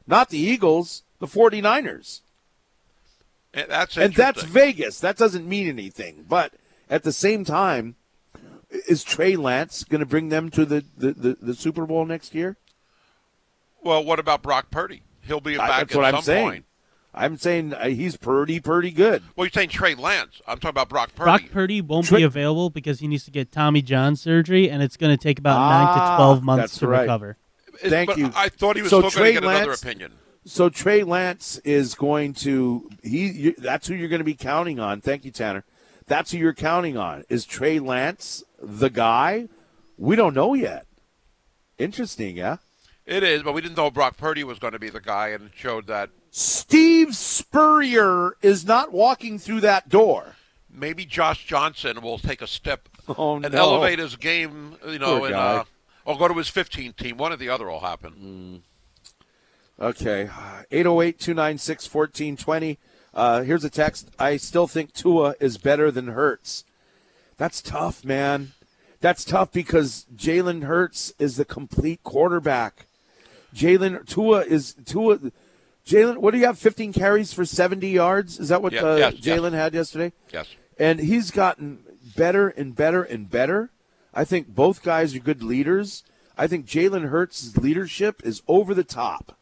[0.08, 2.22] Not the Eagles, the 49ers.
[3.54, 4.44] And that's And that's.
[4.44, 5.00] Vegas.
[5.00, 6.26] That doesn't mean anything.
[6.28, 6.54] But
[6.90, 7.96] at the same time,
[8.88, 12.34] is Trey Lance going to bring them to the, the, the, the Super Bowl next
[12.34, 12.58] year?
[13.84, 15.04] Well, what about Brock Purdy?
[15.22, 16.48] He'll be I- back that's at what some I'm saying.
[16.48, 16.66] point.
[17.16, 19.22] I'm saying uh, he's pretty, pretty good.
[19.36, 20.42] Well, you're saying Trey Lance.
[20.48, 21.26] I'm talking about Brock Purdy.
[21.44, 24.82] Brock Purdy won't Tri- be available because he needs to get Tommy John surgery, and
[24.82, 27.02] it's going to take about nine Ah, to twelve months to right.
[27.02, 27.38] recover.
[27.80, 28.32] Thank but you.
[28.36, 30.12] I thought he was So still Trey going to get another Lance- opinion.
[30.46, 33.28] So Trey Lance is going to he.
[33.32, 35.00] You, that's who you're going to be counting on.
[35.02, 35.64] Thank you, Tanner.
[36.06, 37.24] That's who you're counting on.
[37.30, 39.48] Is Trey Lance the guy?
[39.98, 40.86] We don't know yet.
[41.78, 42.58] Interesting, yeah.
[43.06, 45.46] It is, but we didn't know Brock Purdy was going to be the guy, and
[45.46, 50.36] it showed that Steve Spurrier is not walking through that door.
[50.70, 53.76] maybe Josh Johnson will take a step Oh and no!
[53.76, 54.76] elevate his game.
[54.88, 55.64] You know, Poor and uh,
[56.06, 57.18] or go to his 15 team.
[57.18, 58.64] One or the other will happen.
[59.80, 60.30] Okay,
[60.72, 62.78] 808-296-1420.
[63.14, 64.10] Uh, here's a text.
[64.18, 66.64] I still think Tua is better than Hurts.
[67.38, 68.54] That's tough, man.
[69.02, 72.86] That's tough because Jalen Hurts is the complete quarterback.
[73.54, 75.20] Jalen Tua is Tua.
[75.86, 76.58] Jalen, what do you have?
[76.58, 78.40] 15 carries for 70 yards?
[78.40, 79.38] Is that what Yeah, uh, yes, yes.
[79.38, 80.14] Jalen had yesterday?
[80.32, 80.48] Yes.
[80.80, 81.84] and he's gotten
[82.16, 83.70] better and better and better.
[84.14, 86.04] I think both guys are good leaders.
[86.38, 89.38] I think Jalen Hurts' leadership is over the top.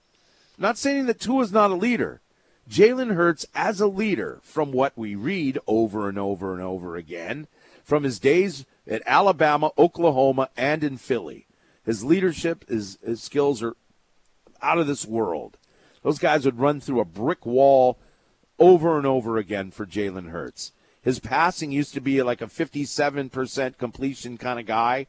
[0.58, 2.22] Not saying that Tua is not a leader.
[2.70, 7.48] Jalen Hurts, as a leader, from what we read over and over and over again,
[7.84, 11.48] from his days at Alabama, Oklahoma, and in Philly,
[11.84, 13.76] his leadership, his, his skills are
[14.62, 15.58] out of this world.
[16.04, 18.00] Those guys would run through a brick wall
[18.60, 20.72] over and over again for Jalen Hurts.
[21.02, 25.08] His passing used to be like a 57% completion kind of guy,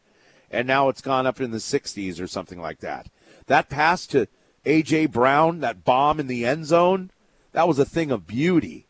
[0.50, 3.08] and now it's gone up in the 60s or something like that.
[3.46, 4.26] That pass to
[4.64, 5.06] A.J.
[5.06, 7.10] Brown, that bomb in the end zone,
[7.52, 8.86] that was a thing of beauty.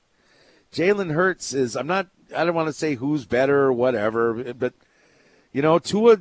[0.73, 4.75] Jalen Hurts is, I'm not, I don't want to say who's better or whatever, but,
[5.53, 6.21] you know, Tua,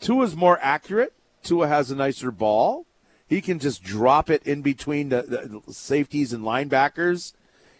[0.00, 1.12] Tua's more accurate.
[1.42, 2.86] Tua has a nicer ball.
[3.26, 5.22] He can just drop it in between the,
[5.66, 7.32] the safeties and linebackers.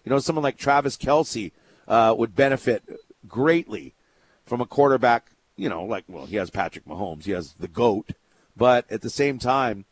[0.04, 1.52] You know, someone like Travis Kelce
[1.90, 2.84] uh, would benefit
[3.28, 3.94] greatly
[4.46, 5.32] from a quarterback.
[5.56, 8.12] You know, like well, he has Patrick Mahomes, he has the goat,
[8.56, 9.84] but at the same time,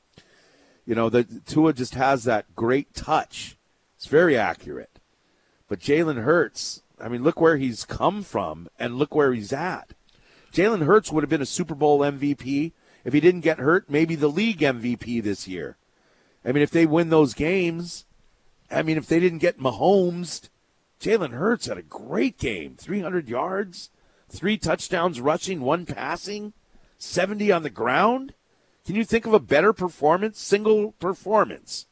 [0.87, 3.57] you know, the Tua just has that great touch.
[3.97, 5.01] It's very accurate.
[5.69, 9.93] But Jalen Hurts, I mean, look where he's come from and look where he's at.
[10.55, 12.73] Jalen Hurts would have been a Super Bowl MVP
[13.05, 13.91] if he didn't get hurt.
[13.91, 15.77] Maybe the league MVP this year.
[16.43, 18.07] I mean, if they win those games,
[18.71, 20.49] I mean, if they didn't get Mahomes,
[21.01, 23.91] Jalen Hurts had a great game 300 yards,
[24.29, 26.53] three touchdowns rushing, one passing,
[26.99, 28.35] 70 on the ground.
[28.85, 31.87] Can you think of a better performance, single performance,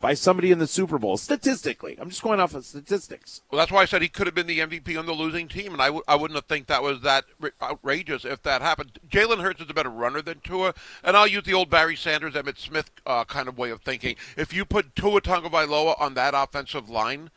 [0.00, 1.16] by somebody in the Super Bowl?
[1.16, 3.42] Statistically, I'm just going off of statistics.
[3.50, 5.72] Well, that's why I said he could have been the MVP on the losing team,
[5.72, 7.26] and I w- I wouldn't have think that was that
[7.62, 8.98] outrageous if that happened.
[9.08, 10.74] Jalen Hurts is a better runner than Tua,
[11.04, 14.16] and I'll use the old Barry Sanders, Emmitt Smith uh, kind of way of thinking.
[14.36, 17.30] If you put Tua Tagovailoa on that offensive line,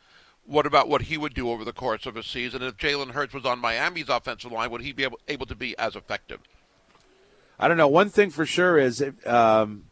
[0.48, 2.62] what about what he would do over the course of a season?
[2.62, 5.76] If Jalen Hurts was on Miami's offensive line, would he be able, able to be
[5.78, 6.40] as effective?
[7.60, 7.88] I don't know.
[7.88, 9.84] One thing for sure is um,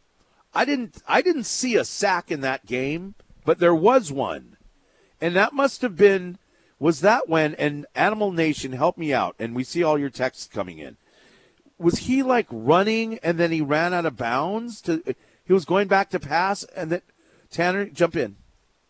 [0.54, 3.14] I didn't I didn't see a sack in that game,
[3.44, 4.56] but there was one,
[5.20, 6.38] and that must have been
[6.78, 10.46] was that when and Animal Nation help me out, and we see all your texts
[10.46, 10.96] coming in.
[11.78, 14.80] Was he like running and then he ran out of bounds?
[14.82, 15.02] To
[15.44, 17.02] he was going back to pass and then
[17.50, 18.36] Tanner jump in.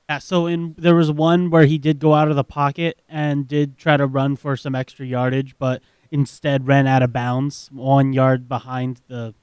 [0.08, 3.48] Yeah, so in there was one where he did go out of the pocket and
[3.48, 8.12] did try to run for some extra yardage, but instead ran out of bounds one
[8.12, 9.34] yard behind the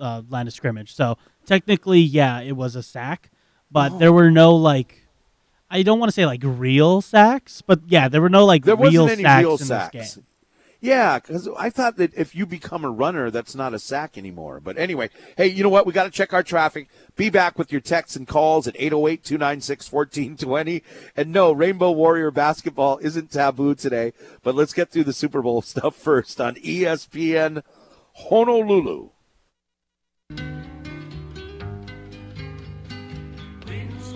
[0.00, 0.94] uh, line of scrimmage.
[0.94, 3.30] So technically, yeah, it was a sack,
[3.70, 5.02] but there were no like.
[5.68, 8.76] I don't want to say like real sacks, but yeah, there were no like There
[8.76, 10.18] real wasn't any sacks real sacks.
[10.80, 14.60] Yeah, because I thought that if you become a runner, that's not a sack anymore.
[14.60, 15.86] But anyway, hey, you know what?
[15.86, 16.88] We got to check our traffic.
[17.16, 20.82] Be back with your texts and calls at 808 296 1420.
[21.16, 24.12] And no, Rainbow Warrior basketball isn't taboo today.
[24.42, 27.62] But let's get through the Super Bowl stuff first on ESPN
[28.14, 29.10] Honolulu.
[33.66, 34.12] Wind's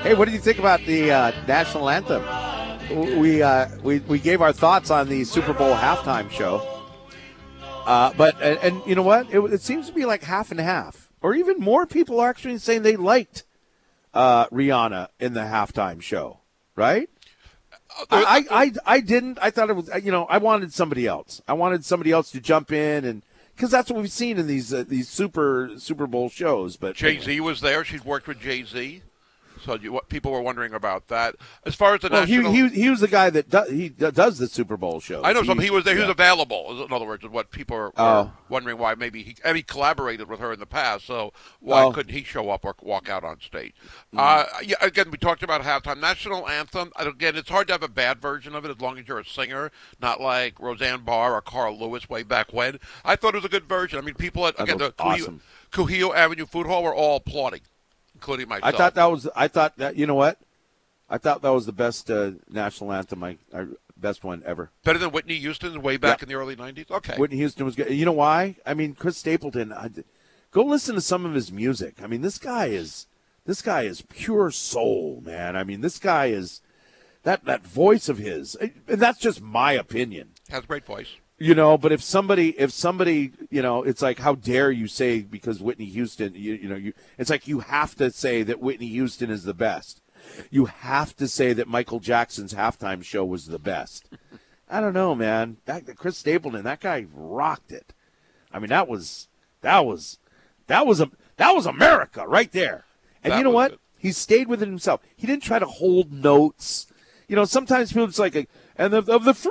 [0.00, 2.22] Hey, what did you think about the uh, national anthem?
[3.20, 6.66] We, uh, we we gave our thoughts on the Super Bowl halftime show,
[7.84, 9.28] uh, but and, and you know what?
[9.30, 12.56] It, it seems to be like half and half, or even more people are actually
[12.56, 13.44] saying they liked
[14.14, 16.38] uh, Rihanna in the halftime show,
[16.76, 17.10] right?
[18.10, 19.38] I, I, I, I didn't.
[19.42, 19.90] I thought it was.
[20.02, 21.42] You know, I wanted somebody else.
[21.46, 23.22] I wanted somebody else to jump in and
[23.58, 26.76] because that's what we've seen in these uh, these Super Super Bowl shows.
[26.76, 27.84] But Jay Z was there.
[27.84, 29.02] She'd worked with Jay Z.
[29.68, 31.36] So you, what people were wondering about that.
[31.66, 33.90] As far as the well, he, national, he he was the guy that do, he
[33.90, 35.22] does the Super Bowl show.
[35.22, 35.58] I know some.
[35.58, 35.92] He was there.
[35.92, 36.12] He was yeah.
[36.12, 36.84] available.
[36.86, 38.32] In other words, is what people are, Oh.
[38.48, 41.04] wondering why maybe he and he collaborated with her in the past.
[41.04, 41.92] So why Oh.
[41.92, 43.74] couldn't he show up or walk out on stage?
[44.14, 44.18] Mm-hmm.
[44.18, 46.90] Uh, yeah, again, we talked about halftime national anthem.
[46.96, 49.24] Again, it's hard to have a bad version of it as long as you're a
[49.26, 49.70] singer,
[50.00, 52.78] not like Roseanne Barr or Carl Lewis way back when.
[53.04, 53.98] I thought it was a good version.
[53.98, 55.42] I mean, people at again the awesome.
[55.76, 57.60] Avenue Food Hall were all applauding,
[58.18, 58.74] including myself.
[58.74, 59.28] I thought that was.
[59.34, 59.96] I thought that.
[59.96, 60.38] You know what?
[61.08, 63.24] I thought that was the best uh, national anthem.
[63.24, 63.66] I, I
[63.96, 64.70] best one ever.
[64.84, 66.24] better than Whitney Houston's way back Yeah.
[66.24, 66.90] in the early '90s.
[66.90, 67.90] Okay, Whitney Houston was good.
[67.90, 68.56] You know why?
[68.66, 69.72] I mean, Chris Stapleton.
[69.72, 69.90] I,
[70.50, 72.02] go listen to some of his music.
[72.02, 73.06] I mean, this guy is
[73.46, 75.56] this guy is pure soul, man.
[75.56, 76.60] I mean, this guy is
[77.22, 78.54] that that voice of his.
[78.54, 80.30] And that's just my opinion.
[80.50, 81.08] has a great voice.
[81.40, 85.20] You know, but if somebody, if somebody, you know, it's like, how dare you say
[85.20, 88.88] because Whitney Houston, you, you know, you, it's like you have to say that Whitney
[88.88, 90.02] Houston is the best.
[90.50, 94.08] You have to say that Michael Jackson's halftime show was the best.
[94.68, 95.58] I don't know, man.
[95.64, 97.94] That Chris Stapleton, that guy rocked it.
[98.52, 99.28] I mean, that was,
[99.60, 100.18] that was,
[100.66, 102.84] that was a, that was America right there.
[103.22, 103.72] And That you know what?
[103.74, 103.80] it.
[103.98, 105.00] He stayed within himself.
[105.16, 106.86] He didn't try to hold notes.
[107.28, 109.50] You know, sometimes people just like, and of, of the free,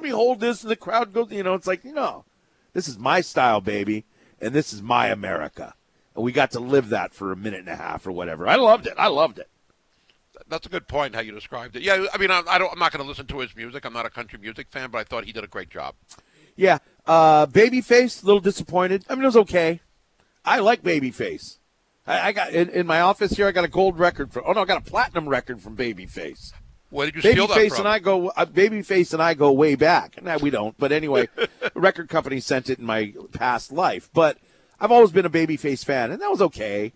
[0.00, 1.30] let me hold this, and the crowd goes.
[1.30, 2.24] You know, it's like, no,
[2.72, 4.06] this is my style, baby,
[4.40, 5.74] and this is my America,
[6.14, 8.48] and we got to live that for a minute and a half or whatever.
[8.48, 8.94] I loved it.
[8.96, 9.48] I loved it.
[10.48, 11.82] That's a good point how you described it.
[11.82, 12.72] Yeah, I mean, I, I don't.
[12.72, 13.84] I'm not going to listen to his music.
[13.84, 15.94] I'm not a country music fan, but I thought he did a great job.
[16.56, 19.04] Yeah, uh, Babyface, a little disappointed.
[19.10, 19.80] I mean, it was okay.
[20.46, 21.58] I like Babyface.
[22.06, 23.46] I, I got in, in my office here.
[23.46, 24.46] I got a gold record for.
[24.48, 26.52] Oh no, I got a platinum record from Babyface.
[26.90, 27.78] Where did you steal that Babyface from?
[27.80, 28.28] and I go.
[28.30, 30.20] Uh, Babyface and I go way back.
[30.22, 30.76] No, we don't.
[30.76, 31.28] But anyway,
[31.74, 34.10] record company sent it in my past life.
[34.12, 34.38] But
[34.80, 36.92] I've always been a Babyface fan, and that was okay.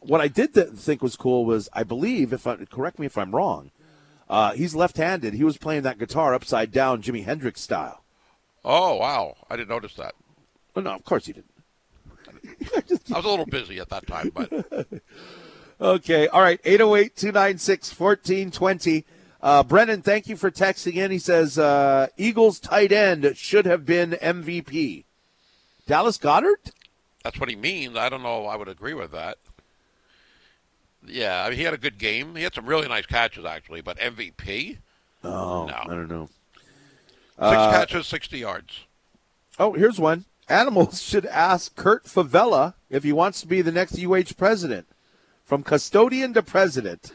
[0.00, 3.16] What I did th- think was cool was, I believe, if I correct me if
[3.16, 3.70] I'm wrong,
[4.28, 5.32] uh, he's left-handed.
[5.32, 8.04] He was playing that guitar upside down, Jimi Hendrix style.
[8.62, 10.14] oh wow, I didn't notice that.
[10.76, 11.50] Oh, no, of course he didn't.
[13.14, 14.50] I was a little busy at that time, but
[15.80, 16.28] Okay.
[16.28, 16.60] All right.
[16.64, 19.04] 808 296 1420.
[19.44, 21.10] Uh, Brennan, thank you for texting in.
[21.10, 25.04] He says uh, Eagles tight end should have been MVP.
[25.86, 26.70] Dallas Goedert?
[27.22, 27.94] that's what he means.
[27.94, 28.46] I don't know.
[28.46, 29.36] I would agree with that.
[31.06, 32.36] Yeah, I mean, he had a good game.
[32.36, 34.78] He had some really nice catches actually, but MVP,
[35.22, 35.74] Oh, No.
[35.74, 36.28] I don't know.
[36.56, 36.70] six
[37.38, 38.80] Uh, catches, sixty yards.
[39.58, 40.24] Oh, here's one.
[40.48, 44.86] Animals should ask Kurt Favela if he wants to be the next UH president.
[45.44, 47.12] From custodian to president.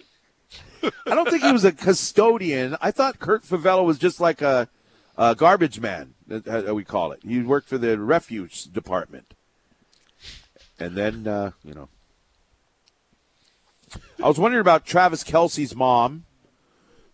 [0.83, 2.77] I don't think he was a custodian.
[2.81, 4.69] I thought Kurt Favela was just like a,
[5.17, 7.21] a garbage man, we call it.
[7.23, 9.33] He worked for the refuge department.
[10.79, 11.89] And then, uh, you know.
[14.23, 16.25] I was wondering about Travis Kelce's mom.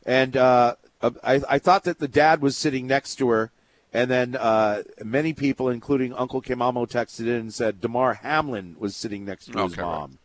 [0.05, 3.51] And uh, I, I thought that the dad was sitting next to her.
[3.91, 8.95] And then uh, many people, including Uncle Kimamo, texted in and said Damar Hamlin was
[8.95, 9.87] sitting next to his Okay, right.
[9.87, 10.19] mom.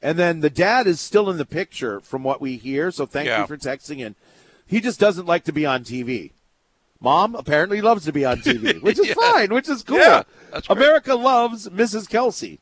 [0.00, 2.90] And then the dad is still in the picture from what we hear.
[2.90, 3.40] So thank Yeah.
[3.42, 4.14] you for texting in.
[4.66, 6.32] He just doesn't like to be on TV.
[7.00, 9.14] Mom apparently loves to be on TV, which is Yeah.
[9.14, 9.98] fine, which is cool.
[9.98, 10.22] Yeah.
[10.68, 12.08] America loves Mrs.
[12.08, 12.58] Kelce.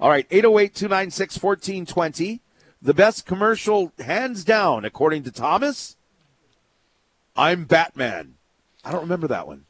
[0.00, 2.40] All right, 808 296 1420.
[2.80, 5.96] The best commercial, hands down, according to Thomas,
[7.36, 8.34] I'm Batman.
[8.84, 9.64] I don't remember that one.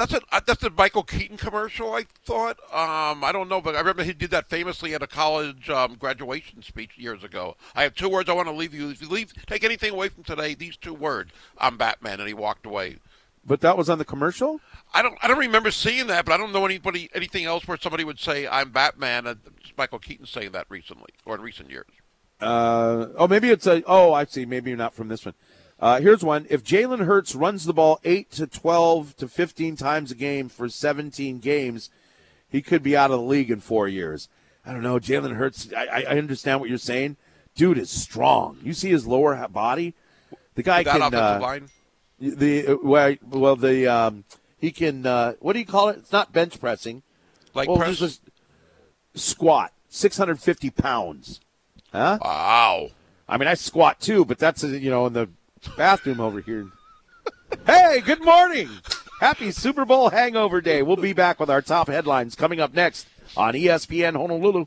[0.00, 1.92] That's a uh, that's a Michael Keaton commercial.
[1.92, 2.58] I thought.
[2.72, 5.96] Um, I don't know, but I remember he did that famously at a college um,
[5.96, 7.54] graduation speech years ago.
[7.74, 8.88] I have two words I want to leave you.
[8.88, 11.32] If you leave, take anything away from today, these two words.
[11.58, 12.96] I'm Batman, and he walked away.
[13.44, 14.62] But that was on the commercial?
[14.94, 17.76] I don't I don't remember seeing that, but I don't know anybody anything else where
[17.76, 19.26] somebody would say I'm Batman.
[19.26, 19.40] And
[19.76, 21.90] Michael Keaton saying that recently or in recent years.
[22.40, 23.82] Uh, oh, maybe it's a.
[23.86, 24.46] Oh, I see.
[24.46, 25.34] Maybe not from this one.
[25.80, 26.46] Uh, here's one.
[26.50, 30.68] If Jalen Hurts runs the ball 8 to 12 to 15 times a game for
[30.68, 31.88] 17 games,
[32.50, 34.28] he could be out of the league in four years.
[34.64, 34.98] I don't know.
[34.98, 37.16] Jalen Hurts, I, I- understand what you're saying.
[37.54, 38.58] Dude is strong.
[38.62, 39.94] You see his lower body?
[40.54, 41.02] The guy that can.
[41.02, 41.68] offensive uh, line.
[42.18, 44.24] The well, well, the um,
[44.58, 45.06] he can.
[45.06, 45.98] Uh, what do you call it?
[45.98, 47.02] It's not bench pressing.
[47.54, 47.98] Like well, press.
[47.98, 48.20] just
[49.14, 51.40] squat, 650 pounds.
[51.92, 52.18] Huh?
[52.20, 52.90] wow.
[53.28, 55.28] I mean, I squat too, but that's you know in the
[55.76, 56.66] bathroom over here.
[57.66, 58.68] Hey, good morning.
[59.20, 60.82] Happy Super Bowl hangover day.
[60.82, 63.06] We'll be back with our top headlines coming up next
[63.36, 64.66] on ESPN Honolulu.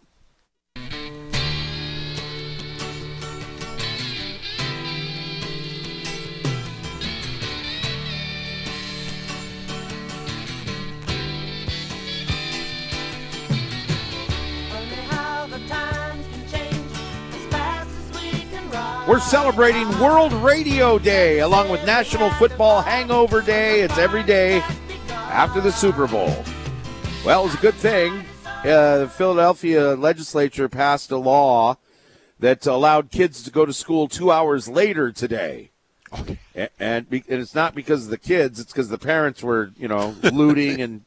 [19.08, 23.82] We're celebrating World Radio Day along with National Football Hangover Day.
[23.82, 24.60] It's every day
[25.10, 26.34] after the Super Bowl.
[27.26, 28.26] Well, it was a good thing.
[28.46, 31.78] Uh, the Philadelphia legislature passed a law
[32.40, 35.72] that allowed kids to go to school two hours later today.
[36.56, 39.72] A- And, be- and it's not because of the kids, it's because the parents were,
[39.78, 41.02] you know, looting and,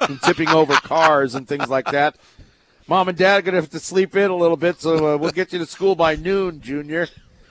[0.00, 2.16] and tipping over cars and things like that.
[2.88, 5.16] Mom and dad are going to have to sleep in a little bit, so uh,
[5.16, 7.06] we'll get you to school by noon, Junior.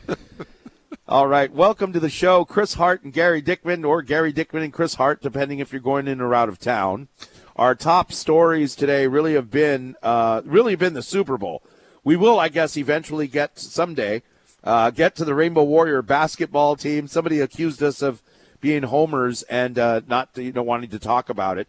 [1.08, 4.74] All right, welcome to the show, Chris Hart and Gary Dickman, or Gary Dickman and
[4.74, 7.08] Chris Hart, depending if you're going in or out of town.
[7.56, 11.64] Our top stories today really have been uh, really been the Super Bowl.
[12.04, 14.22] We will, I guess, eventually get someday
[14.64, 17.08] uh, get to the Rainbow Warrior basketball team.
[17.08, 18.22] Somebody accused us of
[18.60, 21.68] being homers and uh, not you know wanting to talk about it.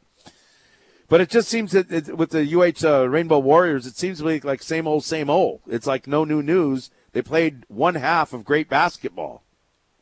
[1.08, 4.44] But it just seems that it, with the UH uh, Rainbow Warriors, it seems like
[4.44, 5.60] like same old, same old.
[5.66, 6.90] It's like no new news.
[7.12, 9.42] They played one half of great basketball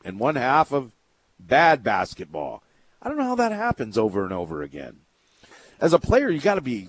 [0.05, 0.93] and one half of
[1.39, 2.63] bad basketball.
[3.03, 4.99] I don't know how that happens over and over again.
[5.81, 6.89] As a player, you got to be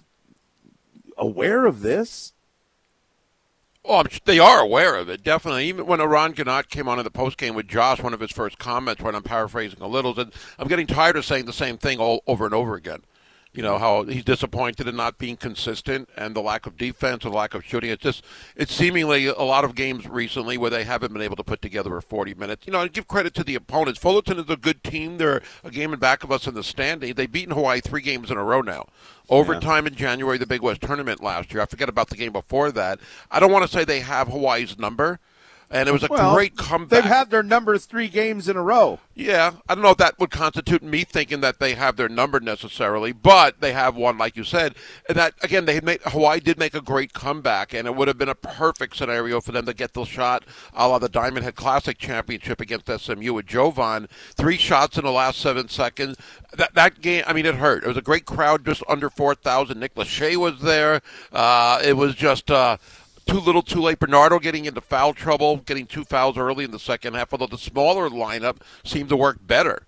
[1.18, 2.34] aware of this.
[3.90, 5.68] I'm, they are aware of it, definitely.
[5.68, 8.58] Even when Eran Ganot came on in the postgame with Josh, one of his first
[8.58, 12.00] comments, when I'm paraphrasing a little, said, I'm getting tired of saying the same thing
[12.00, 13.04] all over and over again.
[13.54, 17.34] You know, how he's disappointed in not being consistent and the lack of defense and
[17.34, 17.90] the lack of shooting.
[17.90, 18.24] It's just,
[18.56, 21.98] it's seemingly a lot of games recently where they haven't been able to put together
[21.98, 22.68] a 40 minutes.
[22.68, 24.00] You know, I give credit to the opponents.
[24.00, 25.18] Fullerton is a good team.
[25.18, 27.14] They're a game in back of us in the standing.
[27.14, 28.88] They've beaten Hawaii three games in a row now.
[29.30, 31.62] Overtime in January, the Big West tournament last year.
[31.62, 33.00] I forget about the game before that.
[33.30, 35.20] I don't want to say they have Hawaii's number,
[35.70, 36.90] and it was a Well, great comeback.
[36.90, 39.00] They've had their number three games in a row.
[39.14, 42.40] Yeah, I don't know if that would constitute me thinking that they have their number
[42.40, 44.76] necessarily, but they have one, like you said.
[45.10, 48.18] And that again, they made Hawaii did make a great comeback, and it would have
[48.18, 51.56] been a perfect scenario for them to get the shot, a la the Diamond Head
[51.56, 54.10] Classic Championship against SMU with JoVon.
[54.36, 56.18] Three shots in the last seven seconds.
[56.54, 57.84] That that game, I mean, it hurt.
[57.84, 59.80] It was a great crowd, just under four thousand.
[59.80, 61.02] Nick Lachey was there.
[61.34, 62.50] Uh, it was just.
[62.50, 62.78] Uh,
[63.28, 64.00] too little, too late.
[64.00, 67.34] Bernardo getting into foul trouble, getting two fouls early in the second half.
[67.34, 69.86] Although the smaller lineup seemed to work better,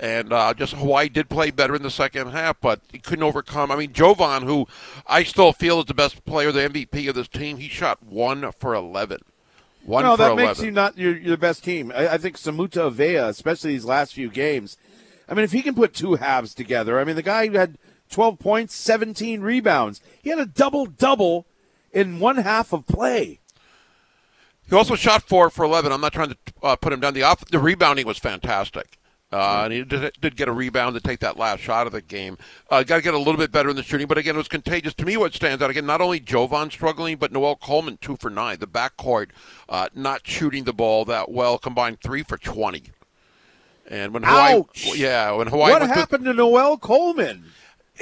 [0.00, 3.70] and uh, just Hawaii did play better in the second half, but he couldn't overcome.
[3.70, 4.66] I mean, JoVon, who
[5.06, 8.50] I still feel is the best player, the MVP of this team, he shot one
[8.52, 9.20] for eleven.
[9.84, 10.44] One no, that 11.
[10.44, 11.92] makes you not your, your best team.
[11.94, 14.78] I, I think Samuta Avea, especially these last few games.
[15.28, 17.76] I mean, if he can put two halves together, I mean, the guy who had
[18.10, 21.46] 12 points, 17 rebounds, he had a double double
[21.94, 23.40] in one half of play.
[24.68, 25.92] He also shot four for eleven.
[25.92, 27.14] I'm not trying to uh, put him down.
[27.14, 28.98] The off, the rebounding was fantastic.
[29.32, 32.00] Uh, and he did, did get a rebound to take that last shot of the
[32.00, 32.38] game.
[32.70, 34.46] Uh, Got to get a little bit better in the shooting, but again, it was
[34.46, 34.94] contagious.
[34.94, 38.30] To me, what stands out again, not only JoVon struggling, but Noel Coleman two for
[38.30, 38.58] nine.
[38.60, 39.30] The backcourt
[39.68, 42.84] uh, not shooting the ball that well, combined three for twenty.
[43.90, 44.96] And when Hawaii, Ouch!
[44.96, 47.44] yeah, when Hawaii what went to- happened to Noel Coleman?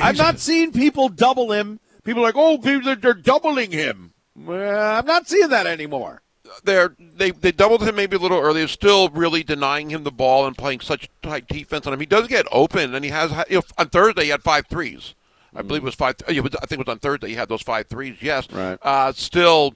[0.00, 1.80] I've not seen people double him.
[2.04, 4.12] People are like, oh, they're doubling him.
[4.36, 6.22] Well, I'm not seeing that anymore.
[6.64, 10.46] they're they they doubled him maybe a little earlier, still really denying him the ball
[10.46, 12.00] and playing such tight defense on him.
[12.00, 15.14] He does get open, and he has you know, on Thursday he had five threes.
[15.54, 16.16] I believe it was five.
[16.26, 18.16] I think it was on Thursday he had those five threes.
[18.20, 18.78] Yes, Right.
[18.80, 19.74] Uh, still,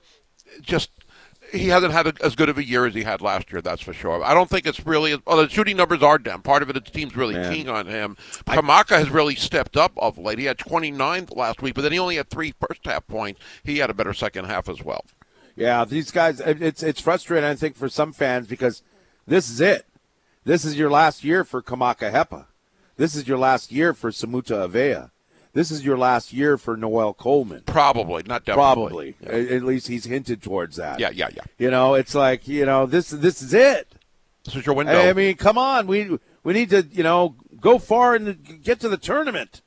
[0.62, 0.90] just
[1.58, 3.60] he hasn't had a, as good of a year as he had last year.
[3.60, 4.22] That's for sure.
[4.24, 5.20] I don't think it's really.
[5.26, 6.42] Well, the shooting numbers are down.
[6.42, 7.52] Part of it, is the team's really Man.
[7.52, 8.16] keen on him.
[8.46, 10.38] Kamaka has really stepped up of late.
[10.38, 13.40] He had 29 last week, but then he only had three first half points.
[13.64, 15.04] He had a better second half as well.
[15.56, 16.40] Yeah, these guys.
[16.40, 17.48] It's it's frustrating.
[17.48, 18.82] I think for some fans because
[19.26, 19.86] this is it.
[20.44, 22.46] This is your last year for Kamaka Hepa.
[22.96, 25.10] This is your last year for Samuta Avea.
[25.56, 27.62] This is your last year for Noel Coleman.
[27.64, 29.14] Probably, not definitely.
[29.14, 29.46] Probably.
[29.48, 29.56] Yeah.
[29.56, 31.00] At, least he's hinted towards that.
[31.00, 31.44] Yeah, yeah, yeah.
[31.56, 33.90] You know, it's like you know this this is it.
[34.44, 35.08] This is your window.
[35.08, 38.90] I mean, come on, we we need to you know go far and get to
[38.90, 39.62] the tournament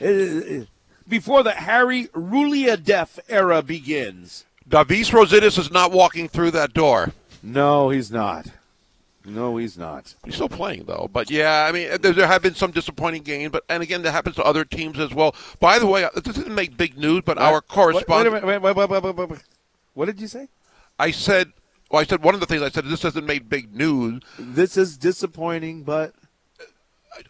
[0.00, 0.64] Uh,
[1.06, 4.46] before the Harry Rouhliadeff era begins.
[4.66, 7.12] Davis Rositas is not walking through that door.
[7.42, 8.46] No, he's not.
[9.24, 10.14] No, he's not.
[10.24, 11.08] He's still playing though.
[11.12, 13.52] But yeah, I mean, there, there have been some disappointing games.
[13.52, 15.34] But and again, that happens to other teams as well.
[15.60, 18.76] By the way, uh, this didn't make big news, but our correspondent, Wait, wait, wait,
[18.76, 19.42] wait, wait, wait, wait.
[19.94, 20.48] What did you say?
[20.98, 21.52] I said,
[21.90, 22.84] well, I said one of the things I said.
[22.86, 24.22] This hasn't made big news.
[24.38, 26.14] This is disappointing, but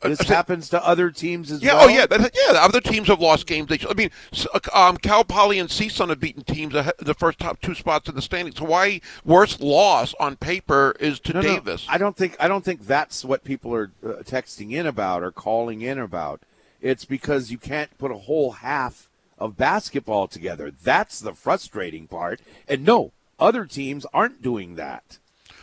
[0.02, 1.84] this said- happens to other teams as Yeah, well.
[1.84, 2.59] oh yeah, that, yeah.
[2.60, 3.68] Other teams have lost games.
[3.68, 4.10] They, I mean,
[4.54, 8.14] uh, um, Cal Poly and CSUN have beaten teams the first top two spots in
[8.14, 8.59] the standings.
[8.59, 11.86] Hawaii worst loss on paper is to No, no, Davis.
[11.88, 15.32] I don't think I don't think that's what people are uh, texting in about or
[15.32, 16.40] calling in about.
[16.80, 20.70] It's because you can't put a whole half of basketball together.
[20.70, 22.40] That's the frustrating part.
[22.68, 25.18] And no, other teams aren't doing that.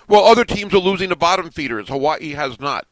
[0.07, 1.87] well, other teams are losing to bottom feeders.
[1.87, 2.85] Hawaii has not.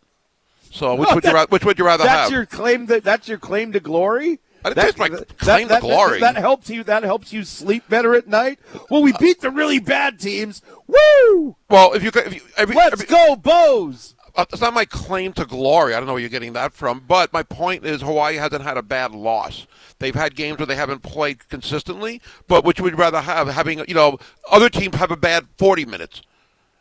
[0.71, 2.31] So which would you rather, which would you rather That's have?
[2.31, 2.85] your claim.
[2.87, 4.39] That that's your claim to glory.
[4.65, 6.19] I didn't it's my that- claim to that- that- glory.
[6.19, 6.83] That, helps you.
[6.83, 8.59] That helps you sleep better at night.
[8.89, 10.61] Well, we beat the really bad teams.
[10.87, 11.55] Woo!
[11.69, 14.15] well, if you if you every, Let's every- go, Bows.
[14.35, 15.95] Uh, it's not my claim to glory.
[15.95, 17.03] I don't know where you're getting that from.
[17.07, 19.65] But my point is, Hawaii hasn't had a bad loss.
[19.97, 22.21] They've had games where they haven't played consistently.
[22.47, 23.47] But which would you rather have?
[23.47, 24.19] Having you know,
[24.51, 26.21] other teams have a bad 40 minutes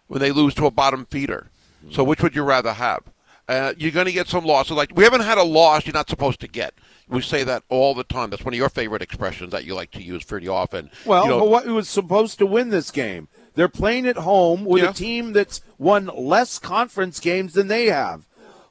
[0.07, 1.49] when they lose to a bottom feeder.
[1.91, 3.05] So which would you rather have?
[3.49, 4.73] Uh, you're going to get some losses.
[4.77, 6.75] Like we haven't had a loss you're not supposed to get.
[7.09, 8.31] We say that all the time.
[8.31, 10.91] That's one of your favorite expressions that you like to use pretty often.
[11.05, 13.29] Well, you know, Hawaii was supposed to win this game.
[13.55, 14.91] They're playing at home with Yeah.
[14.91, 18.25] a team that's won less conference games than they have.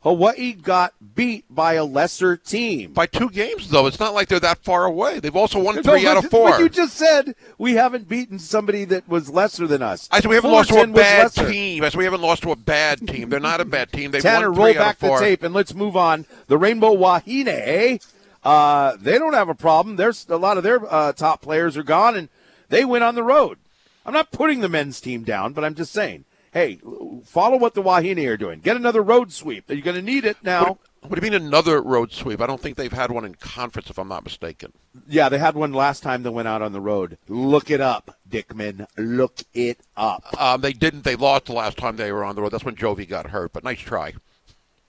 [0.06, 2.94] Hawaii got beat by a lesser team.
[2.94, 5.19] By two games, though, it's not like they're that far away.
[5.19, 6.52] They've also won No, three but- out of four.
[6.52, 10.07] But you just said we haven't beaten somebody that was lesser than us.
[10.11, 11.84] I said we haven't lost to a bad team.
[11.84, 13.30] I said we haven't lost to a bad team.
[13.30, 14.11] They're not a bad team.
[14.11, 15.19] They've Tanner, won roll out back of four.
[15.19, 16.27] the tape and let's move on.
[16.45, 17.99] The Rainbow Wahine,
[18.44, 19.95] uh, they don't have a problem.
[19.95, 22.30] There's a lot of their uh, top players are gone, and
[22.69, 23.57] they went on the road.
[24.06, 26.26] I'm not putting the men's team down, but I'm just saying,
[26.56, 26.80] hey,
[27.26, 28.61] follow what the Wahine are doing.
[28.61, 29.69] Get another road sweep.
[29.69, 30.80] Are You're going to need it now.
[31.02, 32.40] What do you mean another road sweep?
[32.41, 34.72] I don't think they've had one in conference, if I'm not mistaken.
[35.07, 37.18] Yeah, they had one last time they went out on the road.
[37.27, 38.88] Look it up, Dickman.
[38.98, 40.23] Look it up.
[40.41, 41.03] Um, they didn't.
[41.03, 42.53] They lost the last time they were on the road.
[42.53, 43.53] That's when Jovi got hurt.
[43.53, 44.14] But nice try.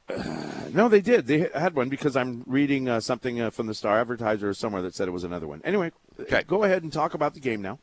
[0.73, 1.27] No, they did.
[1.27, 4.83] They had one because I'm reading uh, something uh, from the Star Advertiser or somewhere
[4.83, 5.63] that said it was another one.
[5.65, 5.91] Anyway,
[6.21, 6.43] Okay.
[6.47, 7.79] go ahead and talk about the game now.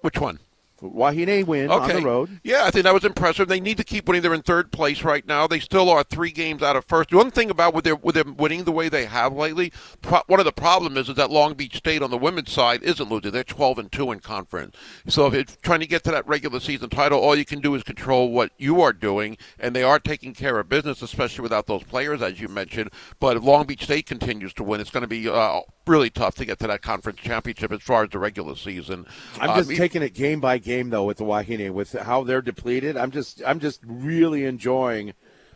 [0.00, 0.40] Which one?
[0.82, 2.40] Wahine win on the road.
[2.44, 3.48] Yeah, I think that was impressive.
[3.48, 4.22] They need to keep winning.
[4.22, 5.46] They're in third place right now.
[5.46, 7.10] They still are three games out of first.
[7.10, 9.72] The one thing about with their with them winning the way they have lately,
[10.02, 12.82] pro- one of the problem is, is that Long Beach State on the women's side
[12.82, 13.30] isn't losing.
[13.30, 14.76] They're twelve and two in conference.
[15.08, 17.74] So if you're trying to get to that regular season title, all you can do
[17.74, 21.66] is control what you are doing, and they are taking care of business, especially without
[21.66, 22.90] those players as you mentioned.
[23.18, 26.34] But if Long Beach State continues to win, it's going to be uh, really tough
[26.36, 29.06] to get to that conference championship as far as the regular season.
[29.40, 32.42] I'm Um, just taking it game by game though with the Wahine with how they're
[32.42, 32.96] depleted.
[32.96, 35.14] I'm just I'm just really enjoying,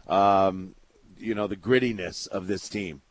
[0.09, 0.75] um,
[1.19, 3.03] you know, the grittiness of this team.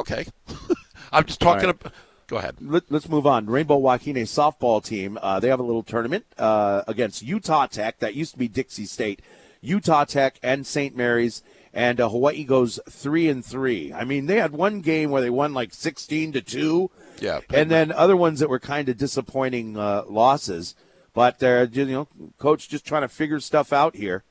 [0.00, 0.26] Okay.
[1.12, 1.80] I'm just talking right.
[1.80, 1.92] about.
[2.26, 2.56] Go ahead.
[2.60, 3.46] Let, us move on.
[3.46, 5.18] Rainbow Wahine softball team.
[5.20, 7.98] Uh, they have a little tournament uh, against Utah Tech.
[7.98, 9.20] That used to be Dixie State.
[9.60, 10.96] Utah Tech and St.
[10.96, 11.42] Mary's,
[11.74, 13.92] and uh, Hawaii goes three and three.
[13.92, 16.90] I mean, they had one game where they won like sixteen to two.
[17.20, 17.40] Yeah.
[17.52, 20.74] and then other ones that were kind of disappointing uh, losses.
[21.12, 24.24] But they're you know, coach just trying to figure stuff out here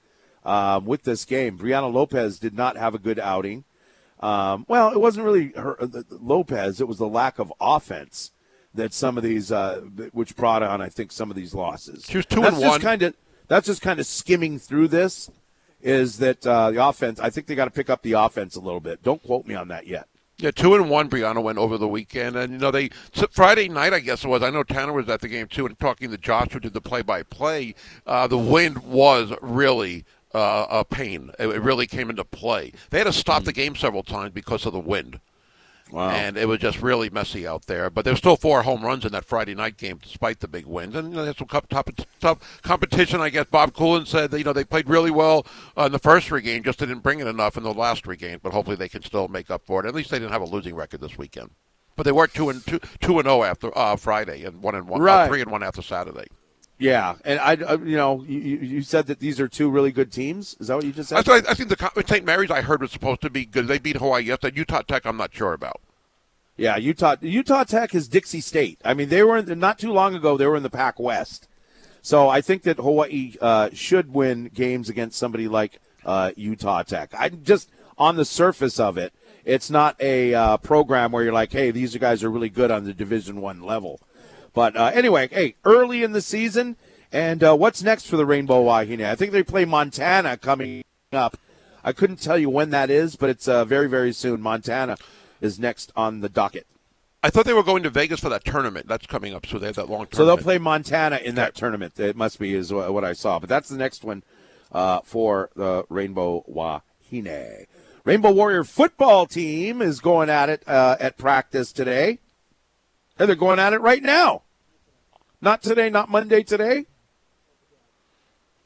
[0.43, 1.57] um, with this game.
[1.57, 3.65] Brianna Lopez did not have a good outing.
[4.21, 8.31] Um, well, it wasn't really her, uh, Lopez; it was the lack of offense
[8.73, 9.81] that some of these, uh,
[10.13, 12.05] which brought on, I think, some of these losses.
[12.07, 12.81] She was two that's and one.
[12.81, 13.15] Kind of,
[13.47, 15.29] that's just kind of skimming through this.
[15.83, 17.19] Is that uh, the offense?
[17.19, 19.03] I think they got to pick up the offense a little bit.
[19.03, 20.07] Don't quote me on that yet.
[20.37, 21.09] Yeah, two and one.
[21.09, 22.89] Brianna went over the weekend, and you know they
[23.31, 23.93] Friday night.
[23.93, 24.41] I guess it was.
[24.41, 26.81] I know Tanner was at the game too, and talking to Josh, who did the
[26.81, 27.75] play-by-play.
[28.07, 31.31] Uh, the wind was really uh, a pain.
[31.37, 32.71] It, it really came into play.
[32.89, 35.19] They had to stop the game several times because of the wind.
[35.93, 36.09] Wow.
[36.09, 37.91] And it was just really messy out there.
[37.91, 40.65] But there were still four home runs in that Friday night game, despite the big
[40.65, 40.95] wins.
[40.95, 41.85] And you know, there's some tough, tough,
[42.19, 43.21] tough competition.
[43.21, 45.45] I guess Bob Coolen said that, you know they played really well
[45.77, 48.15] uh, in the first three games, just didn't bring it enough in the last three
[48.15, 48.39] games.
[48.41, 49.87] But hopefully they can still make up for it.
[49.87, 51.51] At least they didn't have a losing record this weekend.
[51.95, 54.87] But they were two and two, two and zero after uh, Friday, and one and
[54.87, 56.25] one, uh, three and one after Saturday.
[56.79, 60.11] Yeah, and I, you know, you, you you said that these are two really good
[60.11, 60.57] teams.
[60.59, 61.29] Is that what you just said?
[61.29, 62.25] I, I think the St.
[62.25, 63.67] Mary's I heard was supposed to be good.
[63.67, 64.57] They beat Hawaii yesterday.
[64.57, 65.81] Utah Tech, I'm not sure about.
[66.55, 68.79] Yeah, Utah Utah Tech is Dixie State.
[68.85, 70.37] I mean, they were in, not too long ago.
[70.37, 71.47] They were in the Pac West,
[72.01, 77.11] so I think that Hawaii uh, should win games against somebody like uh, Utah Tech.
[77.17, 79.13] I just on the surface of it,
[79.45, 82.85] it's not a uh, program where you're like, hey, these guys are really good on
[82.85, 83.99] the Division One level.
[84.53, 86.75] But uh, anyway, hey, early in the season,
[87.11, 89.03] and uh, what's next for the Rainbow Wahine?
[89.03, 91.37] I think they play Montana coming up.
[91.83, 94.39] I couldn't tell you when that is, but it's uh, very very soon.
[94.39, 94.97] Montana
[95.43, 96.65] is next on the docket.
[97.21, 98.87] I thought they were going to Vegas for that tournament.
[98.87, 100.15] That's coming up, so they have that long tournament.
[100.15, 101.99] So they'll play Montana in that tournament.
[101.99, 103.39] It must be is what I saw.
[103.39, 104.23] But that's the next one
[104.71, 107.67] uh, for the Rainbow Wahine.
[108.03, 112.19] Rainbow Warrior football team is going at it uh, at practice today.
[113.17, 114.41] And they're going at it right now.
[115.39, 116.87] Not today, not Monday today.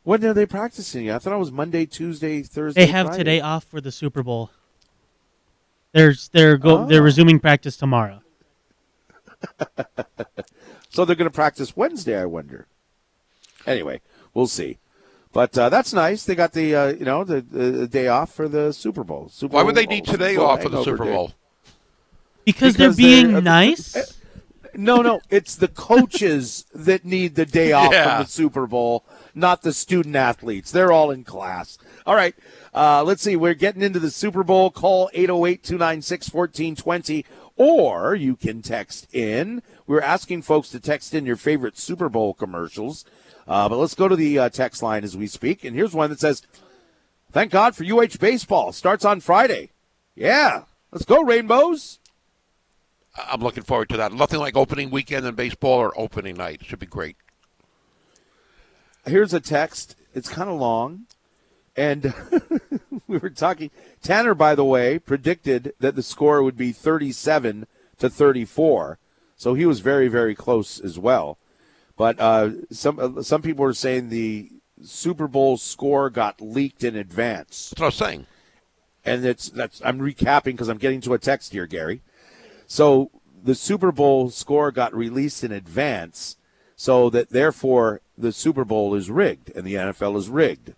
[0.03, 1.11] When are they practicing?
[1.11, 2.85] I thought it was Monday, Tuesday, Thursday.
[2.85, 3.17] They have Friday.
[3.19, 4.51] today off for the Super Bowl.
[5.97, 7.03] They're they're go they're Oh.
[7.03, 8.21] resuming practice tomorrow.
[10.89, 12.65] So they're going to practice Wednesday, I wonder.
[13.67, 14.01] Anyway,
[14.33, 14.79] we'll see.
[15.31, 16.23] But uh, that's nice.
[16.25, 19.29] They got the uh, you know the, the day off for the Super Bowl.
[19.29, 21.03] Super Why would they need today Bowl off for the Super.
[21.05, 21.33] Bowl?
[22.45, 24.15] Because, Because they're being they're- nice.
[24.73, 28.03] No, no, it's the coaches that need the day off Yeah.
[28.17, 29.03] from the Super Bowl,
[29.37, 30.71] not the student athletes.
[30.71, 31.77] They're all in class.
[32.05, 32.35] All right,
[32.73, 33.35] uh, let's see.
[33.35, 34.71] We're getting into the Super Bowl.
[34.71, 39.61] Call 808 296 1420, or you can text in.
[39.85, 43.05] We're asking folks to text in your favorite Super Bowl commercials.
[43.47, 45.63] Uh, but let's go to the uh, text line as we speak.
[45.63, 46.41] And here's one that says,
[47.31, 48.71] Thank God for UH baseball.
[48.71, 49.71] Starts on Friday.
[50.15, 51.99] Yeah, let's go, Rainbows.
[53.15, 54.13] I'm looking forward to that.
[54.13, 56.61] Nothing like opening weekend in baseball or opening night.
[56.61, 57.15] It should be great.
[59.07, 59.95] Here's a text.
[60.13, 61.05] It's kind of long.
[61.75, 62.13] And
[63.07, 63.69] we were talking.
[64.01, 67.67] Tanner, by the way, predicted that the score would be 37
[67.99, 68.97] to 34.
[69.35, 71.37] So he was very, very close as well.
[71.95, 74.51] But uh, some uh, some people were saying the
[74.83, 78.25] Super Bowl score got leaked in advance, That's what I was saying.
[79.03, 82.01] and it's that's I'm recapping because I'm getting to a text here, Gary.
[82.67, 83.09] So
[83.43, 86.37] the Super Bowl score got released in advance,
[86.75, 90.73] so that therefore the Super Bowl is rigged and the NFL is rigged.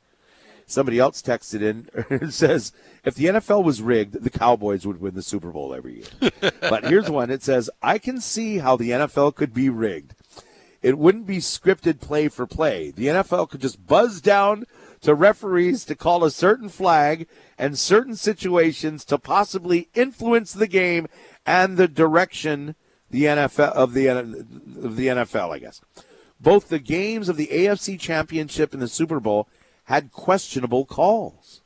[0.66, 2.72] Somebody else texted in and says,
[3.03, 6.52] if the NFL was rigged, the Cowboys would win the Super Bowl every year.
[6.61, 7.32] but here's one.
[7.32, 10.14] It says, I can see how the NFL could be rigged.
[10.82, 12.91] It wouldn't be scripted play for play.
[12.91, 14.66] The NFL could just buzz down
[15.02, 21.07] to referees to call a certain flag and certain situations to possibly influence the game
[21.45, 22.76] and the direction
[23.10, 25.82] the NFL of the of the NFL, I guess.
[26.40, 29.48] Both the games of the AFC Championship and the Super Bowl
[29.86, 31.61] had questionable calls.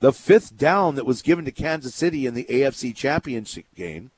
[0.00, 4.10] The fifth down that was given to Kansas City in the AFC Championship game,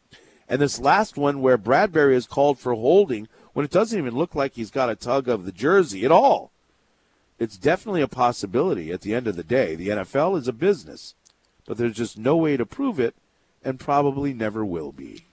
[0.49, 4.35] and this last one where Bradberry is called for holding when it doesn't even look
[4.35, 6.51] like he's got a tug of the jersey at all.
[7.39, 9.75] It's definitely a possibility at the end of the day.
[9.75, 11.15] The NFL is a business,
[11.67, 13.15] but there's just no way to prove it
[13.63, 15.27] and probably never will be.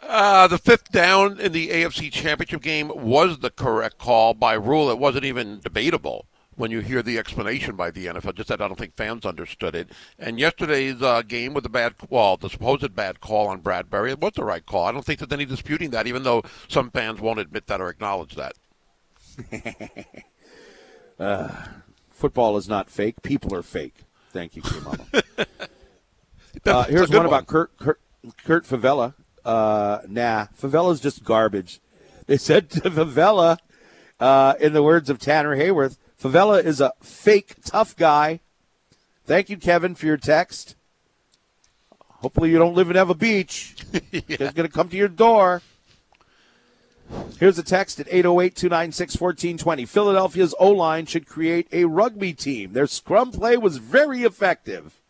[0.00, 4.90] Uh, the fifth down in the AFC Championship game was the correct call by rule.
[4.90, 8.34] It wasn't even debatable when you hear the explanation by the NFL.
[8.34, 9.90] Just that I don't think fans understood it.
[10.18, 14.20] And yesterday's uh, game with the bad, well, the supposed bad call on Bradberry, it
[14.20, 14.84] was the right call.
[14.84, 17.88] I don't think there's any disputing that, even though some fans won't admit that or
[17.88, 18.54] acknowledge that.
[22.10, 23.22] Football is not fake.
[23.22, 24.04] People are fake.
[24.32, 25.06] Thank you, K-Mama.
[26.64, 28.00] Uh, here's good one about Kurt, Kurt,
[28.42, 29.14] Kurt Fevella.
[29.46, 31.80] Uh, nah, Fevella's just garbage.
[32.26, 33.58] They said to Fevella,
[34.18, 38.40] uh, in the words of Tanner Hayworth, Fevella is a fake tough guy.
[39.26, 40.74] Thank you, Kevin, for your text.
[42.08, 43.76] Hopefully, you don't live in Ewa Beach.
[44.10, 45.62] He's going to come to your door.
[47.38, 49.84] Here's a text at 808 296 1420.
[49.84, 52.72] Philadelphia's O line should create a rugby team.
[52.72, 55.00] Their scrum play was very effective.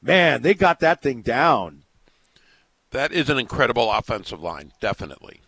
[0.00, 1.82] Man, they got that thing down.
[2.90, 5.42] That is an incredible offensive line, definitely.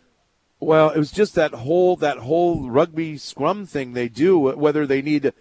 [0.60, 4.39] Well, it was just that whole that whole rugby scrum thing they do.
[4.39, 5.35] Whether they need a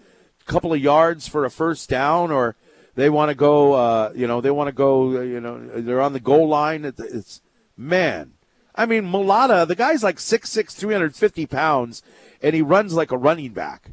[0.46, 2.56] couple of yards for a first down or
[2.96, 6.02] they want to go, uh, you know, they want to go, uh, you know, they're
[6.02, 6.86] on the goal line.
[6.86, 7.42] It's,
[7.78, 8.34] man.
[8.74, 12.02] I mean, Mailata, the guy's like 6'6", 350 pounds,
[12.42, 13.92] and he runs like a running back.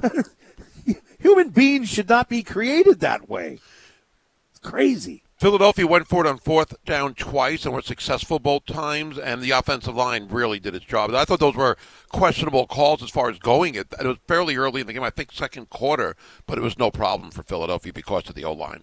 [1.18, 3.58] Human beings should not be created that way.
[4.50, 5.24] It's crazy.
[5.38, 9.52] Philadelphia went for it on fourth down twice and were successful both times, and the
[9.52, 11.14] offensive line really did its job.
[11.14, 11.76] I thought those were
[12.08, 13.76] questionable calls as far as going.
[13.76, 16.16] It, it was fairly early in the game, I think second quarter,
[16.46, 18.82] but it was no problem for Philadelphia because of the O line.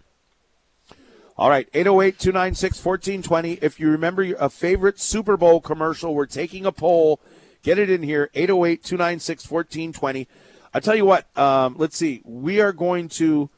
[1.37, 3.59] All right, 808 296 1420.
[3.61, 7.19] If you remember a favorite Super Bowl commercial, we're taking a poll.
[7.63, 10.27] Get it in here, 808 296 1420.
[10.73, 12.21] I tell you what, um, let's see.
[12.23, 13.49] We are going to,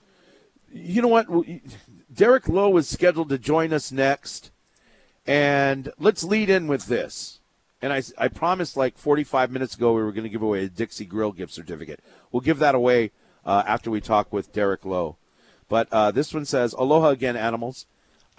[0.74, 1.28] you know what?
[2.18, 4.50] Derrick Low is scheduled to join us next.
[5.28, 7.40] And let's lead in with this.
[7.80, 10.70] And I, I promised like 45 minutes ago we were going to give away a
[10.70, 12.00] Dixie Grill gift certificate.
[12.32, 13.12] We'll give that away
[13.46, 15.18] uh, after we talk with Derrick Low.
[15.70, 17.86] But uh, this one says, Aloha again, animals.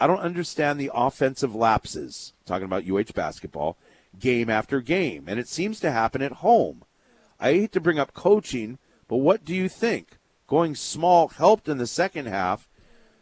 [0.00, 3.76] I don't understand the offensive lapses, talking about UH basketball,
[4.18, 5.26] game after game.
[5.28, 6.82] And it seems to happen at home.
[7.38, 10.18] I hate to bring up coaching, but what do you think?
[10.48, 12.67] Going small helped in the second half.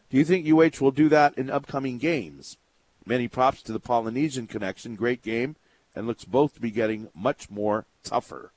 [0.09, 2.57] Do you think UH will do that in upcoming games?
[3.05, 4.95] Many props to the Polynesian connection.
[4.95, 5.57] Great game,
[5.95, 8.53] and looks both to be getting much more tougher.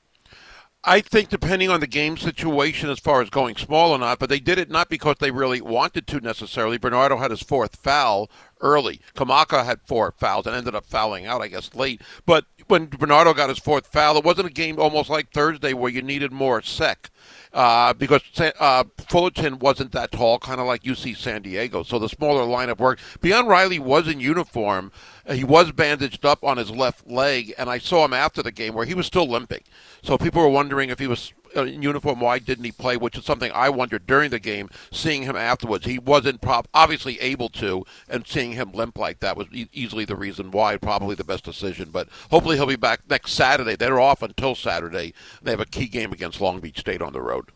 [0.84, 4.30] I think depending on the game situation as far as going small or not, but
[4.30, 6.78] they did it not because they really wanted to necessarily.
[6.78, 8.30] Bernardo had his fourth foul
[8.62, 9.02] early.
[9.14, 12.02] Kamaka had four fouls and ended up fouling out, I guess, late.
[12.26, 15.92] But when Bernardo got his fourth foul, it wasn't a game almost like Thursday where
[15.92, 17.10] you needed Mor Seck.
[17.52, 18.22] Uh, because
[18.60, 21.84] uh, Fullerton wasn't that tall, kind of like UC San Diego.
[21.84, 23.02] So the smaller lineup worked.
[23.22, 24.92] Beon Riley was in uniform.
[25.30, 28.52] Uh, He was bandaged up on his left leg, and I saw him after the
[28.52, 29.64] game where he was still limping.
[30.04, 32.96] So people were wondering if he was uh, in uniform, why didn't he play?
[32.98, 34.70] Which is something I wondered during the game.
[34.92, 39.36] Seeing him afterwards, he wasn't prob- obviously able to, and seeing him limp like that
[39.38, 40.78] was e- easily the reason why.
[40.78, 43.76] Probably the best decision, but hopefully he'll be back next Saturday.
[43.76, 45.14] They're off until Saturday.
[45.42, 47.52] They have a key game against Long Beach State on the road.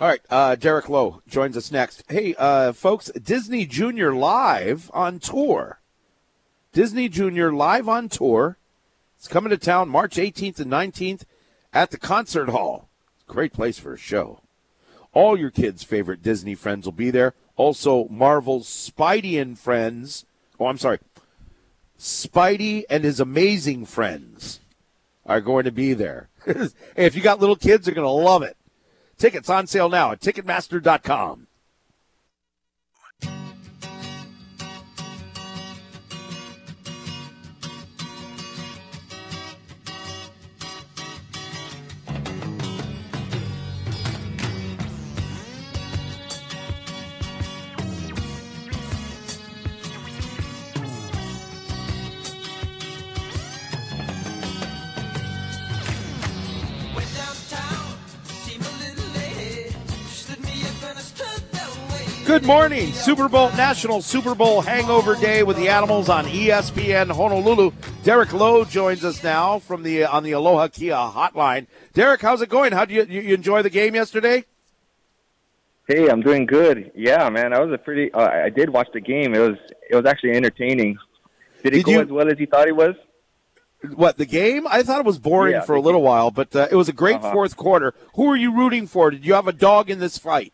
[0.00, 2.02] All right, uh, Derrick Low joins us next.
[2.08, 5.80] Hey, uh, folks, Disney Junior live on tour.
[6.76, 8.58] Disney Junior live on tour.
[9.16, 11.22] It's coming to town March 18th and 19th
[11.72, 12.90] at the Concert Hall.
[13.26, 14.42] Great place for a show.
[15.14, 17.32] All your kids' favorite Disney friends will be there.
[17.56, 20.26] Also, Marvel's Spidey and Friends.
[20.60, 20.98] Oh, I'm sorry.
[21.98, 24.60] Spidey and his amazing friends
[25.24, 26.28] are going to be there.
[26.44, 28.58] hey, if you got little kids, they're going to love it.
[29.16, 31.46] Tickets on sale now at Ticketmaster.com.
[62.36, 62.92] Good morning.
[62.92, 67.70] Super Bowl National Super Bowl Hangover Day with the Animals on ESPN Honolulu.
[68.04, 71.66] Derrick Low joins us now from the on the Aloha Kia hotline.
[71.94, 72.72] Derrick, how's it going?
[72.72, 74.44] How do you you, enjoy the game yesterday?
[75.88, 76.92] Hey, I'm doing good.
[76.94, 78.12] Yeah, man, I was a pretty.
[78.12, 79.34] Uh, I did watch the game.
[79.34, 79.56] It was
[79.88, 80.98] it was actually entertaining.
[81.64, 82.96] Did it Did go you- as well as you thought it was?
[83.94, 84.66] What the game?
[84.68, 86.92] I thought it was boring Yeah, for a little while, but uh, it was a
[86.92, 87.32] great Uh-huh.
[87.32, 87.94] fourth quarter.
[88.14, 89.10] Who are you rooting for?
[89.10, 90.52] Did you have a dog in this fight?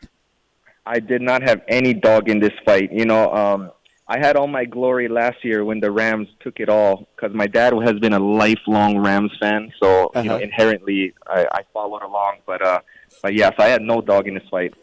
[0.85, 2.93] I did not have any dog in this fight.
[2.93, 3.71] You know, um,
[4.09, 7.47] I had all my glory last year when the Rams took it all because my
[7.47, 9.73] dad has been a lifelong Rams fan.
[9.81, 10.39] So you know, Uh-huh.
[10.43, 12.39] inherently, I, I followed along.
[12.47, 12.81] But uh,
[13.23, 14.75] but yes, I had no dog in this fight.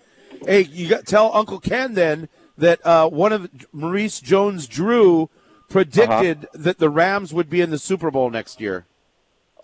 [0.46, 5.30] Hey, you got tell Uncle Ken then that uh, one of Maurice Jones-Drew
[5.70, 6.48] predicted Uh-huh.
[6.64, 8.86] that the Rams would be in the Super Bowl next year.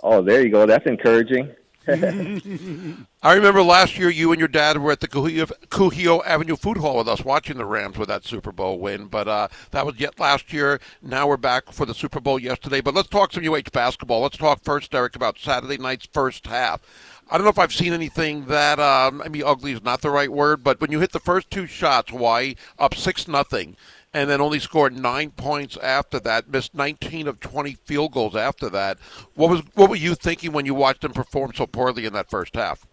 [0.03, 0.65] Oh, there you go.
[0.65, 1.49] That's encouraging.
[3.21, 6.97] I remember last year you and your dad were at the Kuhio Avenue Food Hall
[6.97, 9.05] with us watching the Rams with that Super Bowl win.
[9.05, 10.79] But uh, that was yet last year.
[11.03, 12.81] Now we're back for the Super Bowl yesterday.
[12.81, 14.21] But let's talk some UH basketball.
[14.21, 16.81] Let's talk first, Derrick, about Saturday night's first half.
[17.29, 20.11] I don't know if I've seen anything that um, I mean ugly is not the
[20.11, 23.75] right word, but when you hit the first two shots, Hawaii up six nothing,
[24.15, 28.69] and then only scored nine points after that, missed 19 of 20 field goals after
[28.69, 28.97] that.
[29.35, 32.29] What was what were you thinking when you watched them perform so poorly in that
[32.29, 32.87] first half?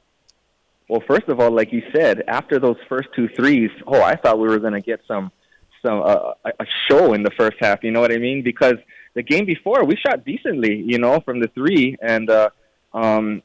[0.89, 4.41] Well, first of all, like you said, after those first two threes, oh, I thought
[4.41, 5.31] we were going to get some
[5.81, 7.85] some uh, a show in the first half.
[7.85, 8.43] You know what I mean?
[8.43, 8.75] Because
[9.15, 12.51] the game before we shot decently, you know, from the three, and uh,
[12.93, 13.45] um,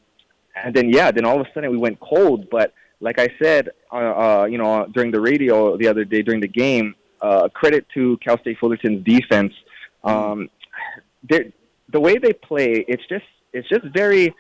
[0.55, 2.49] and then yeah, then all of a sudden we went cold.
[2.49, 6.41] But like I said, uh, uh, you know, during the radio the other day during
[6.41, 9.53] the game, uh, credit to Cal State Fullerton's defense.
[10.03, 10.49] Um,
[11.29, 14.33] the way they play, it's just it's just very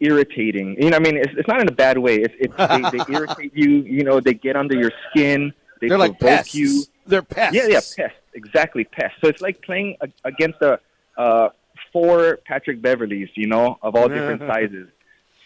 [0.00, 0.76] irritating.
[0.80, 2.16] You know, I mean, it's, it's not in a bad way.
[2.16, 3.82] It's, it's they, they irritate you.
[3.82, 5.52] You know, they get under your skin.
[5.80, 6.54] They They're like pests.
[6.54, 6.84] you.
[7.06, 7.54] They're pests.
[7.54, 8.18] Yeah, yeah, pests.
[8.34, 9.18] Exactly, pests.
[9.22, 10.80] So it's like playing a, against a
[11.16, 11.50] uh,
[11.92, 14.88] four Patrick Beverleys, you know, of all different sizes.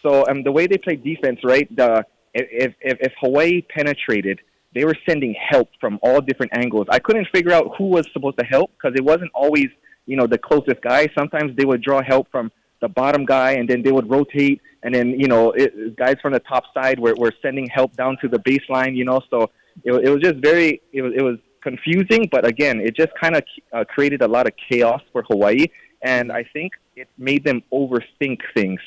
[0.01, 1.73] So um, the way they play defense, right?
[1.75, 4.39] The if if, if Hawaii penetrated,
[4.77, 6.85] they were sending help from all different angles.
[6.89, 9.67] I couldn't figure out who was supposed to help because it wasn't always
[10.05, 11.07] you know the closest guy.
[11.17, 12.51] Sometimes they would draw help from
[12.81, 16.33] the bottom guy, and then they would rotate, and then you know it, guys from
[16.33, 18.95] the top side were, were sending help down to the baseline.
[18.95, 19.49] You know, so
[19.83, 23.35] it, it was just very it was it was confusing, but again, it just kind
[23.35, 23.43] of
[23.73, 25.65] uh, created a lot of chaos for Hawaii,
[26.03, 28.79] and I think it made them overthink things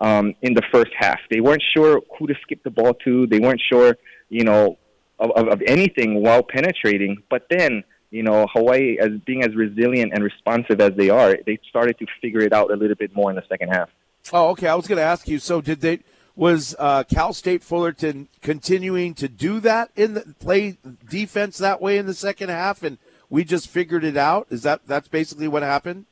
[0.00, 1.18] um, in the first half.
[1.30, 3.26] They weren't sure who to skip the ball to.
[3.26, 3.96] They weren't sure,
[4.28, 4.78] you know,
[5.18, 7.22] of, of, of anything while penetrating.
[7.28, 11.58] But then, you know, Hawaii, as being as resilient and responsive as they are, they
[11.68, 13.90] started to figure it out a little bit more in the second half.
[14.32, 14.68] Oh, okay.
[14.68, 15.38] I was going to ask you.
[15.38, 16.00] So, did they
[16.38, 20.78] was uh, Cal State Fullerton continuing to do that in the play
[21.10, 22.96] defense that way in the second half, and
[23.28, 24.46] we just figured it out?
[24.48, 26.06] Is that that's basically what happened?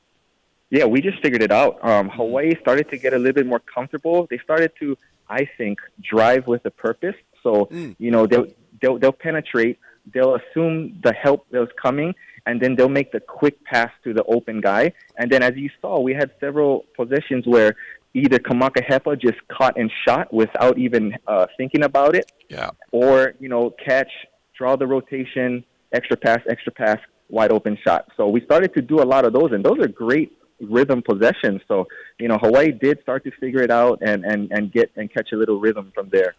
[0.68, 1.82] Yeah, we just figured it out.
[1.84, 4.26] Um, Hawaii started to get a little bit more comfortable.
[4.28, 7.14] They started to, I think, drive with a purpose.
[7.44, 8.48] So you know they'll,
[8.80, 9.78] they'll they'll penetrate.
[10.14, 12.14] They'll assume the help that was coming,
[12.46, 14.92] and then they'll make the quick pass to the open guy.
[15.18, 17.74] And then, as you saw, we had several possessions where
[18.14, 22.70] either Kamaka Hepa just caught and shot without even uh, thinking about it, Yeah.
[22.92, 24.10] or you know catch,
[24.56, 26.98] draw the rotation, extra pass, extra pass,
[27.28, 28.06] wide open shot.
[28.16, 31.60] So we started to do a lot of those, and those are great rhythm possessions.
[31.68, 31.86] So
[32.18, 35.32] you know Hawaii did start to figure it out and and and get and catch
[35.32, 36.34] a little rhythm from there.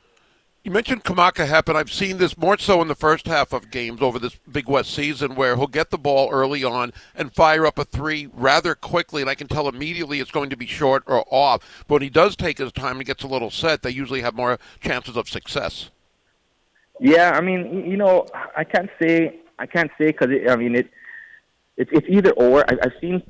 [0.67, 3.71] You mentioned Kamaka Hep, and I've seen this more so in the first half of
[3.71, 7.65] games over this Big West season, where he'll get the ball early on and fire
[7.65, 11.03] up a three rather quickly, and I can tell immediately it's going to be short
[11.05, 11.85] or off.
[11.87, 14.35] But when he does take his time and gets a little set, they usually have
[14.35, 15.89] more chances of success.
[16.99, 20.89] Yeah, I mean, you know, I can't say I can't say because I mean it.
[21.77, 22.69] It's it's either or.
[22.69, 23.23] I, I've seen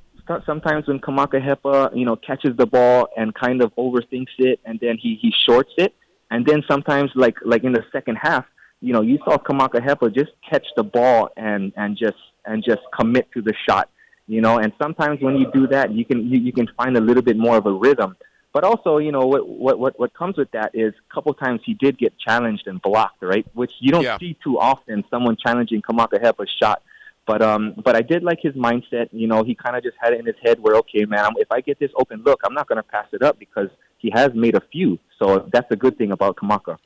[0.44, 4.60] sometimes when Kamaka Hepa, uh, you know, catches the ball and kind of overthinks it,
[4.66, 5.94] and then he he shorts it.
[6.32, 8.46] And then sometimes, like like in the second half,
[8.82, 12.82] you know, you saw Kamaka Hepa just catch the ball and and just and just
[12.98, 13.90] commit to the shot.
[14.28, 17.02] You know, and sometimes when you do that, you can you, you can find a
[17.02, 18.18] little bit more of a rhythm.
[18.54, 21.62] But also, you know, what what what, what comes with that is a couple times
[21.64, 23.46] he did get challenged and blocked, right?
[23.54, 24.18] Which you don't Yeah.
[24.18, 25.06] see too often.
[25.10, 26.82] Someone challenging Kamaka Hepa's shot.
[27.26, 29.10] But um, but I did like his mindset.
[29.12, 31.52] You know, he kind of just had it in his head where, okay, man, if
[31.52, 33.68] I get this open look, I'm not going to pass it up because
[33.98, 35.00] he has made a few.
[35.20, 36.78] So that's a good thing about Kamaka.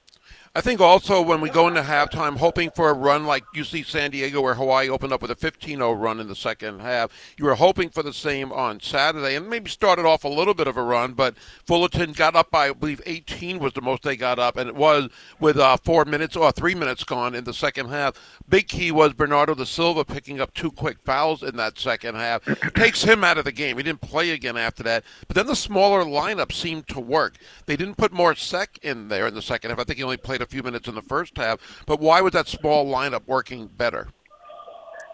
[0.53, 4.11] I think also when we go into halftime, hoping for a run like UC San
[4.11, 7.10] Diego, where Hawaii opened up with a 15-0 run in the second half.
[7.38, 10.68] You were hoping for the same on Saturday, and maybe started off a little bit
[10.68, 14.18] of a run, but Fullerton got up by I believe 18 was the most they
[14.18, 15.07] got up, and it was
[15.40, 18.15] with uh, four minutes or three minutes gone in the second half.
[18.49, 22.44] Big key was Bernardo da Silva picking up two quick fouls in that second half,
[22.76, 23.78] takes him out of the game.
[23.78, 25.06] He didn't play again after that.
[25.30, 27.38] But then the smaller lineup seemed to work.
[27.68, 29.80] They didn't put Mor Seck in there in the second half.
[29.80, 31.59] I think he only played a few minutes in the first half.
[31.85, 34.07] But why was that small lineup working better?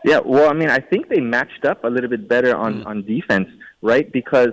[0.03, 3.03] Yeah, well, I mean, I think they matched up a little bit better on, on
[3.03, 3.49] defense,
[3.81, 4.09] right?
[4.11, 4.51] Because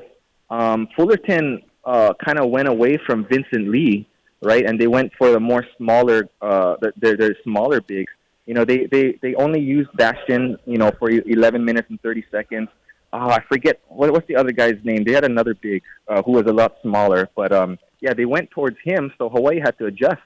[0.51, 4.09] um, Fullerton uh, kind of went away from Vincent Lee,
[4.42, 4.64] right?
[4.64, 8.12] And they went for the more smaller, uh, the- their, their smaller bigs.
[8.46, 12.24] You know, they, they, they only used Bastion, you know, for 11 minutes and 30
[12.30, 12.68] seconds.
[13.12, 15.05] Oh, I forget what what's the other guy's name.
[15.05, 18.51] They had another big uh, who was a lot smaller, but um, yeah, they went
[18.51, 19.12] towards him.
[19.18, 20.20] So Hawaii had to adjust.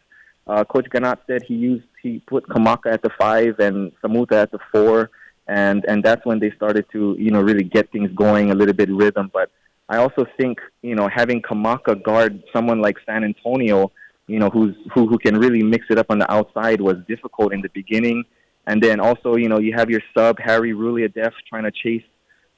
[0.49, 4.51] Uh, Coach Ganot said he used he put Kamaka at the five and Samuta at
[4.51, 5.11] the four,
[5.47, 8.75] and and that's when they started to you know really get things going a little
[8.75, 9.31] bit rhythm.
[9.33, 9.51] But
[9.89, 13.93] I also think you know having Kamaka guard someone like San Antonio,
[14.27, 17.53] you know who's who who can really mix it up on the outside was difficult
[17.53, 18.25] in the beginning,
[18.67, 22.05] and then also you know you have your sub Harry Rouhliadeff trying to chase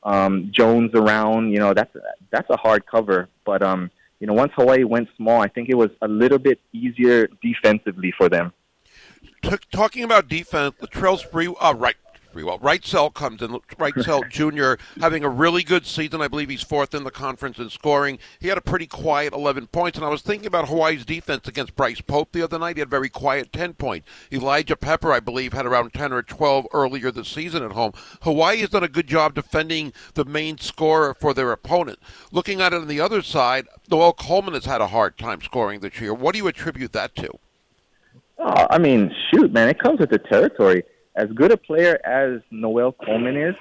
[0.04, 1.50] um, Jones around.
[1.50, 1.94] You know that's
[2.30, 3.90] that's a hard cover, but um,
[4.20, 8.12] you know once Hawaii went small, I think it was a little bit easier defensively
[8.16, 8.52] for them.
[9.42, 11.96] T- talking about defense, Latrell Spree, uh, right,
[12.32, 13.58] Sprewell, Wrightsell comes in.
[13.78, 14.82] Wrightsell Jr.
[15.00, 16.20] having a really good season.
[16.20, 18.18] I believe he's fourth in the conference in scoring.
[18.38, 21.76] He had a pretty quiet 11 points, and I was thinking about Hawaii's defense against
[21.76, 22.76] Bryce Pope the other night.
[22.76, 24.08] He had very quiet 10 points.
[24.32, 27.92] Elijah Pepper, I believe, had around 10 or 12 earlier this season at home.
[28.22, 31.98] Hawaii has done a good job defending the main scorer for their opponent.
[32.32, 35.80] Looking at it on the other side, Noel Coleman has had a hard time scoring
[35.80, 36.14] this year.
[36.14, 37.38] What do you attribute that to?
[38.38, 40.82] Oh, I mean, shoot, man, it comes with the territory.
[41.16, 43.54] As good a player as Noel Coleman is,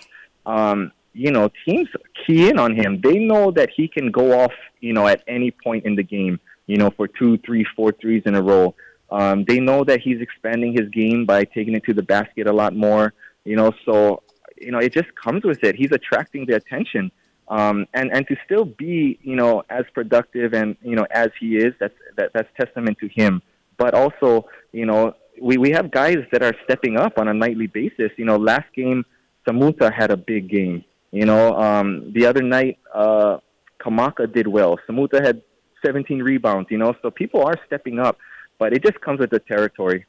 [0.46, 1.90] um, you know, teams
[2.26, 3.02] key in on him.
[3.02, 6.40] They know that he can go off, you know, at any point in the game,
[6.68, 8.76] you know, for two, three, four threes in a row.
[9.12, 12.54] Um, they know that he's expanding his game by taking it to the basket a
[12.54, 13.14] lot more,
[13.44, 14.22] you know, so,
[14.56, 15.76] you know, it just comes with it.
[15.76, 17.12] He's attracting the attention.
[17.48, 21.58] Um, and, and to still be, you know, as productive and, you know, as he
[21.58, 23.42] is, that's, that, that's testament to him
[23.80, 27.68] but also, you know, we, we have guys that are stepping up on a nightly
[27.68, 28.12] basis.
[28.18, 29.06] You know, last game,
[29.48, 30.84] Samuta had a big game.
[31.12, 33.38] You know, um, the other night, uh,
[33.82, 34.78] Kamaka did well.
[34.88, 35.42] Samuta had
[35.86, 38.18] 17 rebounds, you know, so people are stepping up,
[38.58, 40.06] but it just comes with the territory.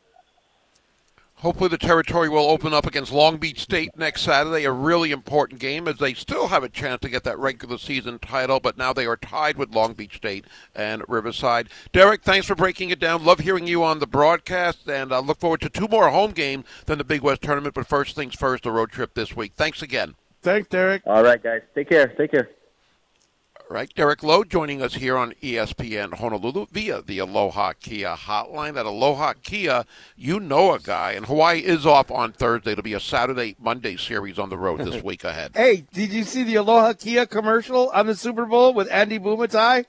[1.41, 4.65] Hopefully, the territory will open up against Long Beach State next Saturday.
[4.65, 8.19] A really important game as they still have a chance to get that regular season
[8.19, 10.45] title, but now they are tied with Long Beach State
[10.75, 11.71] and Riverside.
[11.93, 13.25] Derrick, thanks for breaking it down.
[13.25, 16.67] Love hearing you on the broadcast, and I look forward to two more home games
[16.85, 17.75] than the Big West tournament.
[17.75, 19.53] But first things first, the road trip this week.
[19.57, 20.17] Thanks again.
[20.43, 21.03] Thanks, Derrick.
[21.07, 21.63] All right, guys.
[21.75, 22.09] Take care.
[22.09, 22.51] Take care.
[23.71, 28.77] Right, Derrick Low joining us here on ESPN Honolulu via the Aloha Kia hotline.
[28.77, 29.85] At Aloha Kia,
[30.17, 32.73] you know a guy, and Hawaii is off on Thursday.
[32.73, 35.53] It'll be a Saturday, Monday series on the road this week ahead.
[35.55, 39.85] Hey, did you see the Aloha Kia commercial on the Super Bowl with Andy Bumatai?
[39.85, 39.87] That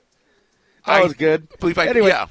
[0.86, 1.48] I was good.
[1.58, 2.26] believe I Anyway, yeah.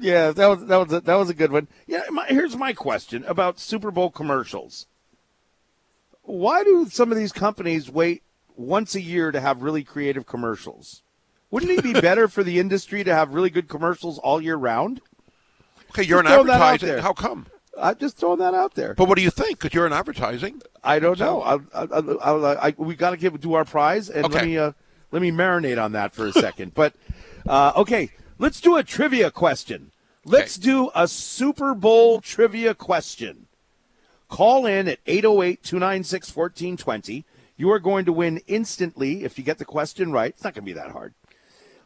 [0.00, 1.68] Yeah, that was that was a, that was a good one.
[1.86, 4.86] Yeah, my, here's my question about Super Bowl commercials.
[6.22, 8.22] Why do some of these companies wait
[8.58, 11.02] once a year to have really creative commercials?
[11.50, 15.00] Wouldn't it be better for the industry to have really good commercials all year round?
[15.90, 16.98] Okay, you're Just advertising.
[16.98, 17.46] How come?
[17.80, 18.94] I'm just throwing that out there.
[18.94, 19.60] But what do you think?
[19.60, 20.60] Because you're in advertising.
[20.82, 21.42] I don't know.
[21.42, 24.58] I, I, I, I, I, we got to give do our prize, and let me
[24.58, 24.72] uh,
[25.12, 26.74] let me marinate on that for a second.
[26.74, 26.92] but
[27.46, 29.92] uh, okay, let's do a trivia question.
[30.24, 33.46] Let's do a Super Bowl trivia question.
[34.28, 37.24] Call in at 808-296-1420.
[37.58, 40.30] You are going to win instantly if you get the question right.
[40.30, 41.12] It's not going to be that hard.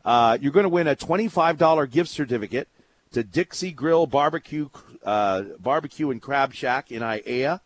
[0.04, 2.68] Uh, you're going to win a $25 gift certificate
[3.12, 4.68] to Dixie Grill Barbecue
[5.02, 7.60] uh, Barbecue and Crab Shack in Aiea.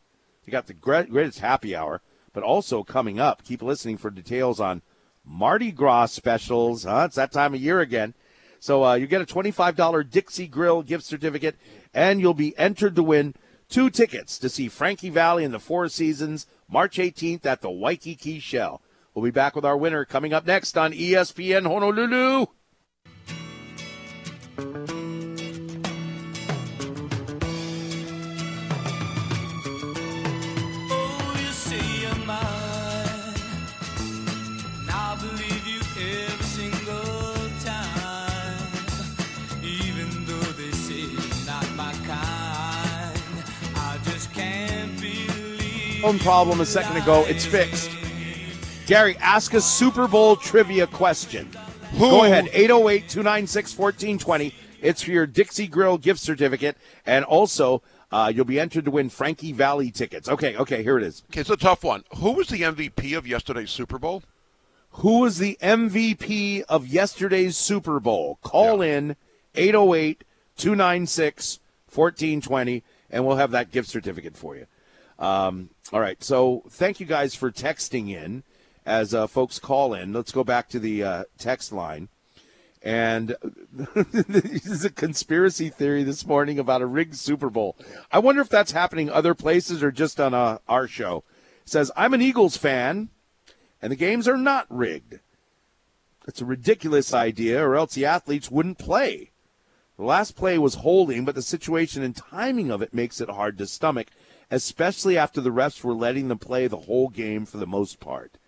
[0.45, 2.01] You got the greatest happy hour,
[2.33, 3.43] but also coming up.
[3.43, 4.83] Keep listening for details on
[5.25, 6.85] Mardi Gras specials.
[6.85, 7.05] Huh?
[7.07, 8.15] It's that time of year again.
[8.61, 11.57] So uh, you get a $25 Dixie Grill gift certificate,
[11.93, 13.35] and you'll be entered to win
[13.69, 18.39] two tickets to see Frankie Valli in the Four Seasons March 18th at the Waikiki
[18.39, 18.83] Shell.
[19.15, 22.47] We'll be back with our winner coming up next on ESPN Honolulu.
[46.07, 47.25] Phone problem a second ago.
[47.27, 47.91] It's fixed.
[48.87, 51.51] Gary, ask a Super Bowl trivia question.
[51.99, 54.55] Go ahead, 808 296 1420.
[54.81, 56.77] It's for your Dixie Grill gift certificate,
[57.07, 60.29] and also uh, you'll be entered to win Frankie Valli tickets.
[60.29, 61.25] Okay, okay, here it is.
[61.33, 62.05] Okay, it's a tough one.
[62.19, 64.23] Who was the MVP of yesterday's Super Bowl?
[64.91, 68.39] Who was the MVP of yesterday's Super Bowl?
[68.43, 69.17] Call in
[69.57, 70.23] 808
[70.57, 71.59] 296
[71.93, 74.67] 1420, and we'll have that gift certificate for you.
[75.19, 78.43] Um, all right, so thank you guys for texting in
[78.85, 80.13] as uh, folks call in.
[80.13, 82.09] Let's go back to the uh, text line.
[82.83, 83.35] And
[83.73, 87.77] this is a conspiracy theory this morning about a rigged Super Bowl.
[88.13, 91.25] I wonder if that's happening other places or just on uh, our show.
[91.63, 93.09] It says, I'm an Eagles fan,
[93.83, 95.19] and the games are not rigged.
[96.29, 99.31] It's a ridiculous idea, or else the athletes wouldn't play.
[99.97, 103.59] The last play was holding, but the situation and timing of it makes it hard
[103.59, 104.09] to stomach,
[104.51, 108.39] especially after the refs were letting them play the whole game for the most part.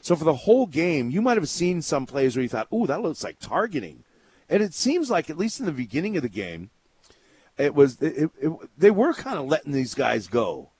[0.00, 2.86] So for the whole game, you might have seen some plays where you thought, "Ooh,
[2.86, 4.04] that looks like targeting,"
[4.48, 6.70] and it seems like at least in the beginning of the game,
[7.56, 10.70] it was it, it, they were kind of letting these guys go.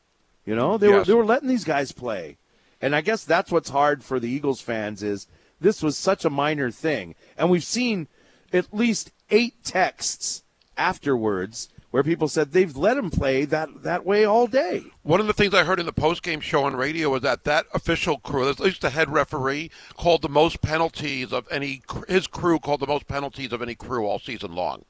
[0.47, 2.39] You know, they were they were letting these guys play,
[2.81, 5.27] and I guess that's what's hard for the Eagles fans is
[5.61, 8.09] this was such a minor thing, and we've seen
[8.53, 10.43] at least eight texts
[10.77, 14.85] afterwards where people said they've let him play that that way all day.
[15.03, 17.67] One of the things I heard in the post-game show on radio was that that
[17.73, 21.83] official crew, at least the head referee, called the most penalties of any.
[22.09, 24.85] His crew called the most penalties of any crew all season long.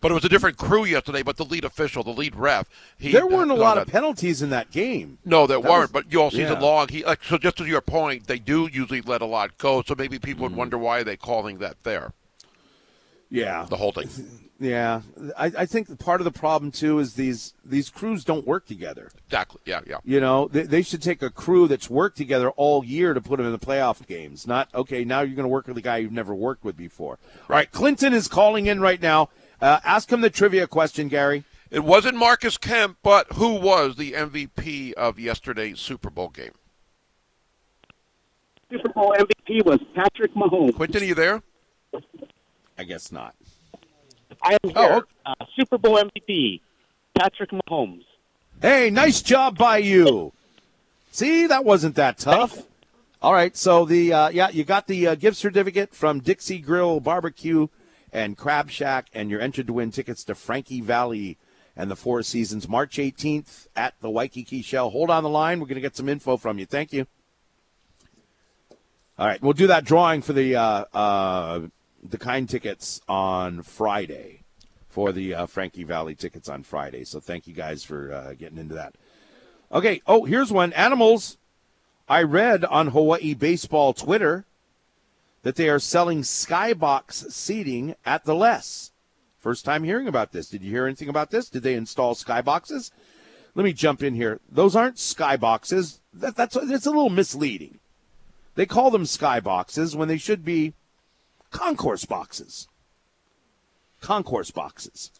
[0.00, 1.22] But it was a different crew yesterday.
[1.22, 2.68] But the lead official, the lead ref,
[2.98, 5.18] he there weren't a on lot of that- penalties in that game.
[5.24, 5.92] No, there That weren't.
[5.92, 6.58] was- but you all season yeah.
[6.60, 7.38] long, he like so.
[7.38, 9.82] Just to your point, they do usually let a lot go.
[9.82, 10.54] So maybe people Mm-hmm.
[10.54, 12.14] would wonder why are they calling that there,
[13.32, 14.10] Yeah, the holding.
[14.60, 15.00] yeah.
[15.38, 19.10] I, I think part of the problem too is these these crews don't work together.
[19.26, 19.62] Exactly.
[19.64, 19.96] Yeah, yeah.
[20.04, 23.38] You know, they, they should take a crew that's worked together all year to put
[23.38, 24.46] them in the playoff games.
[24.46, 25.02] Not okay.
[25.04, 27.18] Now you're going to work with a guy you've never worked with before.
[27.40, 29.30] All right, Clinton is calling in right now.
[29.62, 31.44] Uh, ask him the trivia question, Gary.
[31.70, 36.52] It wasn't Marcus Kemp, but who was the MVP of yesterday's Super Bowl game?
[38.70, 40.74] Super Bowl MVP was Patrick Mahomes.
[40.74, 41.42] Quentin, are you there?
[42.78, 43.34] I guess not.
[44.42, 44.72] I am here.
[44.76, 45.06] Oh, okay.
[45.26, 46.60] uh, Super Bowl MVP,
[47.18, 48.04] Patrick Mahomes.
[48.60, 50.32] Hey, nice job by you.
[51.10, 52.62] See, that wasn't that tough.
[53.20, 56.98] All right, so the uh, yeah, you got the uh, gift certificate from Dixie Grill
[56.98, 57.68] Barbecue
[58.12, 61.38] and Crab Shack, and you're entered to win tickets to Frankie Valli
[61.76, 64.90] and the Four Seasons March 18th at the Waikiki Shell.
[64.90, 65.60] Hold on the line.
[65.60, 66.66] We're going to get some info from you.
[66.66, 67.06] Thank you.
[69.18, 71.60] All right, we'll do that drawing for the uh, uh,
[72.02, 74.42] the kind tickets on Friday
[74.88, 77.04] for the uh, Frankie Valli tickets on Friday.
[77.04, 78.96] So thank you guys for uh, getting into that.
[79.70, 80.02] Okay.
[80.06, 80.72] Oh, here's one.
[80.74, 81.38] Animals.
[82.08, 84.44] I read on Hawaii Baseball Twitter
[85.42, 88.92] that they are selling skybox seating at the Les.
[89.38, 90.48] First time hearing about this.
[90.48, 91.48] Did you hear anything about this?
[91.48, 92.90] Did they install skyboxes?
[93.54, 94.40] Let me jump in here.
[94.48, 96.00] Those aren't skyboxes.
[96.12, 97.80] That, that's it's a little misleading.
[98.54, 100.74] They call them skyboxes when they should be
[101.52, 102.66] concourse boxes.
[104.00, 105.12] Concourse boxes,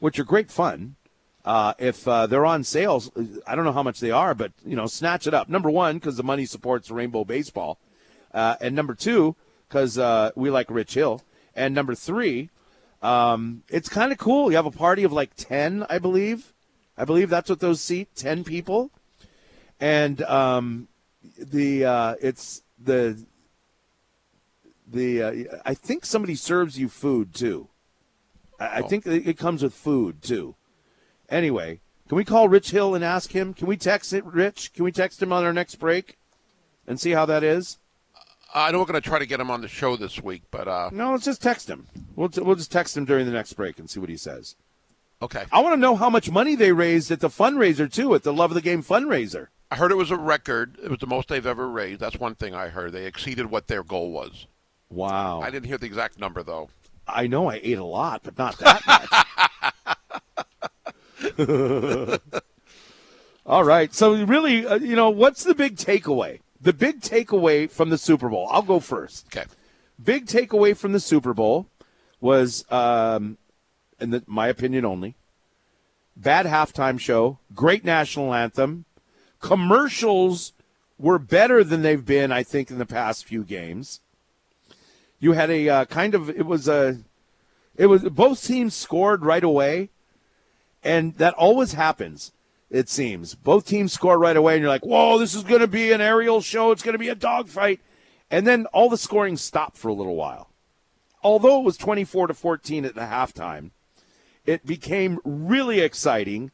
[0.00, 0.96] which are great fun.
[1.44, 3.08] Uh, if uh, they're on sales,
[3.46, 5.48] I don't know how much they are, but you know, snatch it up.
[5.48, 7.78] Number one, because the money supports Rainbow Baseball,
[8.34, 9.36] uh, and number two,
[9.68, 11.22] because uh, we like Rich Hill,
[11.54, 12.50] and number three,
[13.00, 14.50] um, it's kind of cool.
[14.50, 16.52] You have a party of like ten, I believe.
[16.98, 18.90] I believe that's what those seat ten people,
[19.78, 20.88] and um,
[21.38, 23.24] the uh, it's the
[24.86, 27.68] the uh, I think somebody serves you food too.
[28.58, 30.54] I, I think it comes with food too.
[31.28, 33.52] Anyway, can we call Rich Hill and ask him?
[33.52, 34.72] Can we text it, Rich?
[34.74, 36.18] Can we text him on our next break
[36.86, 37.78] and see how that is?
[38.54, 40.68] I know we're going to try to get him on the show this week, but
[40.68, 41.88] uh, No, let's just text him.
[42.14, 44.54] We'll, we'll just text him during the next break and see what he says.
[45.20, 45.44] okay.
[45.52, 48.32] I want to know how much money they raised at the fundraiser too, at the
[48.32, 49.48] Love of the Game fundraiser.
[49.70, 50.78] I heard it was a record.
[50.82, 52.00] It was the most they've ever raised.
[52.00, 52.92] That's one thing I heard.
[52.92, 54.46] They exceeded what their goal was.
[54.90, 55.40] Wow.
[55.40, 56.70] I didn't hear the exact number though.
[57.08, 59.08] I know I ate a lot, but not that much.
[63.46, 63.94] All right.
[63.94, 66.40] So really, uh, you know, what's the big takeaway?
[66.60, 68.48] The big takeaway from the Super Bowl.
[68.50, 69.26] I'll go first.
[69.26, 69.46] Okay.
[70.02, 71.66] Big takeaway from the Super Bowl
[72.20, 73.38] was, um,
[74.00, 75.14] in the, my opinion only,
[76.16, 78.84] bad halftime show, great national anthem,
[79.40, 80.52] commercials
[80.98, 84.00] were better than they've been, I think, in the past few games.
[85.18, 86.98] You had a uh, kind of it was a
[87.76, 89.90] it was both teams scored right away,
[90.82, 92.32] and that always happens.
[92.70, 95.68] It seems both teams score right away, and you're like, "Whoa, this is going to
[95.68, 96.70] be an aerial show.
[96.72, 97.80] It's going to be a dogfight,"
[98.30, 100.50] and then all the scoring stopped for a little while.
[101.22, 103.70] Although it was 24 to 14 at the halftime,
[104.44, 106.50] it became really exciting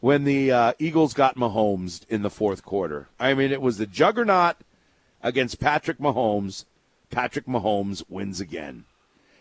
[0.00, 3.08] when the uh, Eagles got Mahomes in the fourth quarter.
[3.20, 4.56] I mean, it was the juggernaut
[5.22, 6.64] against Patrick Mahomes.
[7.10, 8.84] Patrick Mahomes wins again.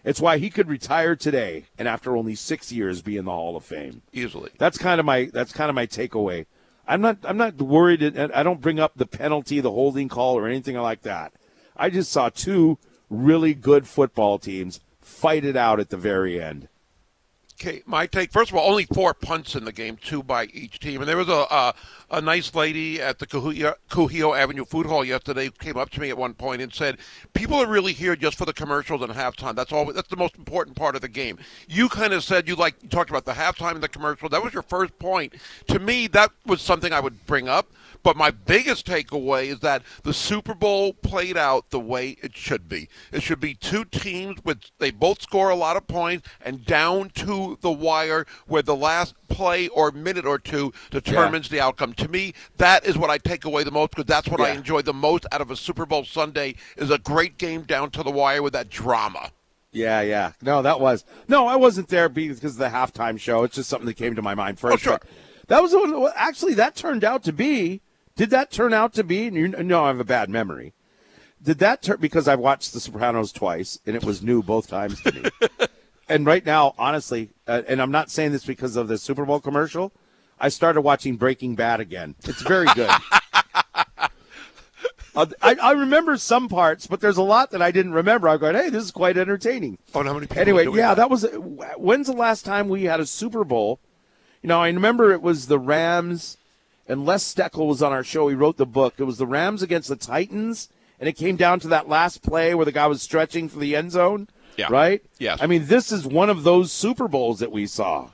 [0.03, 3.55] It's why he could retire today and after only six years be in the Hall
[3.55, 4.01] of Fame.
[4.13, 4.51] Easily.
[4.57, 6.45] That's kind of my that's kind of my takeaway.
[6.87, 8.17] I'm not I'm not worried.
[8.17, 11.33] I don't bring up the penalty, the holding call, or anything like that.
[11.75, 12.77] I just saw two
[13.09, 16.67] really good football teams fight it out at the very end.
[17.61, 18.31] Okay, my take.
[18.31, 21.17] First of all, only four punts in the game, two by each team, and there
[21.17, 21.73] was a a,
[22.09, 25.99] a nice lady at the Kuhio, Kuhio Avenue Food Hall yesterday who came up to
[25.99, 26.99] me at one point and said,
[27.33, 29.55] "People are really here just for the commercials and halftime.
[29.55, 29.91] That's all.
[29.91, 31.37] That's the most important part of the game."
[31.67, 34.29] You kind of said you like you talked about the halftime and the commercial.
[34.29, 35.33] That was your first point.
[35.67, 37.67] To me, that was something I would bring up.
[38.01, 42.69] But my biggest takeaway is that the Super Bowl played out the way it should
[42.69, 42.87] be.
[43.11, 47.09] It should be two teams with they both score a lot of points and down
[47.15, 51.93] to the wire where the last play or minute or two determines the outcome.
[51.95, 54.55] To me, that is what I take away the most because that's what I Yeah.
[54.59, 58.01] enjoy the most out of a Super Bowl Sunday is a great game down to
[58.03, 59.31] the wire with that drama.
[59.71, 60.31] Yeah, yeah.
[60.41, 61.47] No, that was no.
[61.47, 63.43] I wasn't there because of the halftime show.
[63.43, 64.73] It's just something that came to my mind first.
[64.73, 64.99] Oh, sure.
[65.47, 66.11] That was the one.
[66.15, 67.81] Actually, that turned out to be.
[68.19, 69.29] Did that turn out to be?
[69.29, 70.73] know, I have a bad memory.
[71.41, 75.01] Did that turn because I've watched The Sopranos twice and it was new both times
[75.03, 75.29] to me.
[76.09, 79.39] and right now, honestly, uh, and I'm not saying this because of the Super Bowl
[79.39, 79.93] commercial.
[80.37, 82.15] I started watching Breaking Bad again.
[82.25, 82.91] It's very good.
[85.15, 88.29] Uh, I, I remember some parts, but there's a lot that I didn't remember.
[88.29, 89.79] I'm going, hey, this is quite entertaining.
[89.93, 90.97] Oh, how many Anyway, yeah, that?
[90.97, 91.25] that was.
[91.77, 93.79] When's the last time we had a Super Bowl?
[94.43, 96.37] You know, I remember it was the Rams,
[96.89, 98.27] and Les Steckel was on our show.
[98.27, 98.95] He wrote the book.
[98.97, 100.67] It was the Rams against the Titans,
[100.99, 103.75] and it came down to that last play where the guy was stretching for the
[103.75, 104.27] end zone.
[104.57, 104.67] Yeah.
[104.69, 105.01] Right?
[105.19, 105.39] Yes.
[105.41, 108.09] I mean, this is one of those Super Bowls that we saw.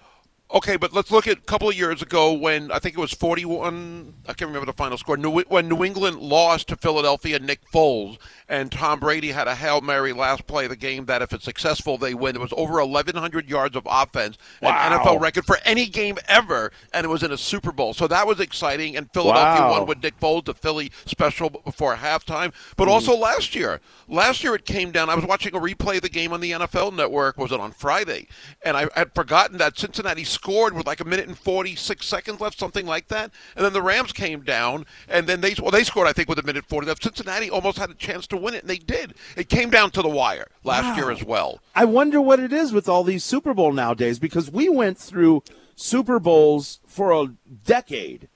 [0.53, 3.11] Okay, but let's look at a couple of years ago when I think it was
[3.11, 4.13] 41.
[4.27, 5.17] I can't remember the final score.
[5.17, 9.81] New, when New England lost to Philadelphia, Nick Foles and Tom Brady had a hail
[9.81, 12.35] mary last play of the game that if it's successful they win.
[12.35, 14.69] It was over 1,100 yards of offense, Wow.
[14.69, 17.95] an NFL record for any game ever, and it was in a Super Bowl.
[17.95, 18.95] So that was exciting.
[18.95, 19.72] And Philadelphia Wow.
[19.72, 22.53] won with Nick Foles, the Philly special before halftime.
[22.77, 22.91] But Mm.
[22.91, 25.09] also last year, last year it came down.
[25.09, 27.39] I was watching a replay of the game on the NFL Network.
[27.39, 28.27] Was it on Friday?
[28.63, 32.40] And I had forgotten that Cincinnati scored with like a minute and forty six seconds
[32.40, 33.32] left, something like that.
[33.56, 36.40] And then the Rams came down, and then they well they scored I think with
[36.40, 37.03] a minute forty left.
[37.03, 39.16] Cincinnati almost had a chance to win it, and they did.
[39.36, 41.60] It came down to the wire last year as well.
[41.74, 45.44] I wonder what it is with all these Super Bowl nowadays because we went through
[45.76, 47.34] Super Bowls for a
[47.66, 48.30] decade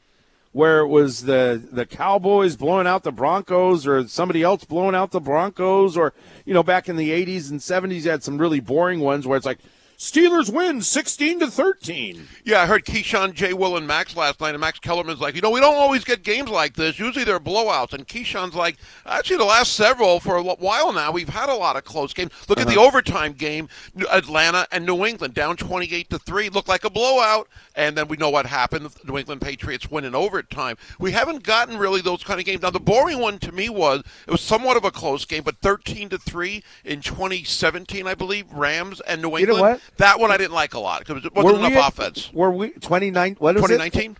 [0.52, 5.12] where it was the the Cowboys blowing out the Broncos or somebody else blowing out
[5.12, 6.14] the Broncos or
[6.46, 9.38] you know back in the 80s and 70s you had some really boring ones where
[9.38, 9.60] it's like
[10.00, 12.26] Steelers win 16 to 13.
[12.46, 13.52] Yeah, I heard Keyshawn, J.
[13.52, 16.24] Will, and Max last night, and Max Kellerman's like, you know, we don't always get
[16.24, 16.98] games like this.
[16.98, 17.92] Usually they're blowouts.
[17.92, 21.76] And Keyshawn's like, actually, the last several for a while now, we've had a lot
[21.76, 22.32] of close games.
[22.48, 22.88] Look at the uh-huh.
[22.88, 23.68] overtime game,
[24.10, 28.16] Atlanta and New England down twenty-eight to three, looked like a blowout, and then we
[28.16, 28.86] know what happened.
[28.86, 30.78] The New England Patriots win in overtime.
[30.98, 32.62] We haven't gotten really those kind of games.
[32.62, 35.58] Now, the boring one to me was it was somewhat of a close game, but
[35.58, 39.60] thirteen to three in twenty seventeen, I believe, Rams and New know England.
[39.60, 39.82] what?
[39.98, 42.32] That one I didn't like a lot because it wasn't enough we offense.
[42.34, 43.68] Were we 29 what is it?
[43.68, 44.18] 2019?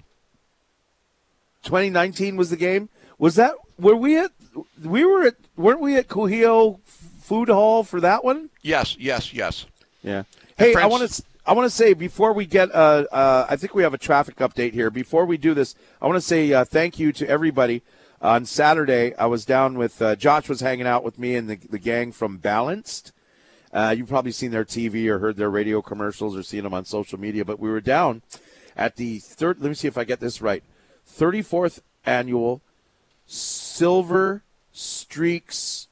[1.64, 2.90] 2019 was the game.
[3.18, 4.32] Was that were we at
[4.84, 8.50] we were at weren't we at Kuhio Food Hall for that one?
[8.62, 9.66] Yes, yes, yes.
[10.04, 10.24] Yeah.
[10.58, 11.24] Hey, I want to.
[11.46, 14.36] I want to say before we get, uh, uh, I think we have a traffic
[14.36, 14.92] update here.
[14.92, 17.82] Before we do this, I want to say uh, thank you to everybody.
[18.22, 21.56] On Saturday, I was down with uh, Josh was hanging out with me and the,
[21.56, 23.14] the gang from Balanced.
[23.72, 26.86] Uh, you've probably seen their TV or heard their radio commercials or seen them on
[26.86, 27.46] social media.
[27.46, 28.22] But we were down
[28.76, 29.62] at the third.
[29.62, 30.64] Let me see if I get this right.
[31.06, 32.62] Thirty fourth annual
[33.26, 35.88] Silver Streaks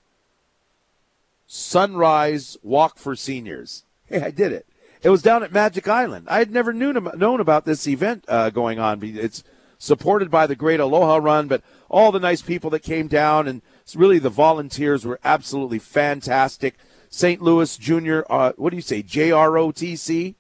[1.46, 3.84] Sunrise Walk for Seniors.
[4.06, 4.66] Hey, I did it.
[5.02, 6.28] It was down at Magic Island.
[6.30, 9.00] I had never knew, known about this event uh, going on.
[9.04, 9.44] It's
[9.78, 13.62] supported by the Great Aloha Run, but all the nice people that came down and
[13.96, 16.76] really the volunteers were absolutely fantastic.
[17.10, 17.42] St.
[17.42, 20.36] Louis Junior, uh, what do you say, JROTC?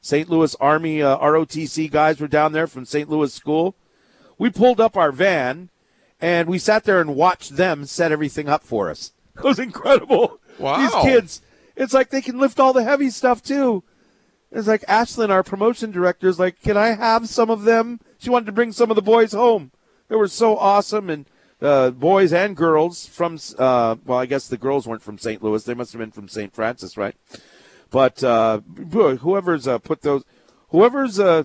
[0.00, 0.28] St.
[0.28, 3.08] Louis Army uh, ROTC guys were down there from St.
[3.08, 3.74] Louis School.
[4.36, 5.70] We pulled up our van
[6.20, 9.12] and we sat there and watched them set everything up for us.
[9.36, 10.40] It was incredible.
[10.60, 10.76] Wow.
[10.78, 11.42] These kids,
[11.74, 13.82] it's like they can lift all the heavy stuff too.
[14.52, 17.98] It's like Ashlyn, our promotion director, is like, can I have some of them?
[18.18, 19.72] She wanted to bring some of the boys home.
[20.08, 21.26] They were so awesome, and
[21.60, 25.42] uh, boys and girls from, uh, well, I guess the girls weren't from St.
[25.42, 25.64] Louis.
[25.64, 26.52] They must have been from St.
[26.52, 27.16] Francis, right?
[27.90, 30.24] But uh, whoever's uh, put those,
[30.70, 31.44] whoever's uh,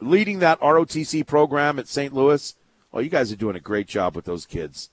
[0.00, 2.12] leading that ROTC program at St.
[2.12, 2.54] Louis,
[2.92, 4.90] well, you guys are doing a great job with those kids.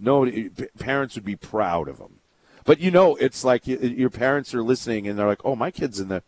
[0.00, 0.30] No,
[0.78, 2.20] parents would be proud of them.
[2.64, 5.98] But you know, it's like your parents are listening and they're like, "Oh, my kid's
[5.98, 6.22] in the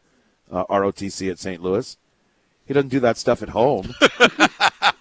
[0.51, 1.62] uh, ROTC at St.
[1.62, 1.97] Louis.
[2.64, 3.94] He doesn't do that stuff at home."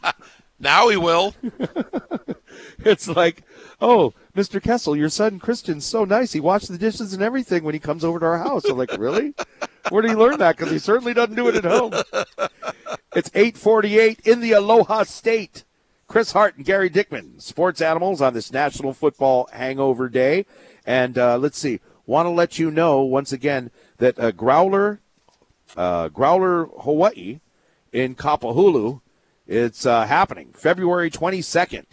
[0.60, 1.36] now he will.
[2.80, 3.44] it's like,
[3.82, 4.62] "Oh, Mr.
[4.62, 6.34] Kessel, your son Christian's so nice.
[6.34, 8.98] He washes the dishes and everything when he comes over to our house." I'm like,
[8.98, 9.34] "Really?
[9.90, 10.58] Where did he learn that?
[10.58, 11.94] Because he certainly doesn't do it at home."
[13.16, 15.64] It's 8:48 in the Aloha State.
[16.08, 20.48] Chris Hart and Gary Dickman, sports animals on this National Football Hangover Day.
[20.84, 25.02] And uh, let's see, want to let you know once again that uh, Growler,
[25.78, 27.42] uh, Growler Hawaii
[27.94, 29.02] in Kapahulu,
[29.50, 31.86] it's uh, happening February 22nd.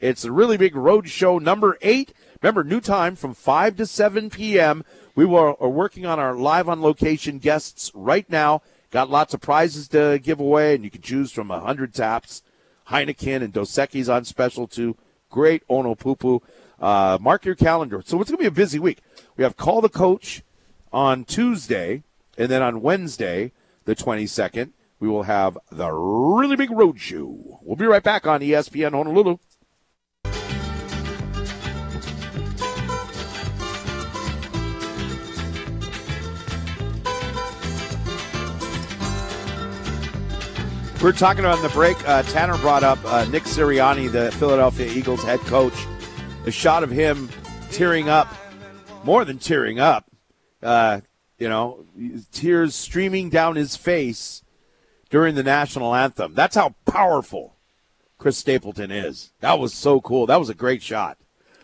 [0.00, 2.12] It's a really big road show number eight.
[2.42, 4.84] Remember, new time from 5 to 7 p.m.
[5.14, 8.62] We are working on our live on location guests right now.
[8.90, 12.42] Got lots of prizes to give away, and you can choose from 100 taps
[12.88, 14.96] Heineken and Dos Equis on special too.
[15.30, 16.40] Great Ono Pupu.
[16.80, 18.02] Uh, mark your calendar.
[18.04, 18.98] So it's going to be a busy week.
[19.36, 20.42] We have Call the Coach
[20.92, 22.02] on Tuesday,
[22.36, 23.52] and then on Wednesday,
[23.84, 24.70] the 22nd,
[25.00, 27.60] we will have the really big road show.
[27.62, 29.38] We'll be right back on ESPN Honolulu.
[41.04, 41.98] We're talking about in the break.
[42.08, 45.74] Uh, Tanner brought up uh, Nick Sirianni, the Philadelphia Eagles head coach.
[46.46, 47.28] A shot of him
[47.70, 48.34] tearing up,
[49.04, 50.10] more than tearing up.
[50.62, 51.02] Uh,
[51.38, 51.84] you know,
[52.32, 54.43] tears streaming down his face
[55.14, 56.34] during the national anthem.
[56.34, 57.54] That's how powerful
[58.18, 59.30] Chris Stapleton is.
[59.38, 60.26] That was so cool.
[60.26, 61.18] That was a great shot.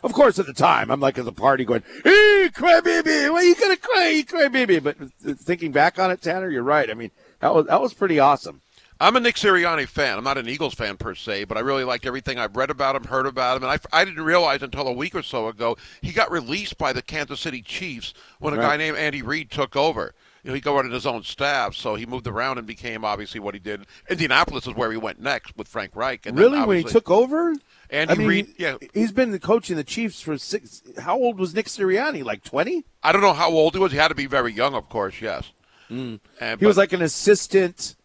[0.04, 3.56] Of course, at the time, I'm like at the party going, "Hey, crybaby, why you
[3.56, 4.98] gonna cry, crybaby?" But
[5.40, 6.88] thinking back on it, Tanner, you're right.
[6.88, 7.10] I mean,
[7.40, 8.60] that was that was pretty awesome.
[9.00, 10.16] I'm a Nick Sirianni fan.
[10.16, 12.94] I'm not an Eagles fan per se, but I really like everything I've read about
[12.94, 15.76] him, heard about him, and I, I didn't realize until a week or so ago
[16.02, 18.66] he got released by the Kansas City Chiefs when a Right.
[18.68, 20.14] guy named Andy Reid took over.
[20.42, 23.54] You know, he of his own staff, so he moved around and became obviously what
[23.54, 23.86] he did.
[24.08, 26.24] Indianapolis is where he went next with Frank Reich.
[26.24, 27.54] And really, when he took over,
[27.90, 28.76] Andy I mean, Reid, yeah.
[28.94, 30.82] he's been coaching the Chiefs for six.
[30.98, 32.24] How old was Nick Sirianni?
[32.24, 32.84] Like twenty?
[33.02, 33.92] I don't know how old he was.
[33.92, 35.20] He had to be very young, of course.
[35.20, 35.52] Yes.
[35.90, 36.20] And,
[36.58, 37.96] He was like an assistant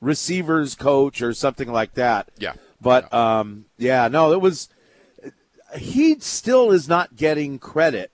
[0.00, 2.28] receivers coach or something like that.
[2.38, 2.52] Yeah.
[2.80, 4.68] But um, yeah, no, it was.
[5.76, 8.10] He still is not getting credit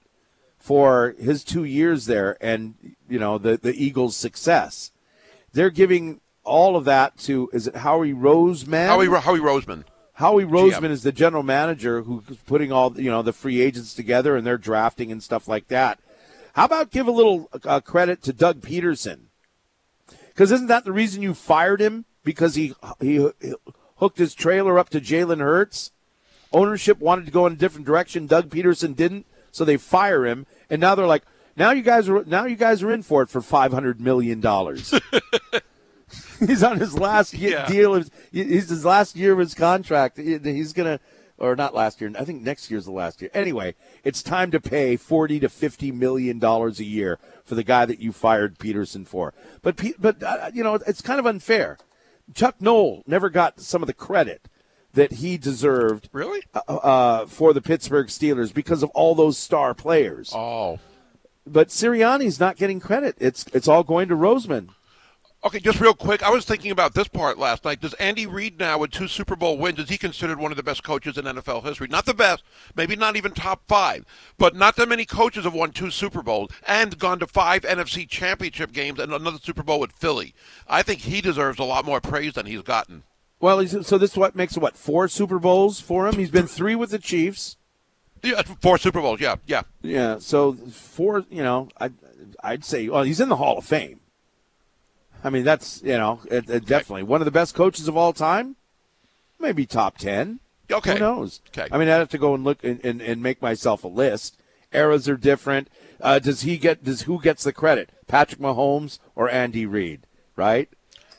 [0.67, 2.75] for his two years there, and
[3.09, 4.91] you know the the Eagles' success.
[5.53, 8.89] They're giving all of that to is it Howie Roseman?
[8.89, 9.85] Howie, Howie Roseman.
[10.15, 10.91] Howie Roseman GM.
[10.91, 14.59] is the general manager who's putting all you know the free agents together and they're
[14.59, 16.01] drafting and stuff like that.
[16.55, 19.27] How about give a little uh, credit to Doug Pederson?
[20.29, 22.07] Because isn't that the reason you fired him?
[22.25, 23.55] Because he he, he
[23.99, 25.93] hooked his trailer up to Jalen Hurts.
[26.53, 28.27] Ownership wanted to go in a different direction.
[28.27, 30.45] Doug Pederson didn't, so they fire him.
[30.71, 31.25] And now they're like,
[31.57, 34.41] now you guys are now you guys are in for it for five hundred million
[34.41, 34.93] dollars.
[36.39, 37.67] he's on his last Yeah.
[37.67, 37.95] deal.
[37.95, 40.19] Of, he's his last year of his contract.
[40.19, 41.01] He's gonna,
[41.39, 42.13] or not last year.
[42.19, 43.31] I think next year's the last year.
[43.33, 43.75] Anyway,
[44.05, 48.01] it's time to pay forty to fifty million dollars a year for the guy that
[48.01, 49.33] you fired Pederson for.
[49.63, 51.79] But but uh, you know it's kind of unfair.
[52.35, 54.49] Chuck Noll never got some of the credit
[54.97, 56.43] that he deserved Really?
[56.55, 60.33] uh, uh, for the Pittsburgh Steelers because of all those star players.
[60.35, 60.79] Oh.
[61.47, 63.15] But Sirianni's not getting credit.
[63.21, 64.71] It's it's all going to Roseman.
[65.45, 67.81] Okay, just real quick, I was thinking about this part last night.
[67.81, 70.63] Does Andy Reid now, with two Super Bowl wins, is he considered one of the
[70.65, 71.87] best coaches in NFL history?
[71.89, 72.43] Not the best,
[72.75, 74.05] maybe not even top five,
[74.39, 78.09] but not that many coaches have won two Super Bowls and gone to five NFC
[78.09, 80.35] championship games and another Super Bowl with Philly.
[80.67, 83.05] I think he deserves a lot more praise than he's gotten.
[83.41, 86.15] Well, he's, so this is what makes what four Super Bowls for him.
[86.15, 87.57] He's been three with the Chiefs.
[88.23, 89.21] Yeah, four Super Bowls.
[89.21, 89.63] Yeah, yeah.
[89.83, 91.91] Yeah, so four, you know, I,
[92.43, 94.01] I'd say, well, he's in the Hall of Fame.
[95.23, 98.13] I mean, that's you know, it, it definitely one of the best coaches of all
[98.13, 98.57] time.
[99.39, 100.41] Maybe top ten.
[100.71, 100.95] Okay.
[100.95, 101.41] Who knows?
[101.49, 101.69] Okay.
[101.71, 104.39] I mean, I'd have to go and look and, and, and make myself a list.
[104.73, 105.69] Eras are different.
[106.01, 106.85] Uh, does he get?
[106.85, 107.91] Does who gets the credit?
[108.07, 110.07] Patrick Mahomes or Andy Reid?
[110.37, 110.69] Right.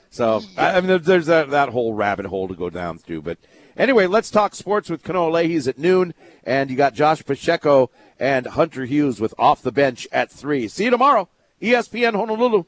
[0.10, 3.22] So I, I mean, there's that that whole rabbit hole to go down through.
[3.22, 3.38] But
[3.76, 6.14] anyway, let's talk sports with Kanoa Leahey's at noon,
[6.44, 7.90] and you got Josh Pacheco
[8.20, 10.68] and Hunter Hughes with off the bench at three.
[10.68, 11.30] See you tomorrow,
[11.62, 12.66] ESPN Honolulu.